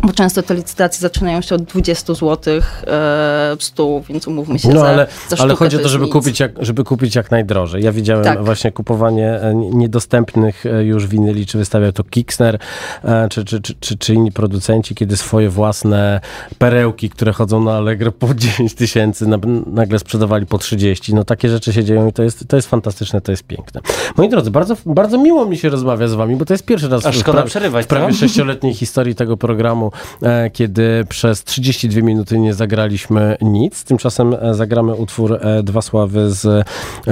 bo 0.03 0.12
często 0.12 0.42
te 0.42 0.55
licytacje 0.55 1.01
zaczynają 1.01 1.40
się 1.40 1.55
od 1.55 1.62
20 1.62 2.14
zł 2.14 2.61
e, 2.87 3.57
100, 3.61 4.01
więc 4.09 4.29
umówmy 4.29 4.59
się 4.59 4.68
no, 4.68 4.87
ale, 4.87 5.07
za, 5.29 5.37
ale 5.38 5.55
chodzi 5.55 5.77
o 5.77 5.81
to, 5.81 5.88
żeby 5.88 6.09
kupić, 6.09 6.40
jak, 6.40 6.53
żeby 6.61 6.85
kupić 6.85 7.14
jak 7.14 7.31
najdrożej. 7.31 7.85
Ja 7.85 7.92
widziałem 7.92 8.24
tak. 8.24 8.44
właśnie 8.44 8.72
kupowanie 8.72 9.40
e, 9.40 9.55
niedostępnych 9.55 10.66
e, 10.66 10.85
już 10.85 11.07
winyli, 11.07 11.46
czy 11.46 11.59
wystawiał 11.59 11.92
to 11.92 12.05
Kixner, 12.05 12.59
e, 13.05 13.29
czy, 13.29 13.44
czy, 13.44 13.61
czy, 13.61 13.74
czy, 13.81 13.98
czy 13.98 14.14
inni 14.14 14.33
producenci, 14.33 14.94
kiedy 14.94 15.16
swoje 15.16 15.48
własne 15.48 16.20
perełki, 16.59 17.11
które 17.11 17.33
chodzą 17.33 17.64
na 17.64 17.77
Allegro 17.77 18.12
po 18.12 18.35
10 18.48 18.74
tysięcy, 18.74 19.27
nagle 19.66 19.98
sprzedawali 19.98 20.46
po 20.46 20.59
30. 20.59 21.14
No 21.14 21.24
takie 21.24 21.48
rzeczy 21.48 21.72
się 21.72 21.85
dzieją 21.85 22.09
i 22.09 22.12
to 22.12 22.22
jest, 22.22 22.48
to 22.48 22.57
jest 22.57 22.68
fantastyczne, 22.68 23.20
to 23.20 23.33
jest 23.33 23.42
piękne. 23.42 23.81
Moi 24.16 24.29
drodzy, 24.29 24.51
bardzo, 24.51 24.77
bardzo 24.87 25.18
miło 25.18 25.46
mi 25.46 25.57
się 25.57 25.68
rozmawia 25.68 26.09
z 26.09 26.14
wami, 26.14 26.37
bo 26.37 26.44
to 26.44 26.55
jest 26.55 26.64
pierwszy 26.64 26.88
raz 26.88 27.07
A 27.07 27.12
w, 27.12 27.22
pra 27.22 27.42
przerywać, 27.42 27.85
w 27.85 27.88
prawie 27.88 28.14
sześcioletniej 28.14 28.74
historii 28.74 29.14
tego 29.14 29.37
programu 29.37 29.78
E, 30.23 30.51
kiedy 30.51 31.05
przez 31.09 31.45
32 31.45 32.03
minuty 32.03 32.38
nie 32.38 32.55
zagraliśmy 32.55 33.37
nic. 33.41 33.85
Tymczasem 33.85 34.35
e, 34.41 34.55
zagramy 34.55 34.95
utwór 34.95 35.38
e, 35.41 35.62
Dwa 35.62 35.83
Sławy 35.83 36.31
z 36.31 36.69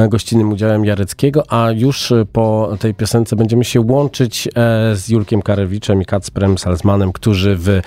gościnnym 0.09 0.53
udziałem 0.53 0.85
Jareckiego, 0.85 1.43
a 1.49 1.71
już 1.71 2.13
po 2.33 2.77
tej 2.81 2.95
piosence 2.95 3.37
będziemy 3.37 3.65
się 3.65 3.81
łączyć 3.81 4.49
z 4.95 5.09
Julkiem 5.09 5.43
Karewiczem 5.43 6.03
i 6.03 6.05
Kacprem 6.05 6.59
Salzmanem, 6.59 7.13
którzy 7.13 7.57
w 7.59 7.81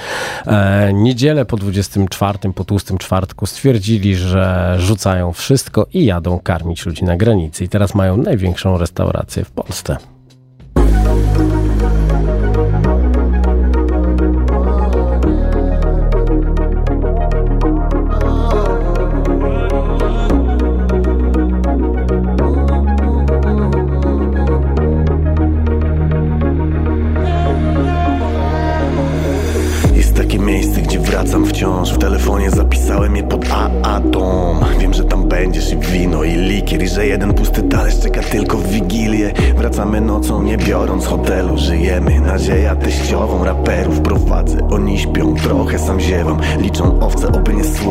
niedzielę 0.93 1.45
po 1.45 1.57
24, 1.57 2.39
po 2.55 2.63
tłustym 2.63 2.97
czwartku 2.97 3.45
stwierdzili, 3.45 4.15
że 4.15 4.75
rzucają 4.79 5.33
wszystko 5.33 5.87
i 5.93 6.05
jadą 6.05 6.39
karmić 6.39 6.85
ludzi 6.85 7.03
na 7.03 7.17
granicy. 7.17 7.63
I 7.63 7.69
teraz 7.69 7.95
mają 7.95 8.17
największą 8.17 8.77
restaurację 8.77 9.43
w 9.43 9.51
Polsce. 9.51 10.18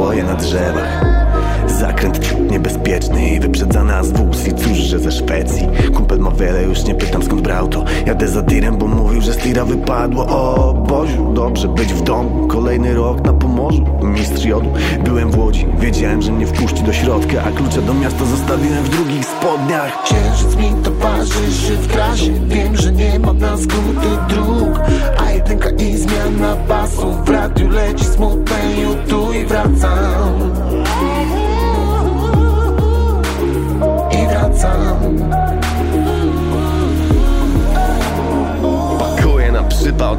Słoje 0.09 0.25
na 0.25 0.35
drzewach. 0.35 1.05
Zakręt 1.67 2.51
niebezpieczny 2.51 3.29
i 3.29 3.41
wyprzedza 3.41 3.85
nas 3.85 4.13
wóz 4.13 4.47
I 4.47 4.55
cóż, 4.55 4.79
że 4.79 4.99
ze 4.99 5.13
Szwecji? 5.13 5.69
Kumpel 5.95 6.19
ma 6.19 6.31
wiele, 6.31 6.63
już 6.63 6.85
nie 6.85 6.95
pytam 6.95 7.23
skąd 7.23 7.41
brał 7.41 7.69
to. 7.69 7.85
Jadę 8.07 8.29
za 8.29 8.43
tirem, 8.43 8.77
bo 8.77 8.87
mówił, 8.87 9.21
że 9.21 9.33
z 9.33 9.37
tira 9.37 9.65
wypadło. 9.65 10.27
O 10.27 10.75
Boziu, 10.75 11.33
dobrze 11.33 11.69
być 11.69 11.93
w 11.93 12.03
domu. 12.03 12.47
Kolejny 12.47 12.95
rok 12.95 13.25
na 13.25 13.33
Pomorzu. 13.33 13.85
Mistrz 14.03 14.45
jodu, 14.45 14.73
byłem 15.05 15.31
w 15.31 15.39
Łodzi. 15.39 15.67
Wiedziałem, 15.79 16.23
że 16.23 16.33
mnie 16.33 16.47
wpuści 16.47 16.83
do 16.83 16.93
środka 16.93 17.43
A 17.43 17.51
klucze 17.51 17.83
do 17.83 17.95
miasta 17.95 18.25
zostawiłem 18.25 18.85
w 18.85 18.89
drugich 18.89 19.25
spodniach. 19.25 20.03
Księżyc 20.03 20.57
mi 20.57 20.83
towarzyszy 20.85 21.77
w 21.77 21.87
trasie 21.87 22.33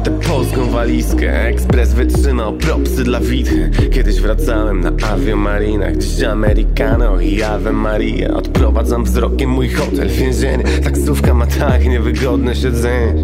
tę 0.00 0.10
polską 0.10 0.70
walizkę. 0.70 1.44
Ekspres 1.46 1.94
wytrzymał 1.94 2.52
propsy 2.52 3.04
dla 3.04 3.20
witchy. 3.20 3.70
Kiedyś 3.92 4.20
wracałem 4.20 4.80
na 4.80 4.92
aviomarinach 5.12 5.96
Dziś 5.96 6.22
Americano 6.22 7.20
i 7.20 7.42
Ave 7.42 7.72
Maria 7.72 8.34
Odprowadzam 8.34 9.04
wzrokiem 9.04 9.50
mój 9.50 9.68
hotel, 9.68 10.08
więzienie. 10.08 10.64
Taksówka 10.84 11.34
ma 11.34 11.46
tak 11.46 11.84
niewygodne 11.86 12.54
siedzenie 12.54 13.14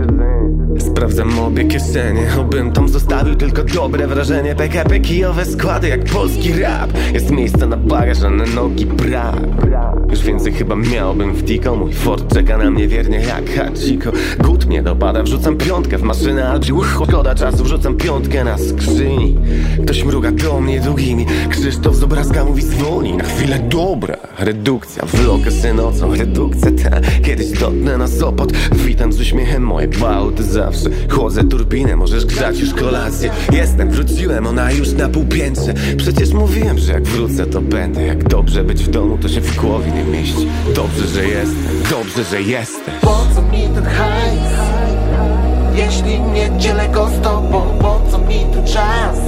Sprawdzam 0.97 1.38
obie 1.38 1.64
kieszenie. 1.64 2.26
Obym 2.40 2.72
tam 2.72 2.88
zostawił 2.88 3.34
tylko 3.34 3.64
dobre 3.64 4.07
wrażenie. 4.07 4.55
PKP 4.55 5.01
kijowe 5.01 5.44
składy 5.44 5.88
jak 5.88 6.05
polski 6.05 6.53
rap. 6.53 6.90
Jest 7.12 7.30
miejsce 7.30 7.66
na 7.66 7.76
bagaż, 7.76 8.22
a 8.22 8.30
na 8.30 8.44
nogi 8.44 8.86
brak. 8.86 9.36
Już 10.11 10.20
więcej 10.20 10.53
chyba 10.53 10.76
miałbym 10.76 11.32
w 11.32 11.44
Tico 11.44 11.76
Mój 11.76 11.92
Ford 11.92 12.34
czeka 12.34 12.59
na 12.59 12.70
mnie 12.70 12.88
wiernie 12.88 13.20
jak 13.20 13.51
Hachiko. 13.51 14.11
Gut 14.38 14.66
mnie 14.66 14.82
dopada, 14.82 15.22
wrzucam 15.22 15.57
piątkę 15.57 15.99
w 15.99 16.03
maszynę 16.03 16.49
Albi 16.49 16.72
szkoda 16.94 17.34
czasu, 17.34 17.64
wrzucam 17.64 17.97
piątkę 17.97 18.44
na 18.44 18.59
skrzyni. 18.59 19.38
Ktoś 19.82 20.05
mruga 20.05 20.30
do 20.30 20.61
mnie 20.61 20.80
długimi. 20.80 21.26
Krzysztof 21.51 21.97
z 21.97 22.03
obrazka 22.03 22.44
mówi 22.44 22.62
zwolnij 22.62 23.16
na 23.16 23.24
chwilę. 23.24 23.59
Dobra 23.68 24.16
Redukcja, 24.38 25.05
vlog 25.07 25.40
się 25.62 25.74
nocą, 25.74 26.14
redukcja 26.14 26.70
ta. 26.70 27.01
Kiedyś 27.24 27.51
dotnę 27.51 27.99
na 27.99 28.09
Sopot. 28.09 28.53
Witam 28.72 29.12
z 29.12 29.20
uśmiechem 29.20 29.62
moje 29.62 29.88
bałty 29.88 30.42
zawsze 30.42 30.86
Chłodzę 31.11 31.45
turbinę, 31.45 31.97
możesz 31.97 32.26
grzać 32.26 32.59
już 32.61 32.74
kolację. 32.74 33.30
Jestem, 33.53 33.91
wróciłem, 33.91 34.47
ona 34.47 34.72
już 34.72 34.93
na 34.93 35.09
półpiętrze. 35.09 35.74
Przecież 35.97 36.32
mówiłem, 36.32 36.78
że 36.78 36.93
jak 36.93 37.05
wrócę 37.05 37.47
to 37.47 37.61
będę. 37.61 38.03
Jak 38.03 38.28
dobrze 38.28 38.64
być 38.64 38.84
w 38.84 38.91
domu, 38.91 39.18
to 39.22 39.28
się 39.28 39.41
w 39.41 39.57
głowie 39.57 39.93
nie 39.93 40.05
mieści. 40.05 40.49
Dobrze, 40.74 41.07
że 41.14 41.24
jestem, 41.28 41.82
dobrze, 41.91 42.24
że 42.24 42.43
jesteś. 42.43 42.95
Po 43.01 43.26
co 43.34 43.43
mi 43.43 43.68
ten 43.74 43.84
hajs? 43.84 44.57
Jeśli 45.74 46.20
nie 46.20 46.59
dzielę 46.59 46.89
go 46.89 47.09
z 47.09 47.20
tobą, 47.24 47.62
po 47.80 48.01
co 48.11 48.18
mi 48.18 48.47
ten 48.53 48.66
czas? 48.66 49.18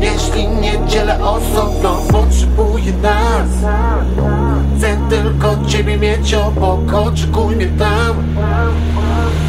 Jeśli 0.00 0.48
nie 0.48 0.88
dzielę 0.88 1.18
osobno, 1.24 1.96
potrzebuję 2.10 2.92
nas. 3.02 3.48
Chcę 4.78 4.98
tylko 5.10 5.56
ciebie 5.66 5.98
mieć 5.98 6.34
obok, 6.34 6.94
oczekuj 6.94 7.56
mnie 7.56 7.66
tam 7.66 8.16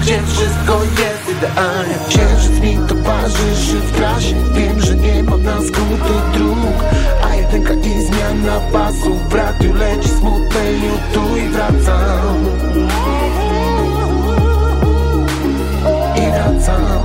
Gdzie 0.10 0.22
wszystko 0.24 0.84
jest 0.84 1.38
idealnie. 1.38 1.96
Księżyc 2.10 2.60
mi 2.60 2.88
towarzyszy 2.88 3.80
w 3.80 3.92
trasie. 3.92 4.36
Wiem, 4.54 4.82
że 4.82 4.96
nie 4.96 5.24
ma 5.24 5.38
na 5.38 5.58
skróty 5.58 6.14
dróg 6.34 6.84
A 7.24 7.36
jedynka 7.36 7.74
i 7.74 8.02
zmiana 8.02 8.60
pasów 8.72 9.30
W 9.30 9.34
radiu 9.34 9.74
leci 9.74 10.10
smutne 10.10 10.60
tu 11.14 11.38
i 11.38 11.50
wracam 11.50 12.46
I 16.16 16.32
wracam 16.32 16.99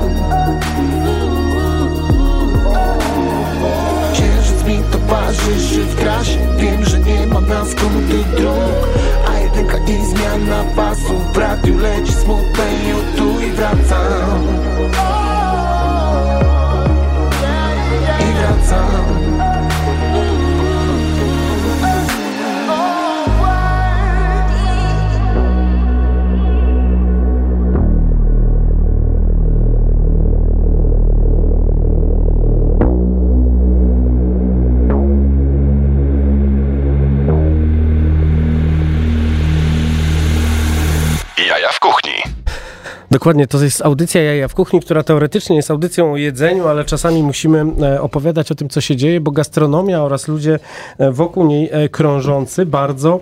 Dokładnie, 43.24 43.46
to 43.46 43.64
jest 43.64 43.82
audycja 43.82 44.22
Jaja 44.22 44.48
w 44.48 44.54
Kuchni, 44.54 44.80
która 44.80 45.02
teoretycznie 45.02 45.56
jest 45.56 45.70
audycją 45.70 46.12
o 46.12 46.16
jedzeniu, 46.16 46.68
ale 46.68 46.84
czasami 46.84 47.22
musimy 47.22 47.64
e, 47.82 48.00
opowiadać 48.00 48.52
o 48.52 48.54
tym, 48.54 48.68
co 48.68 48.80
się 48.80 48.96
dzieje, 48.96 49.20
bo 49.20 49.30
gastronomia 49.30 50.02
oraz 50.02 50.28
ludzie 50.28 50.58
e, 50.98 51.10
wokół 51.10 51.46
niej 51.46 51.68
e, 51.72 51.88
krążący 51.88 52.66
bardzo... 52.66 53.20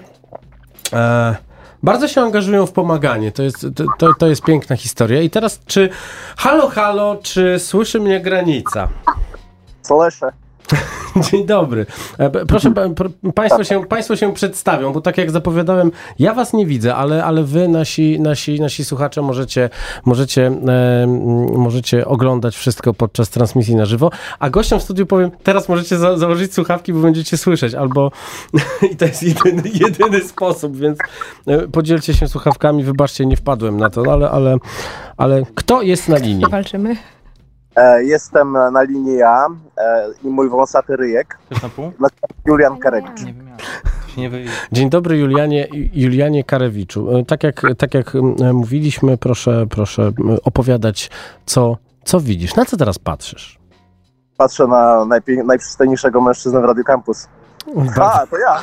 E, 0.93 1.37
bardzo 1.83 2.09
się 2.09 2.21
angażują 2.21 2.67
w 2.67 2.73
pomaganie. 2.73 3.33
To 3.33 3.43
jest, 3.43 3.67
to, 3.99 4.15
to, 4.19 4.27
jest 4.27 4.43
piękna 4.43 4.77
historia. 4.77 5.23
I 5.23 5.31
teraz, 5.31 5.61
czy 5.67 5.89
halo, 6.37 6.69
halo, 6.69 7.19
czy 7.23 7.59
słyszy 7.59 8.01
mnie 8.01 8.21
granica? 8.21 8.89
Słyszę. 9.83 10.33
Dzień 11.31 11.47
dobry. 11.47 11.87
E, 12.19 12.31
Proszę, 12.47 12.71
pa- 12.75 12.81
pr- 12.89 13.33
państwo 13.35 13.65
się, 13.65 13.85
państwo 13.87 14.17
się 14.17 14.35
przedstawią, 14.35 14.93
bo 14.93 15.01
tak 15.01 15.19
jak 15.19 15.31
zapowiadałem, 15.31 15.91
ja 16.19 16.35
was 16.35 16.53
nie 16.53 16.67
widzę, 16.67 16.95
ale, 16.95 17.25
ale 17.25 17.45
wy, 17.45 17.69
nasi, 17.69 18.21
nasi, 18.21 18.61
nasi 18.61 18.85
słuchacze, 18.85 19.23
możecie, 19.23 19.71
możecie, 20.05 20.47
e, 20.47 21.07
możecie 21.57 22.07
oglądać 22.07 22.57
wszystko 22.57 22.95
podczas 22.95 23.31
transmisji 23.31 23.77
na 23.77 23.87
żywo, 23.87 24.11
a 24.39 24.51
gościom 24.51 24.81
w 24.81 24.83
studiu 24.83 25.07
powiem, 25.07 25.31
teraz 25.43 25.69
możecie 25.69 25.99
za, 25.99 26.17
założyć 26.19 26.55
słuchawki, 26.55 26.93
bo 26.93 27.01
będziecie 27.01 27.37
słyszeć, 27.37 27.75
albo 27.75 28.11
i 28.93 28.97
to 28.97 29.05
jest 29.05 29.23
jedyny, 29.23 29.63
jedyny 29.75 30.21
sposób, 30.21 30.77
więc 30.77 30.99
e, 31.47 31.59
podzielcie 31.69 32.15
się 32.15 32.29
słuchawkami, 32.29 32.85
wybaczcie, 32.85 33.27
nie 33.27 33.37
wpadłem 33.37 33.77
na 33.77 33.91
to, 33.91 34.13
ale, 34.13 34.31
ale, 34.31 34.57
ale 35.17 35.43
kto 35.55 35.83
jest 35.83 36.09
na 36.09 36.19
linii? 36.19 36.47
Walczymy. 36.51 36.97
E, 37.77 38.05
jestem 38.05 38.53
na 38.53 38.83
linii 38.83 39.17
ja 39.17 39.47
e, 39.79 40.09
i 40.25 40.29
mój 40.29 40.49
wąsaty 40.49 40.97
ryjek. 40.97 41.39
Też 41.49 41.63
na 41.63 41.69
pół? 41.69 41.93
Julian 42.47 42.79
Karewicz. 42.79 43.21
Dzień 44.73 44.91
dobry 44.91 45.19
Julianie, 45.19 45.69
Julianie 45.93 46.45
Karewiczu. 46.45 47.17
E, 47.19 47.25
Tak 47.25 47.43
jak, 47.45 47.63
tak 47.79 47.95
jak 47.95 48.13
mówiliśmy, 48.53 49.19
proszę, 49.19 49.67
proszę 49.71 50.13
opowiadać, 50.45 51.11
co, 51.47 51.77
co 52.05 52.21
widzisz, 52.21 52.57
na 52.57 52.65
co 52.65 52.77
teraz 52.77 52.99
patrzysz? 52.99 53.59
Patrzę 54.37 54.67
na 54.67 55.05
najpie- 55.05 55.45
najprzystojniejszego 55.45 56.21
mężczyznę 56.21 56.61
w 56.61 56.65
Radio 56.65 56.85
Campus. 56.85 57.29
A, 58.01 58.27
to 58.27 58.37
ja. 58.39 58.63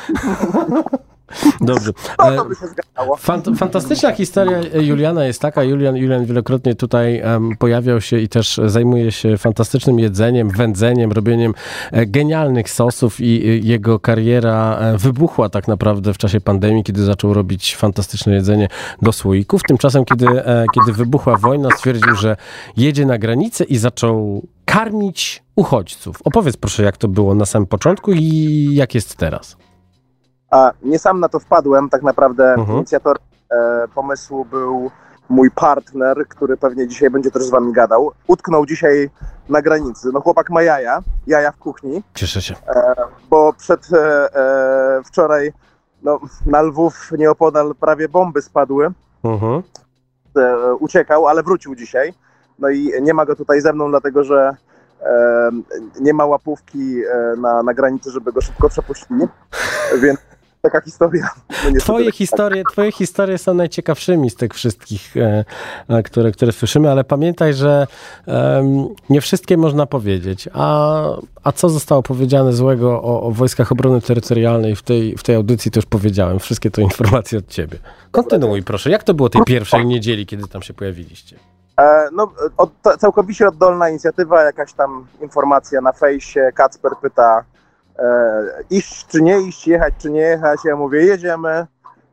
Dobrze. 1.60 1.92
No 2.18 2.26
E. 2.26 3.16
Fant- 3.16 3.56
fantastyczna 3.56 4.12
historia 4.12 4.60
Juliana 4.80 5.24
jest 5.24 5.40
taka. 5.40 5.62
Julian, 5.62 5.96
Julian 5.96 6.24
wielokrotnie 6.24 6.74
tutaj 6.74 7.18
em, 7.18 7.56
pojawiał 7.58 8.00
się 8.00 8.18
i 8.18 8.28
też 8.28 8.60
zajmuje 8.66 9.12
się 9.12 9.38
fantastycznym 9.38 9.98
jedzeniem, 9.98 10.50
wędzeniem, 10.50 11.12
robieniem 11.12 11.54
e, 11.92 12.06
genialnych 12.06 12.70
sosów 12.70 13.20
i 13.20 13.24
e, 13.24 13.56
jego 13.58 13.98
kariera 13.98 14.78
e, 14.78 14.98
wybuchła 14.98 15.48
tak 15.48 15.68
naprawdę 15.68 16.14
w 16.14 16.18
czasie 16.18 16.40
pandemii, 16.40 16.84
kiedy 16.84 17.04
zaczął 17.04 17.34
robić 17.34 17.76
fantastyczne 17.76 18.34
jedzenie 18.34 18.68
do 19.02 19.12
słoików. 19.12 19.62
Tymczasem, 19.68 20.04
kiedy, 20.04 20.26
e, 20.28 20.64
kiedy 20.74 20.92
wybuchła 20.92 21.36
wojna, 21.36 21.68
stwierdził, 21.76 22.14
że 22.14 22.36
jedzie 22.76 23.06
na 23.06 23.18
granicę 23.18 23.64
i 23.64 23.76
zaczął 23.76 24.42
karmić 24.64 25.42
uchodźców. 25.56 26.16
Opowiedz 26.24 26.56
proszę, 26.56 26.82
jak 26.82 26.96
to 26.96 27.08
było 27.08 27.34
na 27.34 27.46
samym 27.46 27.66
początku 27.66 28.12
i 28.12 28.68
jak 28.72 28.94
jest 28.94 29.16
teraz. 29.16 29.56
A 30.50 30.72
nie 30.82 30.98
sam 30.98 31.20
na 31.20 31.28
to 31.28 31.38
wpadłem, 31.40 31.88
tak 31.90 32.02
naprawdę 32.02 32.54
Mhm. 32.54 32.76
inicjator 32.78 33.16
e, 33.50 33.88
pomysłu 33.94 34.44
był 34.44 34.90
mój 35.28 35.50
partner, 35.50 36.26
który 36.28 36.56
pewnie 36.56 36.88
dzisiaj 36.88 37.10
będzie 37.10 37.30
też 37.30 37.42
z 37.42 37.50
wami 37.50 37.72
gadał. 37.72 38.12
Utknął 38.26 38.66
dzisiaj 38.66 39.10
na 39.48 39.62
granicy. 39.62 40.08
No 40.12 40.20
chłopak 40.20 40.50
ma 40.50 40.62
jaja, 40.62 41.02
jaja 41.26 41.52
w 41.52 41.56
kuchni, 41.56 42.02
Cieszę 42.14 42.42
się. 42.42 42.54
bo 43.30 43.52
przed 43.52 43.92
e, 43.92 44.34
e, 44.34 45.02
wczoraj 45.04 45.52
no, 46.02 46.20
na 46.46 46.62
Lwów 46.62 47.12
nieopodal 47.18 47.74
prawie 47.80 48.08
bomby 48.08 48.42
spadły. 48.42 48.88
Mhm. 49.24 49.62
e, 50.36 50.74
uciekał, 50.74 51.26
ale 51.28 51.42
wrócił 51.42 51.74
dzisiaj. 51.74 52.14
No 52.58 52.68
i 52.68 52.92
nie 53.02 53.14
ma 53.14 53.24
go 53.26 53.36
tutaj 53.36 53.60
ze 53.60 53.72
mną, 53.72 53.90
dlatego 53.90 54.24
że 54.24 54.56
e, 55.02 55.50
nie 56.00 56.14
ma 56.14 56.24
łapówki 56.26 57.02
e, 57.04 57.36
na, 57.36 57.62
na 57.62 57.74
granicy, 57.74 58.10
żeby 58.10 58.32
go 58.32 58.40
szybko 58.40 58.68
przepuścili. 58.68 59.28
Więc 60.02 60.20
taka 60.62 60.80
historia. 60.80 61.30
No 61.64 61.80
twoje, 61.80 62.12
historie, 62.12 62.64
twoje 62.72 62.92
historie 62.92 63.38
są 63.38 63.54
najciekawszymi 63.54 64.30
z 64.30 64.34
tych 64.34 64.54
wszystkich, 64.54 65.16
e, 65.16 65.44
e, 65.88 66.02
które, 66.02 66.32
które 66.32 66.52
słyszymy, 66.52 66.90
ale 66.90 67.04
pamiętaj, 67.04 67.54
że 67.54 67.86
nie 69.10 69.20
wszystkie 69.20 69.56
można 69.56 69.86
powiedzieć. 69.86 70.48
A, 70.52 71.02
a 71.44 71.52
co 71.52 71.68
zostało 71.68 72.02
powiedziane 72.02 72.52
złego 72.52 73.02
o, 73.02 73.22
o 73.22 73.30
Wojskach 73.30 73.72
Obrony 73.72 74.00
Terytorialnej 74.00 74.76
w 74.76 74.82
tej, 74.82 75.16
w 75.16 75.22
tej 75.22 75.36
audycji, 75.36 75.70
to 75.70 75.78
już 75.78 75.86
powiedziałem. 75.86 76.38
Wszystkie 76.38 76.70
to 76.70 76.80
informacje 76.80 77.38
od 77.38 77.48
ciebie. 77.48 77.78
Kontynuuj 78.10 78.62
proszę. 78.62 78.90
Jak 78.90 79.02
to 79.02 79.14
było 79.14 79.28
tej 79.28 79.42
pierwszej 79.44 79.86
niedzieli, 79.86 80.26
kiedy 80.26 80.48
tam 80.48 80.62
się 80.62 80.74
pojawiliście? 80.74 81.36
E, 81.80 82.08
no, 82.12 82.32
od, 82.56 82.70
całkowicie 82.98 83.48
oddolna 83.48 83.88
inicjatywa, 83.88 84.42
jakaś 84.42 84.72
tam 84.72 85.06
informacja 85.20 85.80
na 85.80 85.92
fejsie, 85.92 86.50
Kacper 86.54 86.92
pyta, 87.02 87.44
iść 88.70 89.06
czy 89.06 89.22
nie 89.22 89.40
iść, 89.40 89.68
jechać 89.68 89.94
czy 89.98 90.10
nie 90.10 90.20
jechać. 90.20 90.60
Ja 90.64 90.76
mówię, 90.76 91.06
jedziemy 91.06 91.66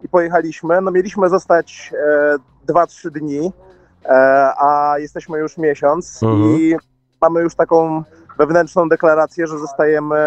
i 0.03 0.09
pojechaliśmy. 0.09 0.81
No 0.81 0.91
mieliśmy 0.91 1.29
zostać 1.29 1.93
e, 2.67 2.73
2-3 2.73 3.09
dni, 3.09 3.51
e, 4.05 4.09
a 4.57 4.95
jesteśmy 4.97 5.39
już 5.39 5.57
miesiąc 5.57 6.23
mhm. 6.23 6.59
i 6.59 6.75
mamy 7.21 7.41
już 7.41 7.55
taką 7.55 8.03
wewnętrzną 8.37 8.89
deklarację, 8.89 9.47
że 9.47 9.59
zostajemy 9.59 10.17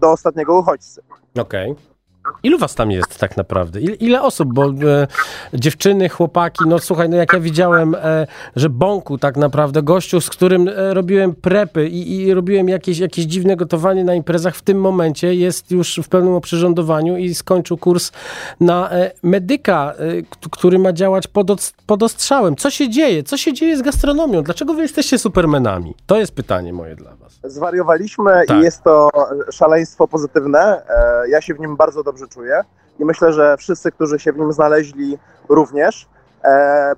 do 0.00 0.12
ostatniego 0.12 0.58
uchodźcy. 0.58 1.02
Okej. 1.38 1.72
Okay. 1.72 1.84
Ilu 2.42 2.58
was 2.58 2.74
tam 2.74 2.90
jest 2.90 3.18
tak 3.18 3.36
naprawdę? 3.36 3.80
Ile, 3.80 3.94
ile 3.94 4.22
osób? 4.22 4.52
Bo 4.52 4.66
e, 4.66 5.06
dziewczyny, 5.54 6.08
chłopaki, 6.08 6.64
no 6.66 6.78
słuchaj, 6.78 7.08
no 7.08 7.16
jak 7.16 7.32
ja 7.32 7.40
widziałem, 7.40 7.94
e, 7.94 8.26
że 8.56 8.68
Bąku 8.68 9.18
tak 9.18 9.36
naprawdę, 9.36 9.82
gościu, 9.82 10.20
z 10.20 10.30
którym 10.30 10.68
e, 10.68 10.94
robiłem 10.94 11.34
prepy 11.34 11.88
i, 11.88 12.16
i, 12.16 12.34
robiłem 12.34 12.68
jakieś, 12.68 12.98
jakieś 12.98 13.24
dziwne 13.24 13.56
gotowanie 13.56 14.04
na 14.04 14.14
imprezach, 14.14 14.56
w 14.56 14.62
tym 14.62 14.80
momencie 14.80 15.34
jest 15.34 15.70
już 15.70 16.00
w 16.04 16.08
pełnym 16.08 16.34
oprzyrządowaniu 16.34 17.16
i 17.16 17.34
skończył 17.34 17.78
kurs 17.78 18.12
na 18.60 18.90
e, 18.90 19.10
medyka, 19.22 19.92
e, 19.98 20.48
który 20.50 20.78
ma 20.78 20.92
działać 20.92 21.26
pod, 21.26 21.50
od, 21.50 21.72
pod 21.86 22.02
ostrzałem. 22.02 22.56
Co 22.56 22.70
się 22.70 22.88
dzieje? 22.88 23.22
Co 23.22 23.36
się 23.36 23.52
dzieje 23.52 23.76
z 23.76 23.82
gastronomią? 23.82 24.42
Dlaczego 24.42 24.74
wy 24.74 24.82
jesteście 24.82 25.18
supermenami? 25.18 25.94
To 26.06 26.18
jest 26.18 26.34
pytanie 26.34 26.72
moje 26.72 26.96
dla 26.96 27.16
was. 27.16 27.38
Zwariowaliśmy 27.44 28.32
tak. 28.46 28.58
i 28.58 28.62
jest 28.62 28.82
to 28.82 29.10
szaleństwo 29.52 30.08
pozytywne. 30.08 30.82
E, 30.88 31.28
ja 31.28 31.40
się 31.40 31.54
w 31.54 31.60
nim 31.60 31.76
bardzo 31.76 32.02
dobrze 32.02 32.17
dobrze 32.18 32.34
czuję 32.34 32.60
i 32.98 33.04
myślę, 33.04 33.32
że 33.32 33.56
wszyscy, 33.56 33.92
którzy 33.92 34.18
się 34.18 34.32
w 34.32 34.38
nim 34.38 34.52
znaleźli, 34.52 35.18
również. 35.48 36.08
E, 36.44 36.92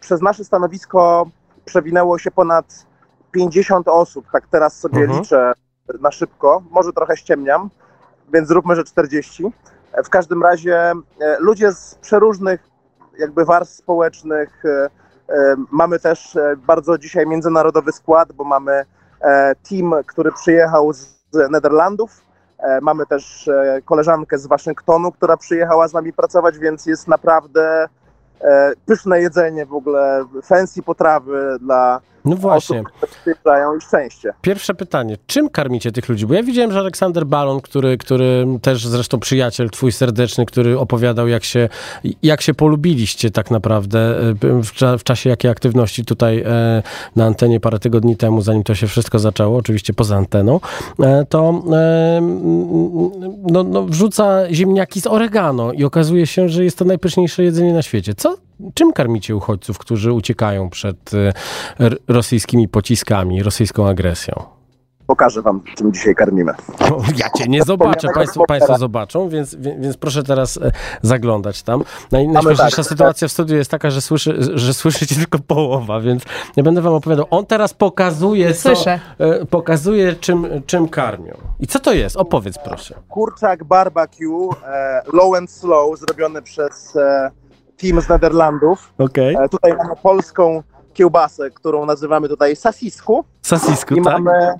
przez 0.00 0.22
nasze 0.22 0.44
stanowisko 0.44 1.26
przewinęło 1.64 2.18
się 2.18 2.30
ponad 2.30 2.86
50 3.30 3.88
osób, 3.88 4.26
tak 4.32 4.46
teraz 4.50 4.78
sobie 4.78 5.00
mhm. 5.00 5.20
liczę 5.20 5.52
na 6.00 6.10
szybko, 6.10 6.62
może 6.70 6.92
trochę 6.92 7.16
ściemniam, 7.16 7.70
więc 8.32 8.48
zróbmy, 8.48 8.76
że 8.76 8.84
40. 8.84 9.52
E, 9.92 10.02
w 10.02 10.08
każdym 10.08 10.42
razie 10.42 10.76
e, 10.76 10.94
ludzie 11.40 11.72
z 11.72 11.94
przeróżnych 11.94 12.60
jakby 13.18 13.44
warstw 13.44 13.76
społecznych, 13.76 14.64
e, 14.64 14.90
e, 15.28 15.56
mamy 15.70 15.98
też 15.98 16.38
bardzo 16.56 16.98
dzisiaj 16.98 17.26
międzynarodowy 17.26 17.92
skład, 17.92 18.32
bo 18.32 18.44
mamy 18.44 18.84
team, 19.70 19.94
który 20.06 20.32
przyjechał 20.32 20.92
z 20.92 21.18
Nederlandów, 21.50 22.27
mamy 22.82 23.06
też 23.06 23.48
e, 23.48 23.80
koleżankę 23.84 24.38
z 24.38 24.46
Waszyngtonu, 24.46 25.12
która 25.12 25.36
przyjechała 25.36 25.88
z 25.88 25.92
nami 25.92 26.12
pracować, 26.12 26.58
więc 26.58 26.86
jest 26.86 27.08
naprawdę 27.08 27.88
e, 28.40 28.72
pyszne 28.86 29.20
jedzenie 29.20 29.66
w 29.66 29.74
ogóle, 29.74 30.24
fancy 30.42 30.82
potrawy 30.82 31.56
dla 31.60 32.00
no 32.28 32.36
właśnie. 32.36 32.82
I 33.28 33.80
szczęście. 33.80 34.32
Pierwsze 34.42 34.74
pytanie. 34.74 35.16
Czym 35.26 35.48
karmicie 35.48 35.92
tych 35.92 36.08
ludzi? 36.08 36.26
Bo 36.26 36.34
ja 36.34 36.42
widziałem, 36.42 36.72
że 36.72 36.78
Aleksander 36.78 37.26
Balon, 37.26 37.60
który, 37.60 37.98
który 37.98 38.46
też 38.62 38.86
zresztą 38.86 39.20
przyjaciel 39.20 39.70
twój 39.70 39.92
serdeczny, 39.92 40.46
który 40.46 40.78
opowiadał, 40.78 41.28
jak 41.28 41.44
się, 41.44 41.68
jak 42.22 42.42
się 42.42 42.54
polubiliście 42.54 43.30
tak 43.30 43.50
naprawdę 43.50 43.98
e, 43.98 44.34
w, 44.62 44.98
w 44.98 45.02
czasie 45.02 45.30
jakiej 45.30 45.50
aktywności 45.50 46.04
tutaj 46.04 46.42
e, 46.46 46.82
na 47.16 47.26
antenie 47.26 47.60
parę 47.60 47.78
tygodni 47.78 48.16
temu, 48.16 48.42
zanim 48.42 48.64
to 48.64 48.74
się 48.74 48.86
wszystko 48.86 49.18
zaczęło, 49.18 49.58
oczywiście 49.58 49.92
poza 49.92 50.16
anteną, 50.16 50.60
e, 51.00 51.24
to 51.28 51.62
no, 53.50 53.64
no, 53.64 53.84
wrzuca 53.84 54.52
ziemniaki 54.52 55.00
z 55.00 55.06
oregano 55.06 55.72
i 55.72 55.84
okazuje 55.84 56.26
się, 56.26 56.48
że 56.48 56.64
jest 56.64 56.78
to 56.78 56.84
najpyszniejsze 56.84 57.42
jedzenie 57.42 57.72
na 57.72 57.82
świecie. 57.82 58.14
Co, 58.14 58.36
czym 58.74 58.92
karmicie 58.92 59.36
uchodźców, 59.36 59.78
którzy 59.78 60.12
uciekają 60.12 60.70
przed 60.70 61.10
rosyjskimi 62.08 62.68
pociskami, 62.68 63.42
rosyjską 63.42 63.88
agresją? 63.88 64.58
Pokażę 65.08 65.42
wam, 65.42 65.60
czym 65.76 65.92
dzisiaj 65.92 66.14
karmimy. 66.14 66.52
ja 67.16 67.30
cię 67.30 67.48
nie 67.48 67.62
zobaczę, 67.62 68.08
państwo, 68.14 68.44
państwo 68.46 68.78
zobaczą, 68.78 69.28
więc, 69.28 69.54
więc 69.54 69.96
proszę 69.96 70.22
teraz 70.22 70.56
e, 70.56 70.72
zaglądać 71.02 71.62
tam. 71.62 71.84
Najśmieszniejsza 72.12 72.76
tak, 72.76 72.86
sytuacja 72.86 73.26
tak. 73.26 73.30
w 73.30 73.32
studiu 73.32 73.56
jest 73.56 73.70
taka, 73.70 73.90
że, 73.90 74.00
słyszy, 74.00 74.36
że 74.54 74.74
słyszycie 74.74 75.14
tylko 75.14 75.38
połowa, 75.38 76.00
więc 76.00 76.22
nie 76.56 76.62
będę 76.62 76.80
wam 76.80 76.92
opowiadał. 76.92 77.26
On 77.30 77.46
teraz 77.46 77.74
pokazuje. 77.74 78.54
Co, 78.54 78.72
e, 79.18 79.46
pokazuje 79.50 80.14
czym, 80.14 80.46
czym 80.66 80.88
karmią. 80.88 81.34
I 81.60 81.66
co 81.66 81.80
to 81.80 81.92
jest? 81.92 82.16
Opowiedz 82.16 82.58
proszę. 82.64 82.94
Kurczak 83.08 83.64
barbecue, 83.64 84.50
e, 84.66 85.02
low 85.12 85.34
and 85.36 85.50
slow, 85.50 85.98
zrobiony 85.98 86.42
przez 86.42 86.96
team 87.80 88.00
z 88.00 88.08
Nederlandów. 88.08 88.92
Okay. 88.98 89.48
Tutaj 89.50 89.76
mamy 89.76 89.96
polską 90.02 90.62
kiełbasę, 90.92 91.50
którą 91.50 91.86
nazywamy 91.86 92.28
tutaj 92.28 92.56
sasisku. 92.56 93.24
Sasisku, 93.42 93.94
I 93.94 94.02
tak. 94.02 94.12
mamy 94.12 94.54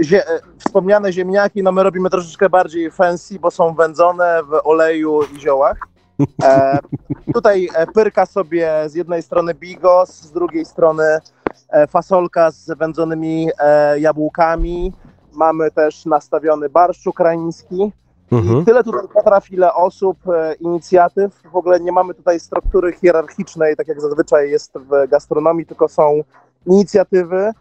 zie 0.00 0.22
wspomniane 0.58 1.12
ziemniaki, 1.12 1.62
no 1.62 1.72
my 1.72 1.82
robimy 1.82 2.10
troszeczkę 2.10 2.50
bardziej 2.50 2.90
fancy, 2.90 3.38
bo 3.38 3.50
są 3.50 3.74
wędzone 3.74 4.42
w 4.42 4.66
oleju 4.66 5.20
i 5.36 5.40
ziołach. 5.40 5.78
E, 6.42 6.78
tutaj 7.34 7.68
e, 7.74 7.86
pyrka 7.86 8.26
sobie 8.26 8.72
z 8.86 8.94
jednej 8.94 9.22
strony 9.22 9.54
bigos, 9.54 10.10
z 10.10 10.32
drugiej 10.32 10.64
strony 10.64 11.04
e, 11.68 11.86
fasolka 11.86 12.50
z 12.50 12.78
wędzonymi 12.78 13.48
e, 13.58 14.00
jabłkami. 14.00 14.92
Mamy 15.32 15.70
też 15.70 16.06
nastawiony 16.06 16.68
barszcz 16.68 17.06
ukraiński. 17.06 17.92
Mhm. 18.32 18.60
I 18.60 18.64
tyle 18.64 18.84
tutaj 18.84 19.08
potrafi, 19.14 19.54
ile 19.54 19.74
osób, 19.74 20.28
e, 20.28 20.54
inicjatyw. 20.54 21.42
W 21.52 21.56
ogóle 21.56 21.80
nie 21.80 21.92
mamy 21.92 22.14
tutaj 22.14 22.40
struktury 22.40 22.92
hierarchicznej, 22.92 23.76
tak 23.76 23.88
jak 23.88 24.00
zazwyczaj 24.00 24.50
jest 24.50 24.72
w 24.78 25.08
gastronomii, 25.08 25.66
tylko 25.66 25.88
są 25.88 26.20
inicjatywy. 26.66 27.52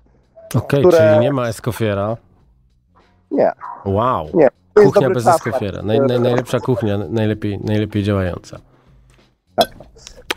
Okej, 0.56 0.62
okay, 0.62 0.80
które... 0.80 0.98
czyli 0.98 1.20
nie 1.20 1.34
ma 1.34 1.48
Escofiera. 1.48 2.18
Nie. 3.32 3.52
Wow. 3.86 4.28
Nie. 4.34 4.48
Kuchnia 4.74 5.10
bez 5.10 5.28
Escofiera. 5.28 5.82
Naj, 5.82 6.00
naj, 6.00 6.20
najlepsza 6.20 6.60
kuchnia, 6.60 6.98
najlepiej, 6.98 7.60
najlepiej 7.64 8.04
działająca. 8.04 8.60
Tak. 9.56 9.70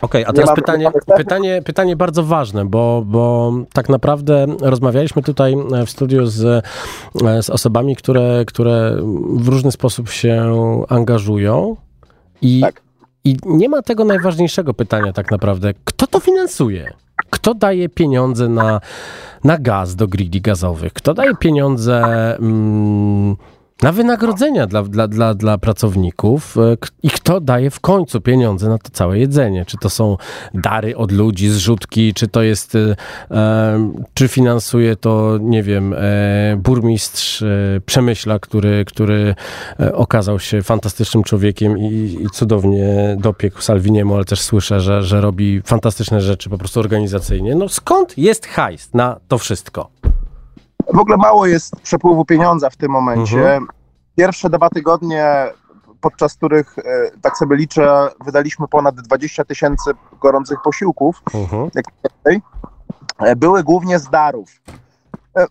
Okej, 0.03 0.25
okay, 0.25 0.29
a 0.29 0.33
teraz 0.33 0.55
pytanie, 0.55 0.91
pytanie, 1.17 1.61
pytanie 1.65 1.95
bardzo 1.95 2.23
ważne, 2.23 2.65
bo, 2.65 3.03
bo 3.05 3.53
tak 3.73 3.89
naprawdę 3.89 4.45
rozmawialiśmy 4.61 5.23
tutaj 5.23 5.55
w 5.85 5.89
studiu 5.89 6.25
z, 6.25 6.65
z 7.41 7.49
osobami, 7.49 7.95
które, 7.95 8.43
które 8.47 8.97
w 9.35 9.47
różny 9.47 9.71
sposób 9.71 10.09
się 10.09 10.53
angażują 10.89 11.75
i, 12.41 12.61
tak. 12.61 12.81
i 13.23 13.37
nie 13.45 13.69
ma 13.69 13.81
tego 13.81 14.05
najważniejszego 14.05 14.73
pytania 14.73 15.13
tak 15.13 15.31
naprawdę. 15.31 15.73
Kto 15.85 16.07
to 16.07 16.19
finansuje? 16.19 16.93
Kto 17.29 17.53
daje 17.53 17.89
pieniądze 17.89 18.49
na, 18.49 18.81
na 19.43 19.57
gaz 19.57 19.95
do 19.95 20.07
grili 20.07 20.41
gazowych? 20.41 20.93
Kto 20.93 21.13
daje 21.13 21.35
pieniądze... 21.35 22.03
Mm, 22.39 23.35
na 23.81 23.91
wynagrodzenia 23.91 24.67
dla, 24.67 24.83
dla, 24.83 25.07
dla, 25.07 25.33
dla 25.33 25.57
pracowników 25.57 26.57
e, 26.57 26.77
i 27.03 27.09
kto 27.09 27.39
daje 27.39 27.69
w 27.69 27.79
końcu 27.79 28.21
pieniądze 28.21 28.69
na 28.69 28.77
to 28.77 28.89
całe 28.91 29.19
jedzenie. 29.19 29.65
Czy 29.65 29.77
to 29.77 29.89
są 29.89 30.17
dary 30.53 30.97
od 30.97 31.11
ludzi, 31.11 31.49
zrzutki, 31.49 32.13
czy 32.13 32.27
to 32.27 32.41
jest, 32.41 32.75
e, 32.75 32.95
czy 34.13 34.27
finansuje 34.27 34.95
to, 34.95 35.37
nie 35.41 35.63
wiem, 35.63 35.93
e, 35.93 35.97
burmistrz 36.57 37.41
e, 37.41 37.45
Przemyśla, 37.85 38.39
który, 38.39 38.85
który 38.85 39.35
e, 39.79 39.95
okazał 39.95 40.39
się 40.39 40.63
fantastycznym 40.63 41.23
człowiekiem 41.23 41.77
i, 41.77 42.17
i 42.21 42.29
cudownie 42.29 43.17
dopiekł 43.19 43.61
Salviniemu, 43.61 44.15
ale 44.15 44.25
też 44.25 44.41
słyszę, 44.41 44.81
że, 44.81 45.03
że 45.03 45.21
robi 45.21 45.61
fantastyczne 45.65 46.21
rzeczy 46.21 46.49
po 46.49 46.57
prostu 46.57 46.79
organizacyjnie. 46.79 47.55
No 47.55 47.69
skąd 47.69 48.17
jest 48.17 48.47
hajs 48.47 48.93
na 48.93 49.19
to 49.27 49.37
wszystko? 49.37 49.89
W 50.93 50.99
ogóle 50.99 51.17
mało 51.17 51.45
jest 51.45 51.75
przepływu 51.75 52.25
pieniądza 52.25 52.69
w 52.69 52.75
tym 52.75 52.91
momencie. 52.91 53.37
Mhm. 53.37 53.67
Pierwsze 54.15 54.49
dwa 54.49 54.69
tygodnie, 54.69 55.25
podczas 56.01 56.33
których, 56.33 56.79
e, 56.79 56.83
tak 57.21 57.37
sobie 57.37 57.55
liczę, 57.55 58.09
wydaliśmy 58.25 58.67
ponad 58.67 58.95
20 58.95 59.45
tysięcy 59.45 59.91
gorących 60.21 60.61
posiłków, 60.63 61.21
mhm. 61.33 61.69
E, 63.19 63.35
były 63.35 63.63
głównie 63.63 63.99
z 63.99 64.09
darów. 64.09 64.49
E, 65.37 65.45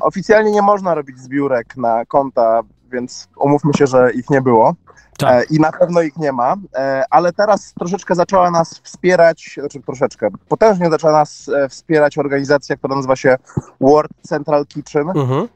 oficjalnie 0.00 0.50
nie 0.50 0.62
można 0.62 0.94
robić 0.94 1.18
zbiórek 1.18 1.76
na 1.76 2.04
konta, 2.04 2.60
więc 2.92 3.28
umówmy 3.36 3.74
się, 3.74 3.86
że 3.86 4.12
ich 4.12 4.30
nie 4.30 4.42
było. 4.42 4.74
Tak. 5.18 5.50
I 5.50 5.60
na 5.60 5.72
pewno 5.72 6.02
ich 6.02 6.16
nie 6.16 6.32
ma, 6.32 6.54
ale 7.10 7.32
teraz 7.32 7.74
troszeczkę 7.78 8.14
zaczęła 8.14 8.50
nas 8.50 8.78
wspierać, 8.78 9.54
znaczy 9.60 9.80
troszeczkę, 9.80 10.28
potężnie 10.48 10.90
zaczęła 10.90 11.12
nas 11.12 11.50
wspierać 11.68 12.18
organizacja, 12.18 12.76
która 12.76 12.96
nazywa 12.96 13.16
się 13.16 13.36
World 13.80 14.12
Central 14.22 14.66
Kitchen. 14.66 15.08
Mhm. 15.08 15.48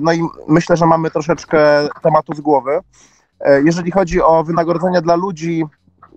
No 0.00 0.12
i 0.12 0.20
myślę, 0.48 0.76
że 0.76 0.86
mamy 0.86 1.10
troszeczkę 1.10 1.88
tematu 2.02 2.34
z 2.34 2.40
głowy. 2.40 2.80
E, 3.40 3.62
jeżeli 3.62 3.90
chodzi 3.90 4.22
o 4.22 4.44
wynagrodzenia 4.44 5.00
dla 5.00 5.16
ludzi, 5.16 5.64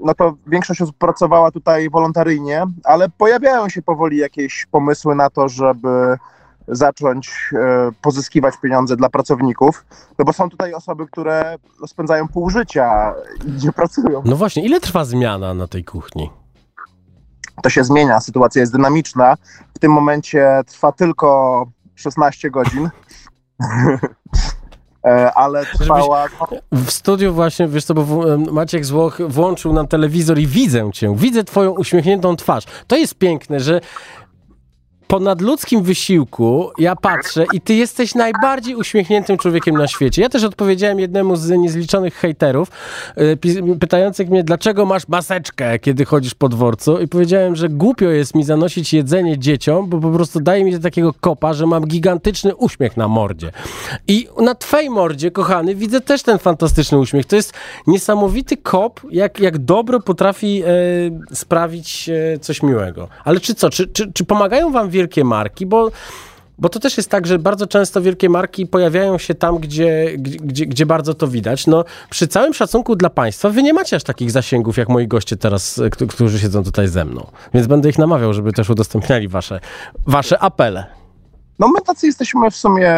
no 0.04 0.14
to 0.14 0.34
większość 0.48 0.82
osób 0.82 0.98
pracowała 0.98 1.52
tutaj 1.52 1.90
wolontaryjnie, 1.90 2.66
ale 2.84 3.10
pojawiają 3.10 3.70
się 3.70 3.82
powoli 3.82 4.18
jakieś 4.18 4.66
pomysły 4.66 5.16
na 5.16 5.30
to, 5.30 5.50
żeby 5.50 6.18
zacząć 6.70 7.50
e, 7.54 7.92
pozyskiwać 8.02 8.56
pieniądze 8.62 8.96
dla 8.96 9.10
pracowników, 9.10 9.86
no 10.20 10.26
bo 10.26 10.34
są 10.34 10.50
tutaj 10.50 10.74
osoby, 10.74 11.08
które 11.08 11.58
spędzają 11.88 12.28
pół 12.28 12.50
życia 12.50 13.14
i 13.46 13.66
nie 13.66 13.72
pracują. 13.72 14.22
No 14.26 14.36
właśnie, 14.36 14.66
ile 14.66 14.80
trwa 14.80 15.06
zmiana 15.06 15.54
na 15.54 15.68
tej 15.68 15.84
kuchni? 15.84 16.30
To 17.64 17.70
się 17.70 17.84
zmienia, 17.84 18.20
sytuacja 18.20 18.60
jest 18.60 18.72
dynamiczna. 18.72 19.36
W 19.74 19.80
tym 19.80 19.92
momencie 19.92 20.62
trwa 20.68 20.92
tylko 20.92 21.68
16 21.96 22.50
godzin. 22.52 22.90
E, 25.06 25.34
ale 25.34 25.66
trwała... 25.66 26.26
W 26.72 26.92
studiu 26.92 27.34
właśnie, 27.34 27.68
wiesz 27.68 27.86
co, 27.86 27.94
bo 27.94 28.38
Maciek 28.52 28.86
Złoch 28.86 29.18
włączył 29.28 29.74
nam 29.74 29.88
telewizor 29.88 30.40
i 30.40 30.48
widzę 30.48 30.90
cię, 30.94 31.16
widzę 31.16 31.44
twoją 31.44 31.72
uśmiechniętą 31.72 32.36
twarz. 32.36 32.64
To 32.88 32.98
jest 32.98 33.16
piękne, 33.16 33.60
że 33.60 33.82
po 35.10 35.20
nadludzkim 35.20 35.84
wysiłku 35.84 36.72
ja 36.78 36.96
patrzę 36.96 37.46
i 37.54 37.62
ty 37.62 37.74
jesteś 37.74 38.16
najbardziej 38.16 38.76
uśmiechniętym 38.76 39.38
człowiekiem 39.38 39.78
na 39.78 39.88
świecie. 39.88 40.22
Ja 40.22 40.30
też 40.30 40.44
odpowiedziałem 40.44 41.00
jednemu 41.00 41.36
z 41.36 41.50
niezliczonych 41.50 42.16
hejterów, 42.16 42.72
e, 43.16 43.76
pytających 43.80 44.30
mnie, 44.30 44.44
dlaczego 44.44 44.86
masz 44.86 45.08
maseczkę, 45.08 45.80
kiedy 45.80 46.06
chodzisz 46.06 46.36
po 46.36 46.50
dworcu 46.50 47.00
i 47.00 47.08
powiedziałem, 47.08 47.56
że 47.56 47.70
głupio 47.70 48.06
jest 48.06 48.36
mi 48.36 48.44
zanosić 48.44 48.94
jedzenie 48.94 49.40
dzieciom, 49.40 49.90
bo 49.90 50.00
po 50.00 50.12
prostu 50.12 50.40
daje 50.40 50.64
mi 50.64 50.74
to 50.74 50.80
takiego 50.80 51.14
kopa, 51.14 51.54
że 51.54 51.66
mam 51.66 51.88
gigantyczny 51.88 52.56
uśmiech 52.56 52.98
na 52.98 53.08
mordzie. 53.08 53.52
I 54.08 54.28
na 54.42 54.56
twej 54.56 54.90
mordzie, 54.90 55.32
kochany, 55.32 55.76
widzę 55.76 56.02
też 56.02 56.24
ten 56.24 56.40
fantastyczny 56.40 56.98
uśmiech. 56.98 57.26
To 57.26 57.36
jest 57.36 57.54
niesamowity 57.88 58.58
kop, 58.58 59.02
jak, 59.12 59.40
jak 59.40 59.58
dobro 59.58 60.00
potrafi 60.00 60.64
e, 60.64 60.68
sprawić 61.36 62.10
e, 62.10 62.40
coś 62.40 62.64
miłego. 62.64 63.08
Ale 63.24 63.40
czy 63.40 63.56
co, 63.56 63.70
czy, 63.70 63.88
czy, 63.88 64.14
czy 64.14 64.26
pomagają 64.26 64.72
wam 64.72 64.90
wielkie 65.00 65.24
marki, 65.24 65.66
bo 65.66 65.92
bo 66.60 66.70
to 66.70 66.80
też 66.80 66.98
jest 66.98 67.10
tak, 67.10 67.28
że 67.28 67.40
bardzo 67.40 67.68
często 67.68 68.02
wielkie 68.02 68.30
marki 68.30 68.68
pojawiają 68.68 69.18
się 69.18 69.36
tam, 69.36 69.58
gdzie, 69.58 70.12
gdzie, 70.18 70.66
gdzie 70.66 70.86
bardzo 70.86 71.14
to 71.14 71.28
widać. 71.28 71.68
No, 71.68 71.86
przy 72.10 72.28
całym 72.28 72.54
szacunku 72.54 72.96
dla 72.96 73.10
państwa, 73.10 73.50
wy 73.50 73.64
nie 73.64 73.74
macie 73.74 73.96
aż 73.96 74.04
takich 74.04 74.32
zasięgów, 74.32 74.78
jak 74.78 74.90
moi 74.90 75.08
goście 75.08 75.38
teraz, 75.38 75.82
którzy 76.10 76.40
siedzą 76.40 76.64
tutaj 76.64 76.88
ze 76.88 77.06
mną. 77.06 77.28
Więc 77.54 77.68
będę 77.68 77.90
ich 77.90 77.98
namawiał, 77.98 78.34
żeby 78.34 78.54
też 78.54 78.70
udostępniali 78.70 79.28
wasze, 79.28 79.60
wasze 80.08 80.40
apele. 80.40 80.86
No 81.60 81.68
my 81.68 81.82
tacy 81.82 82.08
jesteśmy 82.08 82.52
w 82.52 82.56
sumie, 82.56 82.94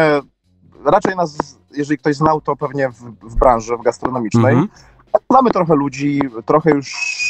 raczej 0.84 1.16
nas, 1.16 1.58
jeżeli 1.76 1.98
ktoś 1.98 2.16
znał, 2.16 2.40
to 2.40 2.56
pewnie 2.56 2.88
w, 2.88 3.30
w 3.30 3.38
branży, 3.38 3.76
w 3.76 3.82
gastronomicznej. 3.82 4.52
Mm 4.52 4.66
-hmm. 4.66 5.22
Znamy 5.30 5.50
trochę 5.50 5.74
ludzi, 5.74 6.20
trochę 6.46 6.70
już 6.70 6.88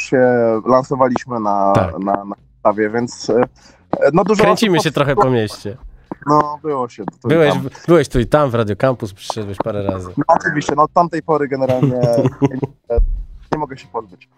się 0.09 0.21
lansowaliśmy 0.67 1.41
na, 1.41 1.73
tak. 1.75 1.99
na, 1.99 2.25
na 2.25 2.37
stawie, 2.61 2.91
więc 2.91 3.33
no 4.13 4.25
dużo 4.25 4.45
Kręcimy 4.45 4.81
się 4.81 4.91
trochę 4.91 5.17
po 5.17 5.31
mieście. 5.31 5.77
No, 6.27 6.59
było 6.63 6.89
się. 6.89 7.05
Tu 7.23 7.29
byłeś, 7.29 7.55
byłeś 7.89 8.09
tu 8.09 8.21
i 8.21 8.27
tam 8.27 8.51
w 8.51 8.55
Radio 8.55 8.77
Campus, 8.77 9.13
przyszedłeś 9.13 9.59
parę 9.65 9.83
razy. 9.83 10.11
No 10.17 10.25
oczywiście, 10.29 10.75
no 10.77 10.83
od 10.83 10.93
tamtej 10.93 11.23
pory 11.23 11.49
generalnie 11.49 12.01
nie, 12.43 12.49
nie 13.53 13.59
mogę 13.59 13.77
się 13.77 13.89
pozbyć. 13.89 14.29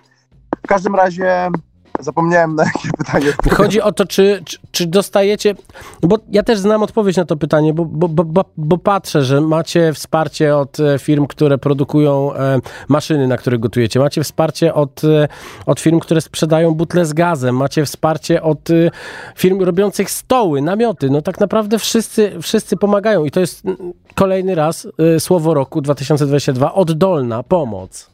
W 0.64 0.66
każdym 0.66 0.94
razie 0.94 1.48
Zapomniałem 2.00 2.54
na 2.54 2.64
jakie 2.64 2.88
pytanie. 2.98 3.26
Chodzi 3.50 3.80
o 3.80 3.92
to, 3.92 4.06
czy, 4.06 4.42
czy, 4.44 4.58
czy, 4.70 4.86
dostajecie, 4.86 5.54
bo 6.02 6.18
ja 6.30 6.42
też 6.42 6.58
znam 6.58 6.82
odpowiedź 6.82 7.16
na 7.16 7.24
to 7.24 7.36
pytanie, 7.36 7.74
bo, 7.74 7.84
bo, 7.84 8.08
bo, 8.08 8.44
bo 8.56 8.78
patrzę, 8.78 9.24
że 9.24 9.40
macie 9.40 9.92
wsparcie 9.92 10.56
od 10.56 10.80
e, 10.80 10.98
firm, 10.98 11.26
które 11.26 11.58
produkują 11.58 12.34
e, 12.34 12.60
maszyny, 12.88 13.28
na 13.28 13.36
których 13.36 13.60
gotujecie. 13.60 14.00
Macie 14.00 14.22
wsparcie 14.22 14.74
od, 14.74 15.04
e, 15.04 15.28
od 15.66 15.80
firm, 15.80 16.00
które 16.00 16.20
sprzedają 16.20 16.74
butle 16.74 17.06
z 17.06 17.12
gazem. 17.12 17.56
Macie 17.56 17.84
wsparcie 17.84 18.42
od 18.42 18.68
firm 19.36 19.62
robiących 19.62 20.10
stoły, 20.10 20.62
namioty. 20.62 21.10
No 21.10 21.22
tak 21.22 21.40
naprawdę 21.40 21.78
wszyscy, 21.78 22.32
wszyscy 22.42 22.76
pomagają 22.76 23.24
i 23.24 23.30
to 23.30 23.40
jest 23.40 23.62
kolejny 24.14 24.54
raz 24.54 24.88
słowo 25.18 25.54
roku 25.54 25.80
2022, 25.80 26.74
oddolna 26.74 27.42
pomoc 27.42 28.13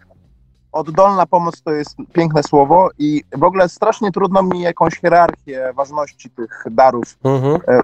oddolna 0.73 1.27
pomoc 1.27 1.63
to 1.63 1.71
jest 1.73 1.97
piękne 2.13 2.43
słowo 2.43 2.89
i 2.99 3.23
w 3.37 3.45
ogóle 3.45 3.69
strasznie 3.69 4.13
trudno 4.13 4.43
mi 4.43 4.61
jakąś 4.61 4.95
hierarchię 5.01 5.73
ważności 5.77 6.31
tych 6.31 6.65
darów 6.71 7.19
mhm. 7.25 7.59
E, 7.69 7.81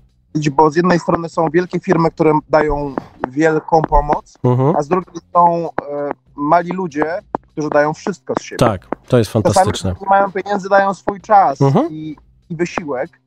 bo 0.50 0.70
z 0.70 0.76
jednej 0.76 0.98
strony 0.98 1.28
są 1.28 1.48
wielkie 1.50 1.80
firmy, 1.80 2.10
które 2.10 2.38
dają 2.48 2.94
wielką 3.28 3.82
pomoc, 3.82 4.38
mhm. 4.44 4.76
a 4.76 4.82
z 4.82 4.88
drugiej 4.88 5.22
są 5.34 5.68
e, 5.68 6.10
mali 6.36 6.70
ludzie, 6.70 7.18
którzy 7.48 7.68
dają 7.68 7.94
wszystko 7.94 8.34
z 8.38 8.42
siebie. 8.42 8.58
Tak, 8.58 8.88
to 9.08 9.18
jest 9.18 9.32
fantastyczne. 9.32 9.92
Czasami 9.92 10.10
mają 10.10 10.32
pieniędzy, 10.32 10.68
dają 10.68 10.94
swój 10.94 11.20
czas 11.20 11.60
mhm. 11.60 11.88
i, 11.90 12.16
i 12.50 12.56
wysiłek. 12.56 13.20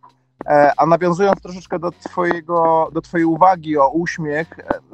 E, 0.45 0.71
a 0.77 0.85
nawiązując 0.85 1.41
troszeczkę 1.41 1.79
do, 1.79 1.91
twojego, 1.91 2.89
do 2.93 3.01
twojej 3.01 3.25
uwagi 3.25 3.77
o 3.77 3.89
uśmiech, 3.89 4.47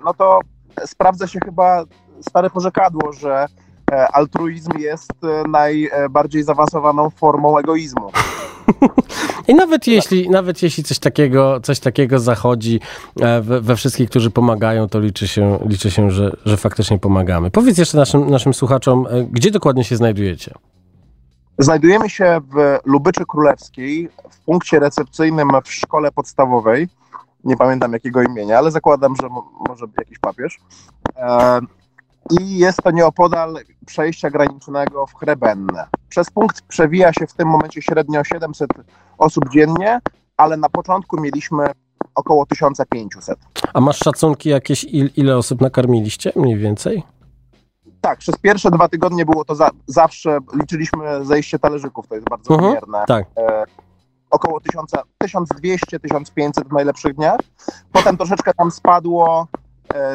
no 0.05 0.13
to 0.13 0.39
sprawdza 0.85 1.27
się 1.27 1.39
chyba 1.45 1.83
stare 2.21 2.49
porzekadło, 2.49 3.13
że 3.13 3.47
altruizm 3.91 4.77
jest 4.77 5.11
e, 5.23 5.43
najbardziej 5.47 6.43
zaawansowaną 6.43 7.09
formą 7.09 7.57
egoizmu. 7.57 8.11
I 9.47 9.55
nawet 9.55 9.87
jeśli, 9.87 10.29
nawet 10.29 10.63
jeśli 10.63 10.83
coś 10.83 10.99
takiego, 10.99 11.59
coś 11.59 11.79
takiego 11.79 12.19
zachodzi 12.19 12.79
e, 13.21 13.41
we, 13.41 13.61
we, 13.61 13.75
wszystkich, 13.75 14.09
którzy 14.09 14.31
pomagają, 14.31 14.87
to 14.87 14.99
liczy 14.99 15.27
się, 15.27 15.59
liczy 15.65 15.91
się 15.91 16.11
że, 16.11 16.31
że 16.45 16.57
faktycznie 16.57 16.99
pomagamy. 16.99 17.51
Powiedz 17.51 17.77
jeszcze 17.77 17.97
naszym, 17.97 18.29
naszym 18.29 18.53
słuchaczom, 18.53 19.07
gdzie 19.31 19.51
dokładnie 19.51 19.83
się 19.83 19.95
znajdujecie? 19.95 20.53
Znajdujemy 21.57 22.09
się 22.09 22.41
w 22.53 22.77
Lubyczy 22.85 23.25
Królewskiej, 23.27 24.09
w 24.29 24.39
punkcie 24.39 24.79
recepcyjnym 24.79 25.49
w 25.63 25.73
szkole 25.73 26.11
podstawowej. 26.11 26.87
Nie 27.43 27.57
pamiętam 27.57 27.93
jakiego 27.93 28.21
imienia, 28.21 28.57
ale 28.57 28.71
zakładam, 28.71 29.15
że 29.21 29.29
może 29.69 29.85
jakiś 29.97 30.19
papież 30.19 30.59
i 32.31 32.57
jest 32.57 32.83
to 32.83 32.91
nieopodal 32.91 33.57
przejścia 33.85 34.29
granicznego 34.29 35.07
w 35.07 35.15
Chrebenne. 35.15 35.87
Przez 36.09 36.29
punkt 36.29 36.61
przewija 36.61 37.13
się 37.13 37.27
w 37.27 37.33
tym 37.33 37.47
momencie 37.47 37.81
średnio 37.81 38.23
700 38.23 38.69
osób 39.17 39.49
dziennie, 39.49 39.99
ale 40.37 40.57
na 40.57 40.69
początku 40.69 41.21
mieliśmy 41.21 41.65
około 42.15 42.45
1500. 42.45 43.39
A 43.73 43.81
masz 43.81 43.97
szacunki 43.97 44.49
jakieś, 44.49 44.83
il, 44.83 45.09
ile 45.15 45.37
osób 45.37 45.61
nakarmiliście 45.61 46.31
mniej 46.35 46.57
więcej? 46.57 47.03
Tak, 48.01 48.19
przez 48.19 48.37
pierwsze 48.37 48.71
dwa 48.71 48.87
tygodnie 48.87 49.25
było 49.25 49.45
to 49.45 49.55
za, 49.55 49.69
zawsze, 49.87 50.37
liczyliśmy 50.53 51.25
zejście 51.25 51.59
talerzyków, 51.59 52.07
to 52.07 52.15
jest 52.15 52.29
bardzo 52.29 52.53
mhm. 52.53 52.71
wymierne. 52.71 53.03
Tak. 53.07 53.25
E, 53.37 53.63
około 54.29 54.59
1200-1500 54.59 56.69
w 56.69 56.73
najlepszych 56.73 57.15
dniach. 57.15 57.39
Potem 57.91 58.17
troszeczkę 58.17 58.53
tam 58.53 58.71
spadło, 58.71 59.47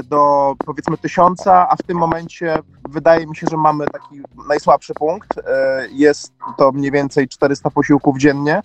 do 0.05 0.55
powiedzmy 0.67 0.99
tysiąca, 0.99 1.69
a 1.71 1.77
w 1.77 1.83
tym 1.83 1.99
momencie 1.99 2.59
wydaje 2.89 3.27
mi 3.27 3.37
się, 3.37 3.47
że 3.51 3.57
mamy 3.57 3.87
taki 3.87 4.21
najsłabszy 4.49 4.95
punkt. 4.95 5.39
E, 5.39 5.87
jest 5.93 6.33
to 6.59 6.73
mniej 6.73 6.91
więcej 6.91 7.29
400 7.29 7.71
posiłków 7.71 8.19
dziennie, 8.19 8.63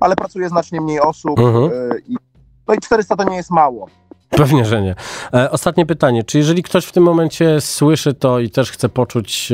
ale 0.00 0.16
pracuje 0.16 0.48
znacznie 0.48 0.80
mniej 0.80 1.00
osób 1.00 1.38
mhm. 1.38 1.64
E, 1.64 1.98
i, 1.98 2.16
no 2.68 2.74
i 2.74 2.78
400 2.78 3.16
to 3.16 3.24
nie 3.24 3.36
jest 3.36 3.50
mało. 3.50 3.88
Pewnie, 4.30 4.64
że 4.64 4.82
nie. 4.82 4.94
Ostatnie 5.50 5.86
pytanie. 5.86 6.24
Czy 6.24 6.38
jeżeli 6.38 6.62
ktoś 6.62 6.84
w 6.84 6.92
tym 6.92 7.02
momencie 7.04 7.60
słyszy 7.60 8.14
to 8.14 8.40
i 8.40 8.50
też 8.50 8.70
chce 8.70 8.88
poczuć 8.88 9.52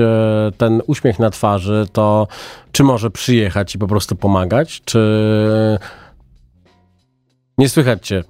ten 0.57 0.82
uśmiech 0.86 1.18
na 1.18 1.30
twarzy, 1.30 1.86
to 1.93 2.28
czy 2.72 2.84
może 2.84 3.11
przyjechać 3.11 3.74
i 3.74 3.78
po 3.78 3.86
prostu 3.86 4.16
pomagać? 4.16 4.82
Czy 4.84 5.78
nie 7.59 7.68
słychać 7.68 8.07
cię? 8.07 8.24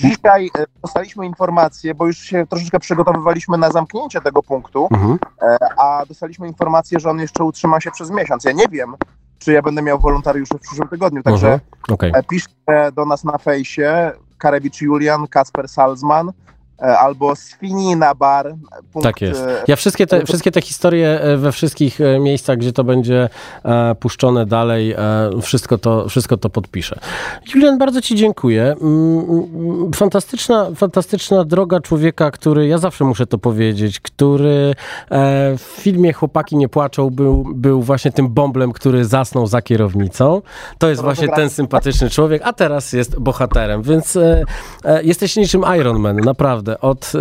Dzisiaj 0.00 0.50
e, 0.58 0.64
dostaliśmy 0.82 1.26
informację, 1.26 1.94
bo 1.94 2.06
już 2.06 2.18
się 2.18 2.46
troszeczkę 2.46 2.80
przygotowywaliśmy 2.80 3.58
na 3.58 3.70
zamknięcie 3.70 4.20
tego 4.20 4.42
punktu, 4.42 4.88
mhm. 4.90 5.18
E, 5.42 5.58
a 5.78 6.06
dostaliśmy 6.06 6.48
informację, 6.48 7.00
że 7.00 7.10
on 7.10 7.18
jeszcze 7.18 7.44
utrzyma 7.44 7.80
się 7.80 7.90
przez 7.90 8.10
miesiąc. 8.10 8.44
Ja 8.44 8.52
nie 8.52 8.68
wiem, 8.70 8.96
czy 9.38 9.52
ja 9.52 9.62
będę 9.62 9.82
miał 9.82 9.98
wolontariuszy 9.98 10.54
w 10.54 10.60
przyszłym 10.60 10.88
tygodniu, 10.88 11.22
także 11.22 11.52
mhm. 11.52 11.70
okay. 11.92 12.12
piszcie 12.28 12.92
do 12.94 13.04
nas 13.04 13.24
na 13.24 13.38
fejsie 13.38 14.12
Karewicz 14.38 14.80
Julian, 14.80 15.26
Kasper 15.26 15.68
Salzman, 15.68 16.32
E, 16.82 16.98
albo 16.98 17.36
Sfinina 17.36 18.14
Bar. 18.14 18.54
Punkt, 18.92 19.08
tak 19.08 19.20
jest. 19.20 19.40
E, 19.40 19.64
ja 19.68 19.76
wszystkie 19.76 20.06
te, 20.06 20.26
wszystkie 20.26 20.50
te 20.50 20.60
historie 20.60 21.20
e, 21.20 21.36
we 21.36 21.52
wszystkich 21.52 21.98
miejscach, 22.20 22.58
gdzie 22.58 22.72
to 22.72 22.84
będzie 22.84 23.28
puszczone 24.00 24.46
dalej, 24.46 24.94
wszystko 25.42 25.78
to, 25.78 26.08
wszystko 26.08 26.36
to 26.36 26.50
podpiszę. 26.50 26.98
Julian, 27.54 27.78
bardzo 27.78 28.00
Ci 28.00 28.14
dziękuję. 28.14 28.76
Mm, 28.80 29.18
mm, 29.18 29.92
fantastyczna, 29.92 30.66
fantastyczna 30.76 31.44
droga 31.44 31.80
człowieka, 31.80 32.30
który, 32.30 32.66
ja 32.66 32.78
zawsze 32.78 33.04
muszę 33.04 33.26
to 33.26 33.38
powiedzieć, 33.38 34.00
który 34.00 34.74
w 35.58 35.60
filmie 35.60 36.12
Chłopaki 36.12 36.56
nie 36.56 36.68
płaczą 36.68 37.10
był, 37.10 37.44
był 37.54 37.82
właśnie 37.82 38.12
tym 38.12 38.28
bąblem, 38.28 38.72
który 38.72 39.04
zasnął 39.04 39.46
za 39.46 39.62
kierownicą. 39.62 40.42
To 40.78 40.88
jest 40.88 41.02
właśnie 41.02 41.28
ten 41.28 41.50
sympatyczny 41.50 42.10
człowiek, 42.10 42.42
a 42.44 42.52
teraz 42.52 42.92
jest 42.92 43.18
bohaterem, 43.18 43.82
więc 43.82 44.18
jesteś 45.02 45.36
niczym 45.36 45.64
Iron 45.76 45.98
Man, 45.98 46.16
naprawdę 46.16 46.69
Naprawdę, 46.70 46.80
od... 46.80 47.12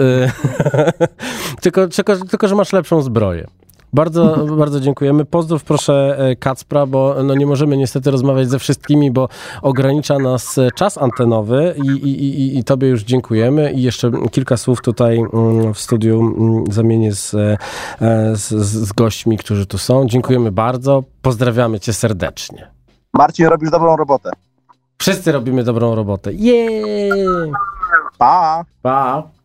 tylko, 1.62 1.88
tylko, 1.88 2.16
tylko, 2.16 2.48
że 2.48 2.56
masz 2.56 2.74
lepszą 2.74 3.02
zbroję. 3.02 3.48
Bardzo, 3.94 4.46
bardzo 4.64 4.80
dziękujemy. 4.80 5.26
Pozdrów 5.26 5.64
proszę 5.64 6.16
e, 6.20 6.36
Kacpra, 6.36 6.86
bo 6.86 7.16
no 7.24 7.36
nie 7.36 7.46
możemy 7.46 7.78
niestety 7.78 8.12
rozmawiać 8.12 8.50
ze 8.50 8.60
wszystkimi, 8.60 9.12
bo 9.12 9.30
ogranicza 9.62 10.20
nas 10.20 10.58
e, 10.58 10.72
czas 10.76 10.98
antenowy 10.98 11.76
i, 11.84 11.88
i, 11.88 12.24
i, 12.24 12.58
i 12.58 12.64
tobie 12.64 12.88
już 12.88 13.04
dziękujemy. 13.04 13.72
I 13.72 13.82
jeszcze 13.82 14.12
kilka 14.32 14.58
słów 14.58 14.82
tutaj 14.82 15.18
mm, 15.34 15.74
w 15.74 15.80
studiu 15.80 16.20
mm, 16.20 16.64
zamienię 16.72 17.14
z, 17.14 17.34
e, 17.34 17.58
z, 18.36 18.48
z 18.50 18.94
gośćmi, 18.94 19.38
którzy 19.38 19.66
tu 19.66 19.78
są. 19.78 20.08
Dziękujemy 20.08 20.52
bardzo. 20.52 21.04
Pozdrawiamy 21.22 21.80
cię 21.80 21.94
serdecznie. 21.94 22.72
Marcin, 23.14 23.46
robisz 23.46 23.72
dobrą 23.72 23.98
robotę. 23.98 24.32
Wszyscy 24.98 25.32
robimy 25.32 25.64
dobrą 25.64 25.96
robotę. 25.96 26.34
Jej! 26.34 27.52
Pa! 28.18 28.66
Pa! 28.82 29.39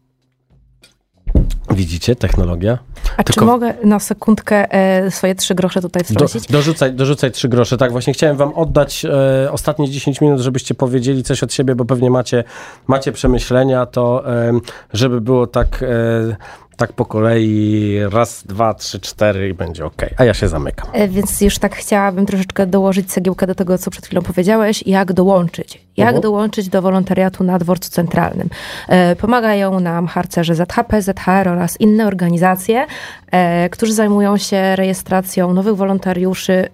Widzicie, 1.85 2.17
technologia. 2.17 2.79
A 3.17 3.25
Tylko... 3.25 3.41
czy 3.41 3.47
mogę 3.47 3.75
na 3.85 3.99
sekundkę 3.99 4.73
e, 4.73 5.11
swoje 5.11 5.35
trzy 5.35 5.55
grosze 5.55 5.81
tutaj 5.81 6.05
wtrącić? 6.05 6.47
Do, 6.47 6.53
dorzucaj, 6.53 6.93
dorzucaj 6.93 7.31
trzy 7.31 7.49
grosze. 7.49 7.77
Tak, 7.77 7.93
właśnie 7.93 8.13
chciałem 8.13 8.37
wam 8.37 8.55
oddać 8.55 9.05
e, 9.05 9.53
ostatnie 9.53 9.91
10 9.91 10.21
minut, 10.21 10.41
żebyście 10.41 10.75
powiedzieli 10.75 11.23
coś 11.23 11.43
od 11.43 11.53
siebie, 11.53 11.75
bo 11.75 11.85
pewnie 11.85 12.11
macie, 12.11 12.45
macie 12.87 13.13
przemyślenia, 13.13 13.87
to 13.87 14.33
e, 14.35 14.53
żeby 14.93 15.21
było 15.21 15.47
tak 15.47 15.83
e, 15.83 16.37
tak 16.77 16.93
po 16.93 17.05
kolei, 17.05 17.99
raz, 18.11 18.47
dwa, 18.47 18.75
trzy, 18.75 19.01
cztery 19.01 19.49
i 19.49 19.55
będzie 19.55 19.87
ok. 19.87 20.03
A 20.17 20.25
ja 20.25 20.35
się 20.35 20.49
zamykam. 20.49 20.91
E, 20.93 21.09
więc 21.09 21.41
już 21.41 21.59
tak 21.59 21.77
chciałabym 21.77 22.27
troszeczkę 22.27 22.67
dołożyć 22.67 23.13
cegiełkę 23.13 23.47
do 23.47 23.55
tego, 23.55 23.79
co 23.79 23.91
przed 23.91 24.07
chwilą 24.07 24.23
powiedziałeś, 24.23 24.83
jak 24.87 25.13
dołączyć. 25.13 25.85
Jak 25.97 26.17
uh-huh. 26.17 26.21
dołączyć 26.21 26.69
do 26.69 26.83
wolontariatu 26.83 27.45
na 27.45 27.59
dworcu 27.59 27.91
centralnym. 27.91 28.49
E, 28.89 29.17
pomagają 29.17 29.81
nam 29.81 30.07
harcerze 30.07 30.55
ZHP, 30.55 31.03
ZHR 31.03 31.49
oraz 31.49 31.81
inne 31.81 32.07
organizacje, 32.07 32.87
e, 33.31 33.69
którzy 33.69 33.93
zajmują 33.93 34.37
się 34.37 34.77
rejestracją 34.77 35.53
nowych 35.53 35.77
wolontariuszy 35.77 36.69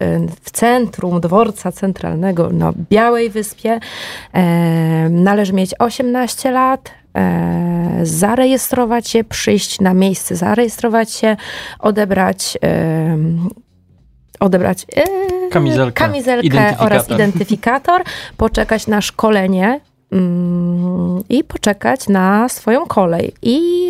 w 0.44 0.50
centrum 0.50 1.20
dworca 1.20 1.72
centralnego 1.72 2.50
na 2.50 2.72
Białej 2.90 3.30
Wyspie. 3.30 3.80
Należy 5.10 5.52
mieć 5.52 5.74
18 5.78 6.50
lat, 6.50 6.99
zarejestrować 8.02 9.08
się, 9.08 9.24
przyjść 9.24 9.80
na 9.80 9.94
miejsce, 9.94 10.36
zarejestrować 10.36 11.12
się, 11.12 11.36
odebrać. 11.78 12.58
E, 12.64 13.18
odebrać 14.40 14.86
e, 14.96 15.04
kamizelkę, 15.50 15.92
kamizelkę 15.92 16.46
identyfikator. 16.46 16.86
oraz 16.86 17.10
identyfikator, 17.10 18.02
poczekać 18.36 18.86
na 18.86 19.00
szkolenie 19.00 19.80
mm, 20.12 21.22
i 21.28 21.44
poczekać 21.44 22.08
na 22.08 22.48
swoją 22.48 22.86
kolej. 22.86 23.32
I 23.42 23.88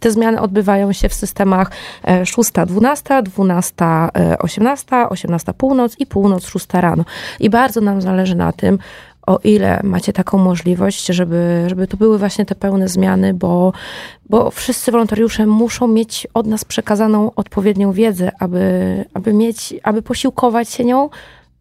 te 0.00 0.10
zmiany 0.10 0.40
odbywają 0.40 0.92
się 0.92 1.08
w 1.08 1.14
systemach 1.14 1.70
6-12, 2.04 3.22
12-18, 3.22 5.06
18 5.10 5.52
północ 5.54 5.96
i 5.98 6.06
północ 6.06 6.46
6 6.46 6.66
rano. 6.72 7.04
I 7.40 7.50
bardzo 7.50 7.80
nam 7.80 8.02
zależy 8.02 8.34
na 8.34 8.52
tym, 8.52 8.78
o 9.30 9.38
ile 9.44 9.80
macie 9.84 10.12
taką 10.12 10.38
możliwość, 10.38 11.06
żeby, 11.06 11.64
żeby 11.66 11.86
to 11.86 11.96
były 11.96 12.18
właśnie 12.18 12.46
te 12.46 12.54
pełne 12.54 12.88
zmiany, 12.88 13.34
bo, 13.34 13.72
bo 14.28 14.50
wszyscy 14.50 14.92
wolontariusze 14.92 15.46
muszą 15.46 15.88
mieć 15.88 16.26
od 16.34 16.46
nas 16.46 16.64
przekazaną 16.64 17.30
odpowiednią 17.36 17.92
wiedzę, 17.92 18.32
aby, 18.38 18.64
aby 19.14 19.32
mieć, 19.32 19.74
aby 19.82 20.02
posiłkować 20.02 20.68
się 20.68 20.84
nią. 20.84 21.10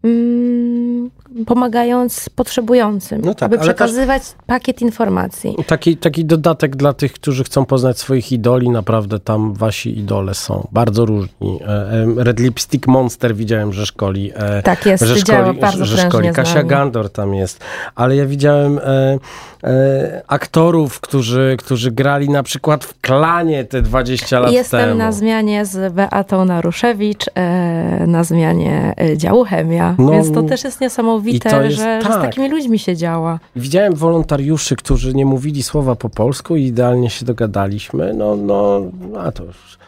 Mm, 0.03 1.09
pomagając 1.45 2.29
potrzebującym, 2.29 3.21
no 3.21 3.33
tak, 3.33 3.43
aby 3.43 3.57
przekazywać 3.57 4.21
też, 4.21 4.35
pakiet 4.47 4.81
informacji. 4.81 5.55
Taki, 5.67 5.97
taki 5.97 6.25
dodatek 6.25 6.75
dla 6.75 6.93
tych, 6.93 7.13
którzy 7.13 7.43
chcą 7.43 7.65
poznać 7.65 7.99
swoich 7.99 8.31
idoli, 8.31 8.69
naprawdę 8.69 9.19
tam 9.19 9.53
wasi 9.53 9.99
idole 9.99 10.33
są 10.33 10.67
bardzo 10.71 11.05
różni. 11.05 11.59
E, 11.61 11.67
e, 11.67 12.23
Red 12.23 12.39
Lipstick 12.39 12.87
Monster 12.87 13.35
widziałem, 13.35 13.73
że 13.73 13.85
szkoli. 13.85 14.31
E, 14.35 14.61
tak 14.61 14.85
jest, 14.85 15.03
że 15.03 15.17
szkoli, 15.17 15.59
bardzo 15.59 15.85
że 15.85 15.97
szkoli. 15.97 16.31
Kasia 16.31 16.63
Gandor 16.63 17.09
tam 17.09 17.33
jest, 17.33 17.63
ale 17.95 18.15
ja 18.15 18.25
widziałem 18.25 18.79
e, 18.79 19.19
e, 19.63 20.21
aktorów, 20.27 20.99
którzy, 20.99 21.55
którzy 21.59 21.91
grali 21.91 22.29
na 22.29 22.43
przykład 22.43 22.85
w 22.85 23.01
Klanie 23.01 23.65
te 23.65 23.81
20 23.81 24.39
lat 24.39 24.51
Jestem 24.51 24.79
temu. 24.79 24.89
Jestem 24.89 24.97
na 24.97 25.11
zmianie 25.11 25.65
z 25.65 25.93
Beatą 25.93 26.45
Naruszewicz, 26.45 27.25
e, 27.35 28.07
na 28.07 28.23
zmianie 28.23 28.93
działu 29.15 29.43
chemia. 29.43 29.95
No, 29.97 30.11
Więc 30.11 30.31
to 30.31 30.43
też 30.43 30.63
jest 30.63 30.81
niesamowite, 30.81 31.18
jest, 31.27 31.43
że, 31.43 31.49
tak. 31.49 31.71
że, 31.71 32.01
z 32.01 32.03
tak. 32.03 32.21
takimi 32.21 32.49
ludźmi 32.49 32.79
się 32.79 32.97
działa. 32.97 33.39
Widziałem 33.55 33.95
wolontariuszy, 33.95 34.75
którzy 34.75 35.13
nie 35.13 35.25
mówili 35.25 35.63
słowa 35.63 35.95
po 35.95 36.09
polsku 36.09 36.55
i 36.55 36.63
idealnie 36.63 37.09
się 37.09 37.25
dogadaliśmy. 37.25 38.13
No, 38.13 38.35
no, 38.35 38.81
a 39.19 39.31
to 39.31 39.43
już 39.43 39.79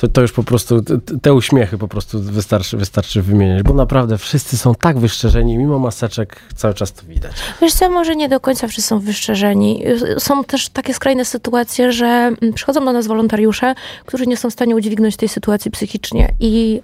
to, 0.00 0.08
to 0.08 0.20
już 0.20 0.32
po 0.32 0.42
prostu, 0.42 0.82
te 1.22 1.34
uśmiechy 1.34 1.78
po 1.78 1.88
prostu 1.88 2.20
wystarczy, 2.20 2.76
wystarczy 2.76 3.22
wymieniać, 3.22 3.62
bo 3.62 3.74
naprawdę 3.74 4.18
wszyscy 4.18 4.56
są 4.56 4.74
tak 4.74 4.98
wyszczerzeni, 4.98 5.58
mimo 5.58 5.78
maseczek 5.78 6.36
cały 6.56 6.74
czas 6.74 6.92
to 6.92 7.02
widać. 7.06 7.32
Wiesz 7.60 7.72
co, 7.72 7.90
może 7.90 8.16
nie 8.16 8.28
do 8.28 8.40
końca 8.40 8.68
wszyscy 8.68 8.88
są 8.88 8.98
wyszczerzeni. 8.98 9.84
Są 10.18 10.44
też 10.44 10.68
takie 10.68 10.94
skrajne 10.94 11.24
sytuacje, 11.24 11.92
że 11.92 12.06
mm, 12.06 12.54
przychodzą 12.54 12.84
do 12.84 12.92
nas 12.92 13.06
wolontariusze, 13.06 13.74
którzy 14.06 14.26
nie 14.26 14.36
są 14.36 14.50
w 14.50 14.52
stanie 14.52 14.76
udźwignąć 14.76 15.16
tej 15.16 15.28
sytuacji 15.28 15.70
psychicznie 15.70 16.34
i 16.40 16.80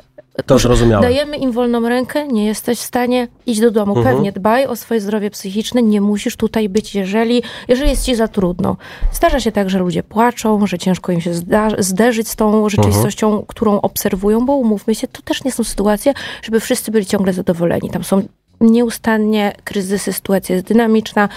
to 0.46 0.58
zrozumiałe. 0.58 1.02
Dajemy 1.02 1.36
im 1.36 1.52
wolną 1.52 1.88
rękę, 1.88 2.28
nie 2.28 2.46
jesteś 2.46 2.78
w 2.78 2.82
stanie, 2.82 3.28
iść 3.46 3.60
do 3.60 3.70
domu. 3.70 3.96
Mhm. 3.96 4.16
Pewnie 4.16 4.32
dbaj 4.32 4.66
o 4.66 4.76
swoje 4.76 5.00
zdrowie 5.00 5.30
psychiczne, 5.30 5.82
nie 5.82 6.00
musisz 6.00 6.36
tutaj 6.36 6.68
być, 6.68 6.94
jeżeli, 6.94 7.42
jeżeli 7.68 7.90
jest 7.90 8.04
ci 8.04 8.14
za 8.14 8.28
trudno. 8.28 8.76
Zdarza 9.12 9.40
się 9.40 9.52
tak, 9.52 9.70
że 9.70 9.78
ludzie 9.78 10.02
płaczą, 10.02 10.66
że 10.66 10.78
ciężko 10.78 11.12
im 11.12 11.20
się 11.20 11.30
zderzyć 11.78 12.28
z 12.28 12.36
tą 12.36 12.68
rzeczywistością, 12.68 13.26
mhm. 13.26 13.46
którą 13.46 13.80
obserwują, 13.80 14.46
bo 14.46 14.56
umówmy 14.56 14.94
się, 14.94 15.08
to 15.08 15.22
też 15.22 15.44
nie 15.44 15.52
są 15.52 15.64
sytuacje, 15.64 16.14
żeby 16.42 16.60
wszyscy 16.60 16.90
byli 16.90 17.06
ciągle 17.06 17.32
zadowoleni. 17.32 17.90
Tam 17.90 18.04
są 18.04 18.22
nieustannie 18.60 19.52
kryzysy, 19.64 20.12
sytuacja 20.12 20.54
jest 20.54 20.66
dynamiczna, 20.66 21.28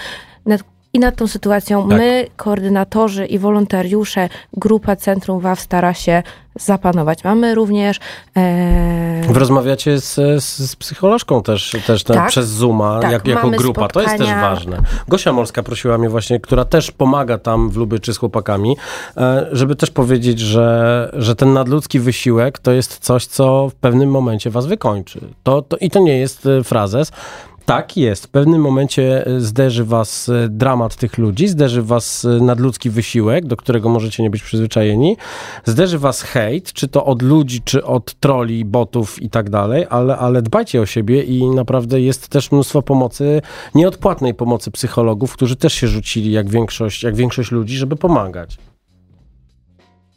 i 0.92 0.98
nad 0.98 1.16
tą 1.16 1.26
sytuacją 1.26 1.88
tak. 1.88 1.98
my, 1.98 2.26
koordynatorzy 2.36 3.26
i 3.26 3.38
wolontariusze, 3.38 4.28
grupa 4.52 4.96
Centrum 4.96 5.40
WAW 5.40 5.60
stara 5.60 5.94
się 5.94 6.22
zapanować. 6.60 7.24
Mamy 7.24 7.54
również... 7.54 8.00
E... 8.36 9.32
Rozmawiacie 9.32 10.00
z, 10.00 10.14
z, 10.44 10.70
z, 10.70 10.76
psycholożką 10.76 11.42
też, 11.42 11.76
też 11.86 12.04
tak, 12.04 12.28
przez 12.28 12.48
Zooma, 12.48 13.00
tak, 13.00 13.12
jak, 13.12 13.26
jako 13.26 13.50
grupa. 13.50 13.80
Spotkania. 13.80 14.06
To 14.06 14.12
jest 14.12 14.24
też 14.24 14.40
ważne. 14.40 14.82
Gosia 15.08 15.32
Morska 15.32 15.62
prosiła 15.62 15.98
mnie 15.98 16.08
właśnie, 16.08 16.40
która 16.40 16.64
też 16.64 16.90
pomaga 16.90 17.38
tam 17.38 17.70
w 17.70 17.76
Lubyczy 17.76 18.14
z 18.14 18.18
chłopakami, 18.18 18.76
e, 19.16 19.46
żeby 19.52 19.76
też 19.76 19.90
powiedzieć, 19.90 20.38
że, 20.38 21.10
że 21.12 21.36
ten 21.36 21.52
nadludzki 21.52 22.00
wysiłek 22.00 22.58
to 22.58 22.72
jest 22.72 22.98
coś, 22.98 23.26
co 23.26 23.68
w 23.68 23.74
pewnym 23.74 24.10
momencie 24.10 24.50
was 24.50 24.66
wykończy. 24.66 25.20
To, 25.42 25.62
to, 25.62 25.76
I 25.76 25.90
to 25.90 25.98
nie 25.98 26.18
jest 26.18 26.46
e, 26.46 26.64
frazes. 26.64 27.12
Tak 27.70 27.96
jest. 27.96 28.26
W 28.26 28.28
pewnym 28.28 28.60
momencie 28.60 29.26
e, 29.26 29.40
zderzy 29.40 29.84
was 29.84 30.28
e, 30.28 30.48
dramat 30.48 30.96
tych 30.96 31.18
ludzi, 31.18 31.48
zderzy 31.48 31.82
was 31.82 32.24
e, 32.24 32.28
nadludzki 32.28 32.90
wysiłek, 32.90 33.46
do 33.46 33.56
którego 33.56 33.88
możecie 33.88 34.22
nie 34.22 34.30
być 34.30 34.42
przyzwyczajeni, 34.42 35.16
zderzy 35.64 35.98
was 35.98 36.22
hejt, 36.22 36.72
czy 36.72 36.88
to 36.88 37.04
od 37.04 37.22
ludzi, 37.22 37.62
czy 37.64 37.84
od 37.84 38.14
troli, 38.14 38.64
botów 38.64 39.22
i 39.22 39.30
tak 39.30 39.50
dalej, 39.50 39.86
ale, 39.90 40.16
ale 40.16 40.42
dbajcie 40.42 40.80
o 40.80 40.86
siebie 40.86 41.22
i 41.22 41.50
naprawdę 41.50 42.00
jest 42.00 42.28
też 42.28 42.52
mnóstwo 42.52 42.82
pomocy, 42.82 43.42
nieodpłatnej 43.74 44.34
pomocy 44.34 44.70
psychologów, 44.70 45.32
którzy 45.32 45.56
też 45.56 45.72
się 45.72 45.88
rzucili, 45.88 46.32
jak 46.32 46.48
większość, 46.48 47.02
jak 47.02 47.14
większość 47.14 47.50
ludzi, 47.50 47.76
żeby 47.76 47.96
pomagać. 47.96 48.58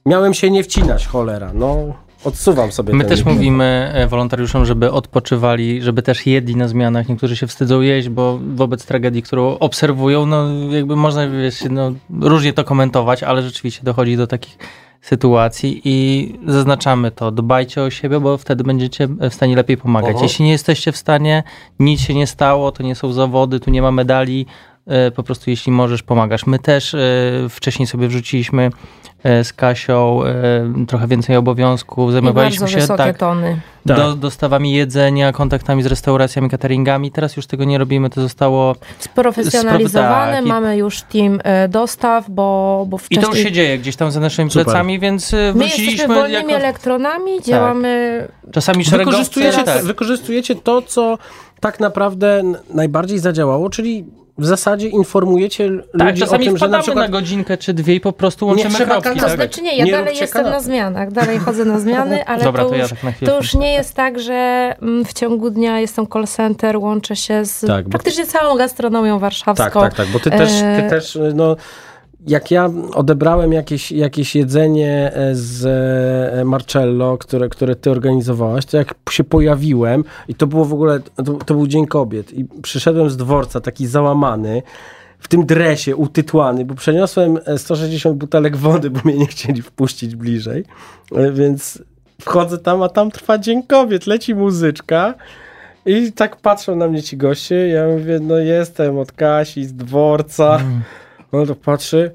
Miałem 0.06 0.34
się 0.34 0.52
nie 0.52 0.64
wcinać, 0.64 1.08
cholera, 1.08 1.52
no 1.54 1.94
odsuwam 2.24 2.72
sobie. 2.72 2.94
My 2.94 3.06
też 3.06 3.26
mówimy 3.26 3.92
e, 3.94 4.08
wolontariuszom, 4.08 4.66
żeby 4.66 4.92
odpoczywali, 4.92 5.82
żeby 5.82 6.02
też 6.02 6.26
jedli 6.26 6.56
na 6.56 6.68
zmianach. 6.68 7.10
Niektórzy 7.10 7.36
się 7.36 7.48
wstydzą 7.48 7.82
jeść, 7.82 8.10
bo 8.10 8.40
wobec 8.56 8.86
tragedii, 8.86 9.24
którą 9.24 9.60
obserwują, 9.60 10.26
no 10.26 10.48
jakby 10.72 10.96
można 10.96 11.28
wiesz, 11.28 11.64
no, 11.70 11.92
różnie 12.22 12.54
to 12.54 12.64
komentować, 12.64 13.24
ale 13.24 13.42
rzeczywiście 13.42 13.84
dochodzi 13.84 14.18
do 14.18 14.28
takich 14.28 14.58
sytuacji 15.02 15.82
i 15.84 16.30
zaznaczamy 16.48 17.12
to. 17.12 17.32
Dbajcie 17.32 17.82
o 17.82 17.90
siebie, 17.90 18.20
bo 18.20 18.38
wtedy 18.38 18.64
będziecie 18.64 19.08
w 19.08 19.34
stanie 19.34 19.56
lepiej 19.56 19.78
pomagać. 19.78 20.16
Oho. 20.16 20.24
Jeśli 20.24 20.46
nie 20.46 20.52
jesteście 20.52 20.92
w 20.92 20.98
stanie, 20.98 21.44
nic 21.80 22.02
się 22.02 22.14
nie 22.14 22.28
stało, 22.28 22.72
to 22.72 22.84
nie 22.84 22.96
są 22.96 23.14
zawody, 23.14 23.60
tu 23.60 23.72
nie 23.72 23.82
ma 23.82 23.92
medali, 23.92 24.46
e, 24.46 24.73
po 25.16 25.24
prostu 25.24 25.50
jeśli 25.50 25.72
możesz, 25.72 26.04
pomagasz. 26.04 26.46
My 26.46 26.60
też 26.60 26.94
e, 26.94 27.00
wcześniej 27.50 27.88
sobie 27.88 28.08
wrzuciliśmy 28.08 28.70
E, 29.24 29.44
z 29.44 29.54
Kasią 29.54 30.24
e, 30.24 30.86
trochę 30.88 31.08
więcej 31.08 31.36
obowiązków, 31.36 32.12
zajmowaliśmy 32.12 32.68
się 32.68 32.88
tak, 32.88 33.18
tony. 33.18 33.62
Do, 33.86 34.16
dostawami 34.16 34.72
jedzenia, 34.72 35.32
kontaktami 35.32 35.84
z 35.84 35.86
restauracjami, 35.86 36.50
cateringami. 36.50 37.12
Teraz 37.12 37.38
już 37.38 37.48
tego 37.48 37.64
nie 37.64 37.78
robimy, 37.78 38.10
to 38.10 38.22
zostało 38.22 38.76
sprofesjonalizowane. 39.00 40.38
Tak, 40.38 40.46
mamy 40.46 40.78
już 40.78 41.02
team 41.02 41.40
e, 41.44 41.68
dostaw, 41.68 42.30
bo, 42.30 42.86
bo 42.90 42.98
wcześniej... 42.98 43.20
I 43.20 43.24
to 43.24 43.32
już 43.32 43.44
się 43.44 43.52
dzieje 43.52 43.80
gdzieś 43.80 43.96
tam 43.96 44.12
za 44.12 44.20
naszymi 44.20 44.50
Super. 44.50 44.66
plecami, 44.66 45.00
więc 45.00 45.32
wróciliśmy... 45.32 45.60
My 45.60 45.66
jesteśmy 45.66 46.16
wolnymi 46.16 46.52
jako... 46.52 46.66
elektronami, 46.66 47.38
tak. 47.38 47.46
działamy... 47.46 48.28
Czasami 48.52 48.86
szeregowcy... 48.86 49.12
Wykorzystujecie, 49.12 49.64
tak. 49.64 49.84
wykorzystujecie 49.84 50.56
to, 50.56 50.82
co 50.82 51.18
tak 51.60 51.80
naprawdę 51.80 52.44
najbardziej 52.70 53.20
zadziałało, 53.20 53.70
czyli 53.70 54.06
w 54.38 54.46
zasadzie 54.46 54.88
informujecie 54.88 55.70
tak, 55.98 56.08
ludzi 56.08 56.22
czasami 56.22 56.44
o 56.44 56.48
tym, 56.48 56.58
że 56.58 56.68
na 56.68 56.80
przykład... 56.80 57.06
na 57.06 57.12
godzinkę 57.12 57.58
czy 57.58 57.74
dwie 57.74 57.96
i 57.96 58.00
po 58.00 58.12
prostu 58.14 58.48
łączymy 58.48 58.70
Nie 58.70 58.76
trzeba 58.76 59.02
kropki. 59.02 59.20
To 59.20 59.26
tak? 59.26 59.36
znaczy 59.36 59.62
nie, 59.62 59.78
ja 59.78 59.86
Nie 59.86 59.92
dalej 59.92 60.18
jestem 60.18 60.44
na 60.44 60.50
kanapy. 60.50 60.66
zmianach, 60.66 61.12
dalej 61.12 61.40
chodzę 61.40 61.66
na 61.66 61.80
zmiany, 61.80 62.26
ale 62.28 62.44
Dobra, 62.44 62.64
to, 62.64 62.70
to 62.70 62.76
ja 62.76 62.82
już, 62.82 62.90
tak 62.92 63.04
na 63.04 63.28
to 63.28 63.38
już 63.38 63.54
nie 63.54 63.74
jest 63.74 63.94
tak, 63.96 64.20
że 64.20 64.74
mm, 64.82 65.06
w 65.06 65.14
ciągu 65.14 65.50
dnia 65.50 65.80
jestem 65.80 66.08
call 66.08 66.28
center, 66.28 66.78
łączę 66.78 67.16
się 67.16 67.46
z 67.46 67.60
Tak, 67.68 67.86
bo- 67.86 67.92
praktycznie 67.92 68.26
całą 68.26 68.58
gastronomią 68.58 69.20
warszawską. 69.20 69.64
Tak, 69.64 69.74
tak, 69.74 69.94
tak, 69.94 70.08
bo 70.08 70.20
ty 70.20 70.32
też, 70.32 70.50
ty 70.52 70.66
E, 70.66 70.90
też 70.90 71.18
no, 71.34 71.56
jak 72.28 72.52
ja 72.52 72.70
odebrałem 72.94 73.54
jakieś, 73.54 73.92
jakieś 73.92 74.36
jedzenie 74.36 75.12
e, 75.14 75.36
z 75.36 75.66
e, 76.36 76.46
Marcello, 76.46 77.18
które, 77.18 77.50
które 77.50 77.76
ty 77.76 77.92
organizowałaś, 77.92 78.66
to 78.66 78.78
jak 78.78 78.96
się 79.10 79.24
pojawiłem 79.24 80.04
i 80.28 80.36
to 80.36 80.48
było 80.48 80.66
w 80.66 80.74
ogóle, 80.74 81.00
to, 81.00 81.24
to 81.24 81.54
był 81.54 81.68
Dzień 81.68 81.88
Kobiet 81.88 82.34
i 82.34 82.46
przyszedłem 82.62 83.10
z 83.10 83.18
dworca 83.18 83.62
taki 83.62 83.88
załamany, 83.88 84.62
w 85.20 85.28
tym 85.28 85.46
dresie 85.46 85.96
utytłany, 85.96 86.66
bo 86.66 86.76
przeniosłem 86.76 87.40
e, 87.46 87.58
160 87.58 88.18
butelek 88.18 88.58
wody, 88.58 88.90
bo 88.90 89.00
mnie 89.04 89.18
nie 89.18 89.28
chcieli 89.28 89.62
wpuścić 89.62 90.16
bliżej, 90.16 90.66
E, 91.16 91.32
więc 91.32 91.84
wchodzę 92.22 92.58
tam, 92.58 92.82
a 92.82 92.90
tam 92.90 93.12
trwa 93.12 93.38
Dzień 93.38 93.64
Kobiet, 93.64 94.08
leci 94.08 94.36
muzyczka 94.36 95.14
i 95.86 96.12
tak 96.12 96.36
patrzą 96.36 96.76
na 96.76 96.88
mnie 96.88 97.04
ci 97.04 97.18
goście, 97.18 97.68
ja 97.68 97.88
mówię, 97.88 98.20
no 98.22 98.38
jestem 98.38 99.00
od 99.00 99.12
Kasi, 99.12 99.66
z 99.66 99.74
dworca, 99.74 100.60
no 101.38 101.46
to 101.46 101.56
patrzy, 101.56 102.12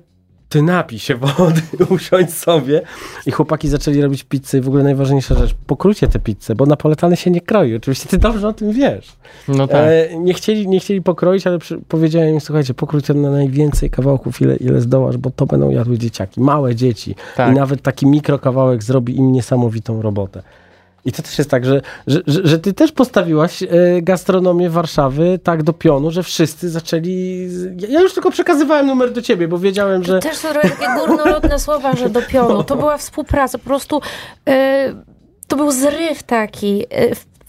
ty 0.49 0.63
napij 0.63 0.99
się 0.99 1.15
wody, 1.15 1.63
usiądź 1.95 2.35
sobie. 2.35 2.83
I 3.27 3.31
chłopaki 3.31 3.69
zaczęli 3.69 4.01
robić 4.01 4.25
pizzę 4.25 4.59
i 4.59 4.61
w 4.61 4.69
ogóle 4.69 4.83
najważniejsza 4.85 5.35
rzecz, 5.35 5.55
pokrójcie 5.67 6.09
te 6.09 6.19
pizzę, 6.19 6.55
bo 6.55 6.67
napoletany 6.67 7.17
się 7.17 7.31
nie 7.31 7.41
kroi. 7.41 7.77
Oczywiście 7.77 8.09
ty 8.09 8.19
dobrze 8.19 8.49
o 8.49 8.53
tym 8.53 8.73
wiesz. 8.73 9.13
No 9.49 9.67
tak. 9.67 9.77
E, 9.77 10.19
nie, 10.19 10.35
chcieli, 10.35 10.69
nie 10.69 10.81
chcieli 10.81 11.03
pokroić, 11.03 11.47
ale 11.47 11.59
przy, 11.59 11.81
powiedziałem 11.89 12.35
im, 12.35 12.41
słuchajcie, 12.41 12.75
pokrójcie 12.75 13.15
na 13.15 13.31
najwięcej 13.31 13.91
kawałków, 13.91 14.41
ile, 14.41 14.57
ile 14.57 14.81
zdołasz, 14.81 15.17
bo 15.17 15.31
to 15.31 15.47
będą 15.47 15.71
jadły 15.71 15.99
dzieciaki, 15.99 16.41
małe 16.41 16.75
dzieci. 16.75 17.15
Tak. 17.37 17.53
I 17.53 17.55
nawet 17.55 17.83
taki 17.83 18.07
mikrokawałek 18.07 18.83
zrobi 18.83 19.17
im 19.17 19.33
niesamowitą 19.33 20.03
robotę. 20.03 20.43
I 21.09 21.13
to 21.13 21.23
też 21.23 21.39
jest 21.39 21.51
tak, 21.51 21.65
że, 21.65 21.81
że, 22.07 22.21
że, 22.27 22.59
ty 22.59 22.73
też 22.73 22.93
postawiłaś 22.93 23.63
e, 23.63 23.67
gastronomię 24.03 24.71
Warszawy 24.71 25.39
tak 25.43 25.63
do 25.63 25.73
pionu, 25.73 26.11
że 26.11 26.23
wszyscy 26.23 26.71
zaczęli... 26.71 27.49
Ja- 27.89 28.01
już 28.01 28.15
tylko 28.15 28.31
przekazywałem 28.31 28.87
numer 28.87 29.13
do 29.13 29.23
ciebie, 29.23 29.49
bo 29.49 29.59
wiedziałem, 29.59 30.05
że... 30.05 30.21
Też 30.21 30.37
są 30.37 30.49
takie 30.53 30.87
górnolotne 30.99 31.59
słowa, 31.69 31.97
że 31.97 32.11
do 32.11 32.23
pionu. 32.23 32.65
To 32.65 32.77
była 32.77 32.99
współpraca, 32.99 33.59
po 33.59 33.65
prostu 33.65 34.01
e, 34.49 34.95
to 35.47 35.57
był 35.57 35.71
zryw 35.71 36.23
taki. 36.23 36.85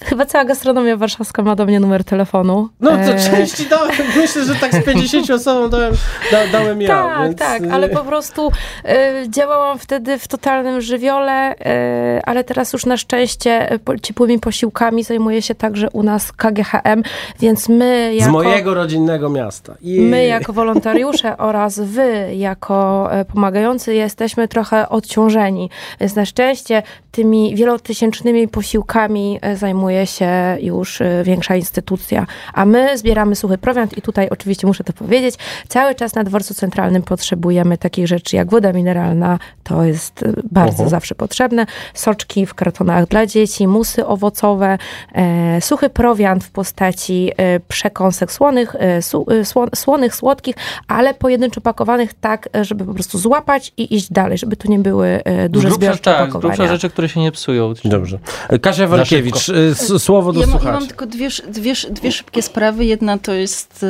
Chyba 0.03 0.25
cała 0.25 0.45
gastronomia 0.45 0.97
warszawska 0.97 1.43
ma 1.43 1.55
do 1.55 1.65
mnie 1.65 1.79
numer 1.79 2.03
telefonu. 2.03 2.69
No 2.79 2.91
to 2.91 2.97
E, 2.97 3.31
części 3.31 3.65
dałem, 3.69 3.91
myślę, 4.17 4.43
że 4.45 4.55
tak 4.55 4.75
z 4.75 4.85
50 4.85 5.29
osobom 5.29 5.69
dałem, 5.69 5.93
da, 6.31 6.47
dałem 6.47 6.81
ja. 6.81 6.87
Tak, 6.87 7.23
więc, 7.23 7.39
tak, 7.39 7.61
y, 7.63 7.71
ale 7.71 7.89
po 7.89 8.03
prostu 8.03 8.51
e, 8.85 9.13
działałam 9.29 9.79
wtedy 9.79 10.19
w 10.19 10.27
totalnym 10.27 10.81
żywiole, 10.81 11.55
e, 11.59 12.21
ale 12.25 12.43
teraz 12.43 12.73
już 12.73 12.85
na 12.85 12.97
szczęście 12.97 13.79
po- 13.85 13.99
ciepłymi 13.99 14.39
posiłkami 14.39 15.03
zajmuje 15.03 15.41
się 15.41 15.55
także 15.55 15.87
u 15.93 16.03
nas 16.03 16.31
KGHM, 16.31 17.03
więc 17.39 17.69
my 17.69 18.11
Z 18.13 18.19
jako... 18.19 18.31
mojego 18.31 18.73
rodzinnego 18.73 19.29
miasta. 19.29 19.75
I... 19.81 20.01
My 20.01 20.25
jako 20.25 20.53
wolontariusze 20.53 21.37
oraz 21.49 21.79
wy 21.79 22.35
jako 22.35 23.07
e, 23.11 23.25
pomagający 23.25 23.93
jesteśmy 23.93 24.47
trochę 24.47 24.89
odciążeni. 24.89 25.69
Więc 25.99 26.15
na 26.15 26.25
szczęście 26.25 26.83
tymi 27.11 27.55
wielotysięcznymi 27.55 28.47
posiłkami 28.47 29.39
e, 29.41 29.55
zajmuje 29.89 30.07
się 30.07 30.57
już 30.61 31.01
e, 31.01 31.23
większa 31.23 31.55
instytucja. 31.55 32.25
A 32.53 32.65
my 32.65 32.97
zbieramy 32.97 33.35
suchy 33.35 33.57
prowiant 33.57 33.97
i 33.97 34.01
tutaj 34.01 34.29
oczywiście 34.29 34.67
muszę 34.67 34.83
to 34.83 34.93
powiedzieć, 34.93 35.35
cały 35.67 35.95
czas 35.95 36.15
na 36.15 36.23
dworcu 36.23 36.53
centralnym 36.53 37.03
potrzebujemy 37.03 37.77
takich 37.77 38.07
rzeczy 38.07 38.35
jak 38.35 38.49
woda 38.49 38.73
mineralna, 38.73 39.39
to 39.63 39.83
jest 39.83 40.23
e, 40.23 40.33
bardzo 40.51 40.89
zawsze 40.89 41.15
potrzebne, 41.15 41.65
soczki 41.93 42.45
w 42.45 42.53
kartonach 42.53 43.07
dla 43.07 43.25
dzieci, 43.25 43.67
musy 43.67 44.05
owocowe, 44.05 44.77
e, 45.13 45.61
suchy 45.61 45.89
prowiant 45.89 46.43
w 46.43 46.51
postaci 46.51 47.31
e, 47.37 47.59
przekąsek 47.59 48.31
słonych, 48.31 48.75
e, 48.79 49.01
su, 49.01 49.25
e, 49.31 49.45
sło, 49.45 49.67
słonych, 49.75 50.15
słodkich, 50.15 50.55
ale 50.87 51.13
pojedynczo 51.13 51.61
pakowanych 51.61 52.13
tak, 52.13 52.49
żeby 52.61 52.85
po 52.85 52.93
prostu 52.93 53.17
złapać 53.17 53.73
i 53.77 53.95
iść 53.95 54.11
dalej, 54.11 54.37
żeby 54.37 54.55
tu 54.55 54.71
nie 54.71 54.79
były 54.79 55.07
e, 55.07 55.49
duże 55.49 55.71
zbiorcze 55.71 56.03
tak, 56.03 56.29
opakowania. 56.29 56.55
grubsza 56.55 56.73
rzeczy, 56.73 56.89
które 56.89 57.09
się 57.09 57.19
nie 57.19 57.31
psują. 57.31 57.73
Dobrze. 57.85 58.19
Kasia 58.61 58.87
Walkiewicz, 58.87 59.49
y, 59.49 59.75
słowo 59.79 60.33
do 60.33 60.39
Ja, 60.39 60.45
ma, 60.47 60.53
ja 60.53 60.57
słuchaczy. 60.59 60.79
mam 60.79 60.87
tylko 60.87 61.05
dwie, 61.05 61.29
dwie, 61.47 61.73
dwie 61.91 62.11
szybkie 62.11 62.41
sprawy. 62.41 62.85
Jedna 62.85 63.17
to 63.17 63.33
jest, 63.33 63.85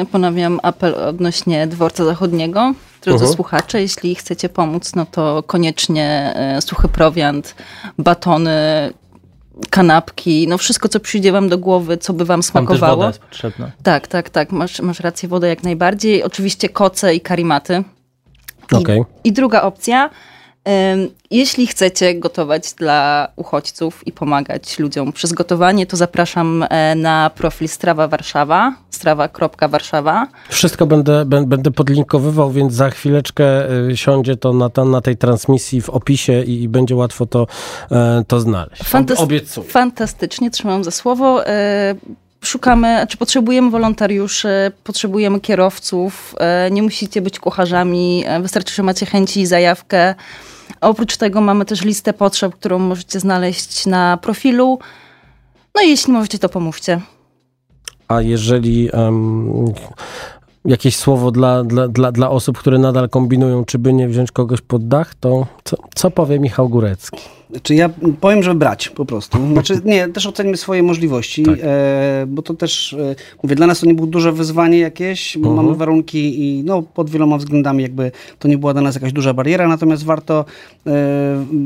e, 0.00 0.06
ponawiam 0.06 0.60
apel 0.62 0.94
odnośnie 0.94 1.66
dworca 1.66 2.04
zachodniego. 2.04 2.74
Drodzy 3.02 3.24
Mhm. 3.24 3.34
słuchacze, 3.36 3.80
jeśli 3.82 4.14
chcecie 4.14 4.48
pomóc, 4.48 4.94
no 4.94 5.06
to 5.06 5.42
koniecznie 5.42 6.32
e, 6.36 6.62
suchy 6.62 6.88
prowiant, 6.88 7.54
batony, 7.98 8.52
kanapki, 9.70 10.48
no 10.48 10.58
wszystko, 10.58 10.88
co 10.88 11.00
przyjdzie 11.00 11.32
wam 11.32 11.48
do 11.48 11.58
głowy, 11.58 11.96
co 11.98 12.12
by 12.12 12.24
wam 12.24 12.40
Tam 12.40 12.42
też 12.42 12.50
smakowało. 12.50 12.96
woda 12.96 13.06
jest 13.08 13.18
potrzebna. 13.18 13.70
Tak, 13.82 14.08
tak, 14.08 14.30
tak. 14.30 14.52
Masz, 14.52 14.80
masz 14.80 15.00
rację, 15.00 15.28
woda 15.28 15.46
jak 15.46 15.62
najbardziej. 15.62 16.22
Oczywiście 16.22 16.68
koce 16.68 17.14
i 17.14 17.20
karimaty. 17.20 17.84
I, 18.72 18.74
Okej. 18.76 19.02
I 19.24 19.32
druga 19.32 19.62
opcja. 19.62 20.10
Jeśli 21.30 21.66
chcecie 21.66 22.14
gotować 22.14 22.72
dla 22.74 23.28
uchodźców 23.36 24.06
i 24.06 24.12
pomagać 24.12 24.78
ludziom 24.78 25.12
przez 25.12 25.32
gotowanie, 25.32 25.86
to 25.86 25.96
zapraszam 25.96 26.64
e, 26.70 26.94
na 26.94 27.30
profil 27.34 27.68
Strawa 27.68 28.08
Warszawa, 28.08 28.74
strawa.warszawa. 28.90 30.26
Wszystko 30.48 30.86
będę, 30.86 31.24
bę- 31.24 31.44
będę 31.46 31.70
podlinkowywał, 31.70 32.50
więc 32.50 32.72
za 32.72 32.90
chwileczkę 32.90 33.70
y, 33.90 33.96
siądzie 33.96 34.36
to 34.36 34.52
na, 34.52 34.70
na 34.84 35.00
tej 35.00 35.16
transmisji 35.16 35.80
w 35.80 35.90
opisie 35.90 36.42
i, 36.42 36.62
i 36.62 36.68
będzie 36.68 36.96
łatwo 36.96 37.26
to, 37.26 37.46
e, 37.90 38.24
to 38.28 38.40
znaleźć. 38.40 38.82
Fantas- 38.82 39.20
obiecuję. 39.22 39.68
Fantastycznie, 39.68 40.50
trzymam 40.50 40.84
za 40.84 40.90
słowo. 40.90 41.46
E, 41.46 41.94
Szukamy, 42.44 43.06
czy 43.08 43.16
potrzebujemy 43.16 43.70
wolontariuszy, 43.70 44.48
potrzebujemy 44.84 45.40
kierowców, 45.40 46.34
e, 46.38 46.70
nie 46.70 46.82
musicie 46.82 47.20
być 47.22 47.38
kucharzami, 47.38 48.24
e, 48.26 48.40
wystarczy, 48.40 48.74
że 48.74 48.82
macie 48.82 49.06
chęci 49.06 49.40
i 49.40 49.46
zajawkę. 49.46 50.14
Oprócz 50.80 51.16
tego 51.16 51.40
mamy 51.40 51.64
też 51.64 51.84
listę 51.84 52.12
potrzeb, 52.12 52.54
którą 52.54 52.78
możecie 52.78 53.20
znaleźć 53.20 53.86
na 53.86 54.16
profilu. 54.16 54.78
No 55.74 55.82
i 55.82 55.88
jeśli 55.88 56.12
możecie, 56.12 56.38
to 56.38 56.48
pomóżcie. 56.48 57.00
A 58.08 58.22
jeżeli 58.22 58.88
em, 58.92 59.74
jakieś 60.64 60.96
słowo 60.96 61.30
dla, 61.30 61.64
dla, 61.64 61.88
dla, 61.88 62.12
dla 62.12 62.30
osób, 62.30 62.58
które 62.58 62.78
nadal 62.78 63.08
kombinują, 63.08 63.64
czy 63.64 63.78
by 63.78 63.92
nie 63.92 64.08
wziąć 64.08 64.32
kogoś 64.32 64.60
pod 64.60 64.88
dach, 64.88 65.14
to 65.14 65.46
co, 65.64 65.76
co 65.94 66.10
powie 66.10 66.38
Michał 66.38 66.68
Górecki? 66.68 67.20
Czy 67.62 67.74
ja 67.74 67.90
powiem, 68.20 68.42
żeby 68.42 68.58
brać 68.58 68.88
po 68.88 69.04
prostu. 69.04 69.38
Znaczy, 69.52 69.80
nie, 69.84 70.08
też 70.08 70.26
ocenimy 70.26 70.56
swoje 70.56 70.82
możliwości, 70.82 71.42
Tak. 71.42 71.58
e, 71.62 72.24
bo 72.28 72.42
to 72.42 72.54
też, 72.54 72.92
e, 72.92 73.14
mówię, 73.42 73.56
dla 73.56 73.66
nas 73.66 73.80
to 73.80 73.86
nie 73.86 73.94
było 73.94 74.06
duże 74.06 74.32
wyzwanie 74.32 74.78
jakieś. 74.78 75.36
Mhm. 75.36 75.54
Mamy 75.56 75.74
warunki 75.74 76.40
i 76.44 76.62
no, 76.64 76.82
pod 76.82 77.10
wieloma 77.10 77.38
względami 77.38 77.82
jakby 77.82 78.10
to 78.38 78.48
nie 78.48 78.58
była 78.58 78.72
dla 78.72 78.82
nas 78.82 78.94
jakaś 78.94 79.12
duża 79.12 79.34
bariera, 79.34 79.68
natomiast 79.68 80.04
warto, 80.04 80.44
e, 80.86 80.92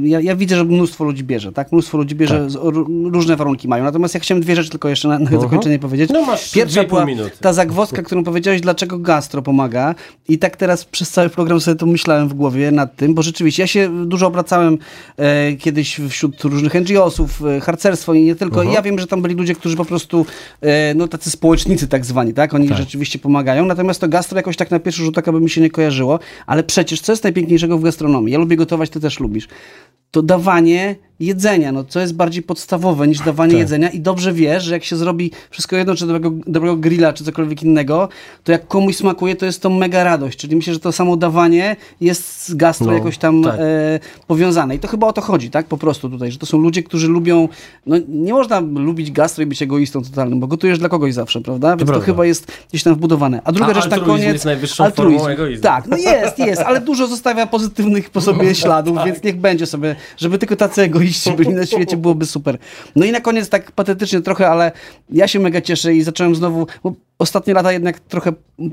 ja, 0.03 0.21
ja 0.21 0.37
widzę, 0.37 0.57
że 0.57 0.65
mnóstwo 0.65 1.05
ludzi 1.05 1.25
bierze, 1.25 1.53
tak? 1.53 1.73
Mnóstwo 1.73 1.99
ludzi 1.99 2.15
bierze, 2.15 2.41
Tak. 2.41 2.51
z- 2.51 2.55
ró- 2.57 3.13
różne 3.13 3.37
warunki 3.37 3.69
mają. 3.69 3.85
Natomiast 3.85 4.15
ja 4.15 4.21
chciałem 4.21 4.43
dwie 4.43 4.57
rzeczy 4.57 4.71
tylko 4.71 4.89
jeszcze 4.89 5.09
na, 5.09 5.15
na 5.15 5.21
Mhm. 5.21 5.41
zakończenie 5.41 5.79
powiedzieć. 5.79 6.11
No 6.11 6.23
masz 6.23 6.51
Pierwsza 6.53 6.85
była 6.85 7.05
minuty. 7.05 7.31
ta 7.41 7.53
zagwozdka, 7.53 8.03
którą 8.03 8.25
powiedziałeś, 8.25 8.61
dlaczego 8.61 8.99
gastro 8.99 9.43
pomaga. 9.43 9.95
I 10.29 10.39
tak 10.39 10.57
teraz 10.57 10.85
przez 10.85 11.11
cały 11.11 11.29
program 11.29 11.61
sobie 11.61 11.75
to 11.77 11.87
myślałem 11.87 12.29
w 12.29 12.35
głowie 12.35 12.71
nad 12.71 12.97
tym, 12.97 13.15
bo 13.15 13.23
rzeczywiście 13.23 13.63
ja 13.63 13.67
się 13.67 14.07
dużo 14.07 14.27
obracałem 14.27 14.79
e, 15.17 15.53
kiedyś 15.71 16.01
wśród 16.09 16.45
różnych 16.45 16.75
NGO-sów, 16.75 17.43
e, 17.43 17.61
harcerstwo 17.61 18.15
i 18.15 18.23
nie 18.23 18.35
tylko. 18.35 18.57
Mhm. 18.57 18.71
I 18.71 18.75
ja 18.75 18.83
wiem, 18.83 18.99
że 18.99 19.07
tam 19.07 19.23
byli 19.23 19.35
ludzie, 19.35 19.55
którzy 19.55 19.77
po 19.77 19.85
prostu, 19.85 20.27
e, 20.61 20.95
no 20.95 21.09
tacy 21.09 21.31
społecznicy 21.31 21.89
tak 21.89 22.07
zwani, 22.07 22.35
tak? 22.35 22.55
Oni 22.55 22.69
Tak. 22.69 22.79
rzeczywiście 22.79 23.19
pomagają. 23.19 23.67
Natomiast 23.67 24.01
to 24.01 24.09
gastro 24.09 24.37
jakoś 24.37 24.57
tak 24.57 24.71
na 24.71 24.79
pierwszy 24.79 25.03
rzut 25.03 25.19
oka 25.19 25.33
by 25.33 25.41
mi 25.41 25.51
się 25.51 25.61
nie 25.61 25.71
kojarzyło. 25.71 26.19
Ale 26.47 26.63
przecież 26.63 27.01
co 27.01 27.13
jest 27.13 27.25
najpiękniejszego 27.25 27.79
w 27.79 27.83
gastronomii? 27.83 28.33
Ja 28.33 28.39
lubię 28.39 28.57
gotować, 28.57 28.91
ty 28.91 29.01
też 29.01 29.21
lubisz. 29.21 29.49
To 30.11 30.23
dawanie 30.23 30.97
jedzenia, 31.21 31.73
no 31.73 31.85
co 31.85 32.01
jest 32.01 32.15
bardziej 32.15 32.43
podstawowe 32.43 33.09
niż 33.09 33.19
dawanie 33.19 33.53
Tak. 33.53 33.61
jedzenia 33.61 33.91
i 33.91 34.01
dobrze 34.01 34.33
wiesz, 34.33 34.65
że 34.65 34.75
jak 34.75 34.85
się 34.85 34.97
zrobi 34.97 35.31
wszystko 35.51 35.77
jedno, 35.77 35.95
czy 35.95 36.07
dobrego, 36.07 36.33
dobrego 36.47 36.77
grilla, 36.77 37.13
czy 37.13 37.25
cokolwiek 37.25 37.63
innego, 37.63 38.09
to 38.45 38.53
jak 38.53 38.69
komuś 38.69 38.97
smakuje, 38.97 39.37
to 39.37 39.47
jest 39.47 39.63
to 39.63 39.71
mega 39.71 40.05
radość. 40.05 40.39
Czyli 40.39 40.57
myślę, 40.57 40.73
że 40.75 40.81
to 40.81 40.93
samo 40.93 41.17
dawanie 41.17 41.77
jest 42.01 42.49
z 42.49 42.55
gastro 42.55 42.87
No, 42.87 42.93
jakoś 42.93 43.19
tam 43.19 43.43
tak. 43.43 43.55
e, 43.59 44.01
powiązane. 44.27 44.75
I 44.75 44.79
to 44.79 44.89
chyba 44.89 45.07
o 45.07 45.13
to 45.13 45.21
chodzi, 45.21 45.51
tak? 45.51 45.67
Po 45.67 45.77
prostu 45.79 46.11
tutaj, 46.11 46.33
że 46.33 46.39
to 46.39 46.47
są 46.47 46.59
ludzie, 46.59 46.83
którzy 46.83 47.09
lubią, 47.09 47.49
no 47.87 47.97
nie 48.09 48.33
można 48.33 48.61
lubić 48.61 49.13
gastro 49.13 49.43
i 49.43 49.47
być 49.47 49.63
egoistą 49.63 50.03
totalnym, 50.03 50.41
bo 50.41 50.47
gotujesz 50.47 50.79
dla 50.79 50.89
kogoś 50.89 51.15
zawsze, 51.15 51.41
prawda? 51.41 51.69
Więc 51.69 51.81
to, 51.81 51.87
prawda. 51.87 52.07
chyba 52.07 52.27
jest 52.27 52.53
gdzieś 52.69 52.83
tam 52.83 52.95
wbudowane. 52.95 53.41
A 53.45 53.53
druga 53.53 53.71
A 53.71 53.75
rzecz 53.75 53.91
na 53.91 53.97
altruizm 53.97 54.19
koniec... 54.19 54.33
jest 54.33 54.45
najwyższą 54.45 54.91
formą 54.91 55.27
egoizmu. 55.27 55.63
Tak, 55.63 55.87
no 55.87 55.97
jest, 55.97 56.39
jest, 56.39 56.63
ale 56.63 56.81
dużo 56.81 57.07
zostawia 57.07 57.47
pozytywnych 57.47 58.11
po 58.11 58.21
sobie 58.21 58.55
śladów, 58.55 58.99
więc 59.07 59.23
niech 59.23 59.37
będzie 59.37 59.67
sobie, 59.67 59.97
żeby 60.17 60.39
tylko 60.39 60.57
tacy 60.57 60.83
egoiści 60.83 61.10
byli 61.37 61.55
na 61.55 61.67
świecie, 61.67 61.97
byłoby 61.97 62.27
super. 62.27 62.59
No 62.97 63.07
i 63.07 63.13
na 63.13 63.21
koniec 63.21 63.49
tak 63.49 63.73
patetycznie 63.73 64.21
trochę, 64.21 64.49
ale 64.49 64.73
ja 65.11 65.29
się 65.29 65.41
mega 65.41 65.61
cieszę 65.61 65.95
i 65.95 66.03
zacząłem 66.03 66.35
znowu, 66.35 66.67
ostatnie 67.21 67.55
lata 67.55 67.73
jednak 67.73 68.01
trochę 68.01 68.33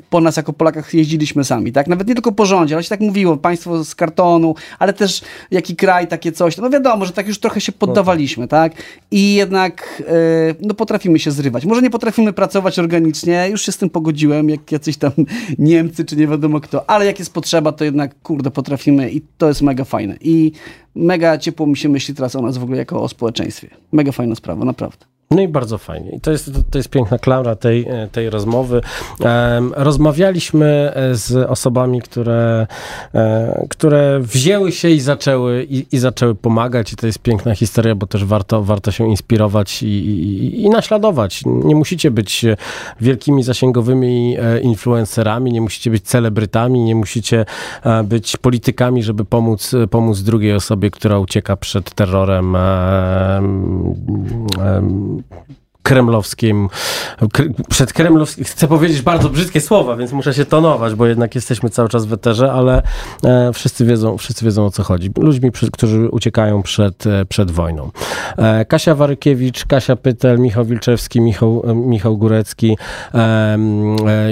po 0.10 0.22
nas 0.22 0.38
jako 0.38 0.54
Polakach 0.54 0.94
jeździliśmy 0.94 1.44
sami, 1.44 1.72
tak? 1.72 1.88
Nawet 1.88 2.08
nie 2.08 2.14
tylko 2.14 2.32
po 2.32 2.46
rządzie, 2.46 2.76
ale 2.76 2.84
się 2.84 2.90
tak 2.90 3.00
mówiło, 3.00 3.38
państwo 3.38 3.84
z 3.84 3.96
kartonu, 3.96 4.56
ale 4.80 4.94
też 4.94 5.22
jaki 5.52 5.76
kraj, 5.76 6.08
takie 6.08 6.32
coś. 6.32 6.58
No 6.58 6.70
wiadomo, 6.70 7.06
że 7.06 7.12
tak 7.12 7.28
już 7.28 7.40
trochę 7.40 7.62
się 7.62 7.72
poddawaliśmy, 7.72 8.48
tak? 8.48 8.74
I 9.12 9.34
jednak 9.34 10.04
yy, 10.08 10.56
no 10.62 10.74
potrafimy 10.74 11.20
się 11.20 11.32
zrywać. 11.32 11.66
Może 11.66 11.82
nie 11.82 11.90
potrafimy 11.90 12.34
pracować 12.34 12.80
organicznie, 12.80 13.48
już 13.50 13.62
się 13.62 13.72
z 13.72 13.78
tym 13.78 13.90
pogodziłem, 13.90 14.50
jak 14.50 14.72
jacyś 14.72 14.98
tam 14.98 15.12
Niemcy, 15.60 16.06
czy 16.06 16.16
nie 16.16 16.28
wiadomo 16.28 16.60
kto, 16.60 16.90
ale 16.90 17.06
jak 17.06 17.20
jest 17.20 17.34
potrzeba, 17.34 17.72
to 17.72 17.84
jednak, 17.84 18.22
kurde, 18.22 18.52
potrafimy 18.52 19.12
i 19.12 19.22
to 19.38 19.48
jest 19.48 19.62
mega 19.62 19.84
fajne. 19.84 20.16
I 20.22 20.52
mega 20.96 21.38
ciepło 21.38 21.68
mi 21.68 21.78
się 21.78 21.90
myśli 21.90 22.16
teraz 22.16 22.36
o 22.36 22.42
nas 22.42 22.58
w 22.58 22.64
ogóle 22.64 22.78
jako 22.78 23.02
o 23.02 23.08
społeczeństwie. 23.08 23.70
Mega 23.92 24.12
fajna 24.12 24.36
sprawa, 24.36 24.66
naprawdę. 24.66 25.17
No 25.32 25.42
i 25.42 25.48
bardzo 25.48 25.78
fajnie. 25.78 26.12
I 26.12 26.20
to 26.20 26.32
jest, 26.32 26.52
to 26.72 26.78
jest 26.78 26.90
piękna 26.90 27.18
klaura 27.18 27.56
tej, 27.56 27.88
tej 28.12 28.30
rozmowy. 28.30 28.82
rozmawialiśmy 29.76 30.92
e, 30.96 31.16
z 31.16 31.50
osobami, 31.50 32.02
które, 32.02 32.68
e, 33.16 33.66
które 33.70 34.20
wzięły 34.20 34.72
się 34.72 34.90
i 34.90 35.00
zaczęły, 35.00 35.64
i, 35.64 35.86
i, 35.92 36.00
zaczęły 36.00 36.36
pomagać. 36.36 36.94
I 36.94 36.96
to 36.96 37.06
jest 37.08 37.20
piękna 37.20 37.56
historia, 37.56 37.96
bo 37.96 38.08
też 38.08 38.26
warto, 38.26 38.64
warto 38.64 38.92
się 38.92 39.10
inspirować 39.10 39.84
i, 39.84 39.88
i, 39.88 40.64
i 40.64 40.70
naśladować. 40.70 41.42
Nie 41.46 41.76
musicie 41.76 42.12
być 42.12 42.46
wielkimi 43.02 43.44
zasięgowymi 43.44 44.38
e, 44.40 44.60
influencerami, 44.60 45.52
nie 45.52 45.62
musicie 45.62 45.92
być 45.92 46.04
celebrytami, 46.04 46.80
nie 46.80 46.96
musicie 46.96 47.46
być 48.04 48.38
politykami, 48.38 49.04
żeby 49.04 49.26
pomóc, 49.26 49.72
pomóc 49.90 50.22
drugiej 50.22 50.54
osobie, 50.54 50.92
która 50.92 51.20
ucieka 51.20 51.56
przed 51.56 51.94
terrorem 51.94 52.56
kremlowskim, 55.88 56.70
przed 57.70 57.94
kremlowskim, 57.94 58.44
chcę 58.46 58.68
powiedzieć 58.68 59.02
bardzo 59.02 59.30
brzydkie 59.30 59.62
słowa, 59.62 59.96
więc 59.96 60.12
muszę 60.12 60.34
się 60.34 60.46
tonować, 60.46 60.96
bo 60.96 61.06
jednak 61.06 61.36
jesteśmy 61.36 61.70
cały 61.70 61.90
czas 61.90 62.06
w 62.06 62.14
eterze, 62.14 62.52
ale 62.52 62.84
e, 63.24 63.54
wszyscy 63.54 63.86
wiedzą, 63.86 64.18
wszyscy 64.18 64.46
wiedzą 64.46 64.66
o 64.66 64.72
co 64.72 64.84
chodzi. 64.84 65.12
Ludźmi, 65.18 65.52
którzy 65.74 66.10
uciekają 66.10 66.64
przed, 66.64 67.08
e, 67.08 67.26
przed 67.26 67.52
wojną. 67.52 67.92
E, 68.38 68.66
Kasia 68.66 68.96
Warykiewicz, 68.96 69.66
Kasia 69.66 69.96
Pytel, 69.96 70.40
Michał 70.40 70.66
Wilczewski, 70.66 71.22
Michał, 71.22 71.64
Michał 71.76 72.18
Górecki, 72.18 72.78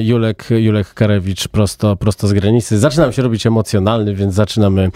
Julek, 0.04 0.48
Julek 0.50 0.94
Karewicz 0.94 1.48
prosto, 1.48 1.96
prosto 1.96 2.28
z 2.28 2.34
granicy. 2.34 2.80
Zaczynam 2.80 3.12
się 3.12 3.22
robić 3.22 3.46
emocjonalny, 3.46 4.16
więc 4.16 4.34
zaczynamy 4.34 4.92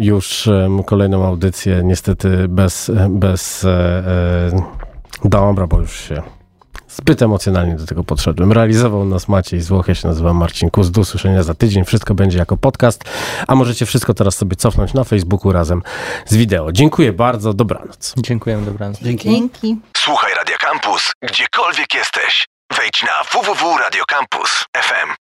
już 0.00 0.48
kolejną 0.86 1.24
audycję, 1.24 1.80
niestety 1.84 2.48
bez, 2.48 2.90
bez 3.10 3.66
Dobra, 5.24 5.66
bo 5.66 5.80
już 5.80 6.00
się 6.00 6.22
zbyt 6.88 7.22
emocjonalnie 7.22 7.76
do 7.76 7.86
tego 7.86 8.04
podszedłem. 8.04 8.52
Realizował 8.52 9.04
nas 9.04 9.28
Maciej 9.28 9.60
Złoch, 9.60 9.88
ja 9.88 9.94
się 9.94 10.08
nazywam 10.08 10.36
Marcin 10.36 10.70
Kus. 10.70 10.90
Do 10.90 11.00
usłyszenia 11.00 11.42
za 11.42 11.54
tydzień. 11.54 11.84
Wszystko 11.84 12.14
będzie 12.14 12.38
jako 12.38 12.56
podcast, 12.56 13.04
a 13.46 13.54
możecie 13.54 13.86
wszystko 13.86 14.14
teraz 14.14 14.36
sobie 14.36 14.56
cofnąć 14.56 14.94
na 14.94 15.04
Facebooku 15.04 15.52
razem 15.52 15.82
z 16.26 16.36
wideo. 16.36 16.72
Dziękuję 16.72 17.12
bardzo, 17.12 17.54
dobranoc. 17.54 18.14
Dziękujemy, 18.16 18.66
dobranoc. 18.66 18.98
Dzięki. 19.00 19.30
Dzięki. 19.30 19.76
Słuchaj 19.96 20.34
Radio 20.34 20.56
Campus, 20.60 21.12
gdziekolwiek 21.22 21.94
jesteś. 21.94 22.46
Wejdź 22.76 23.02
na 23.02 23.40
www.radiocampus.fm. 23.40 25.08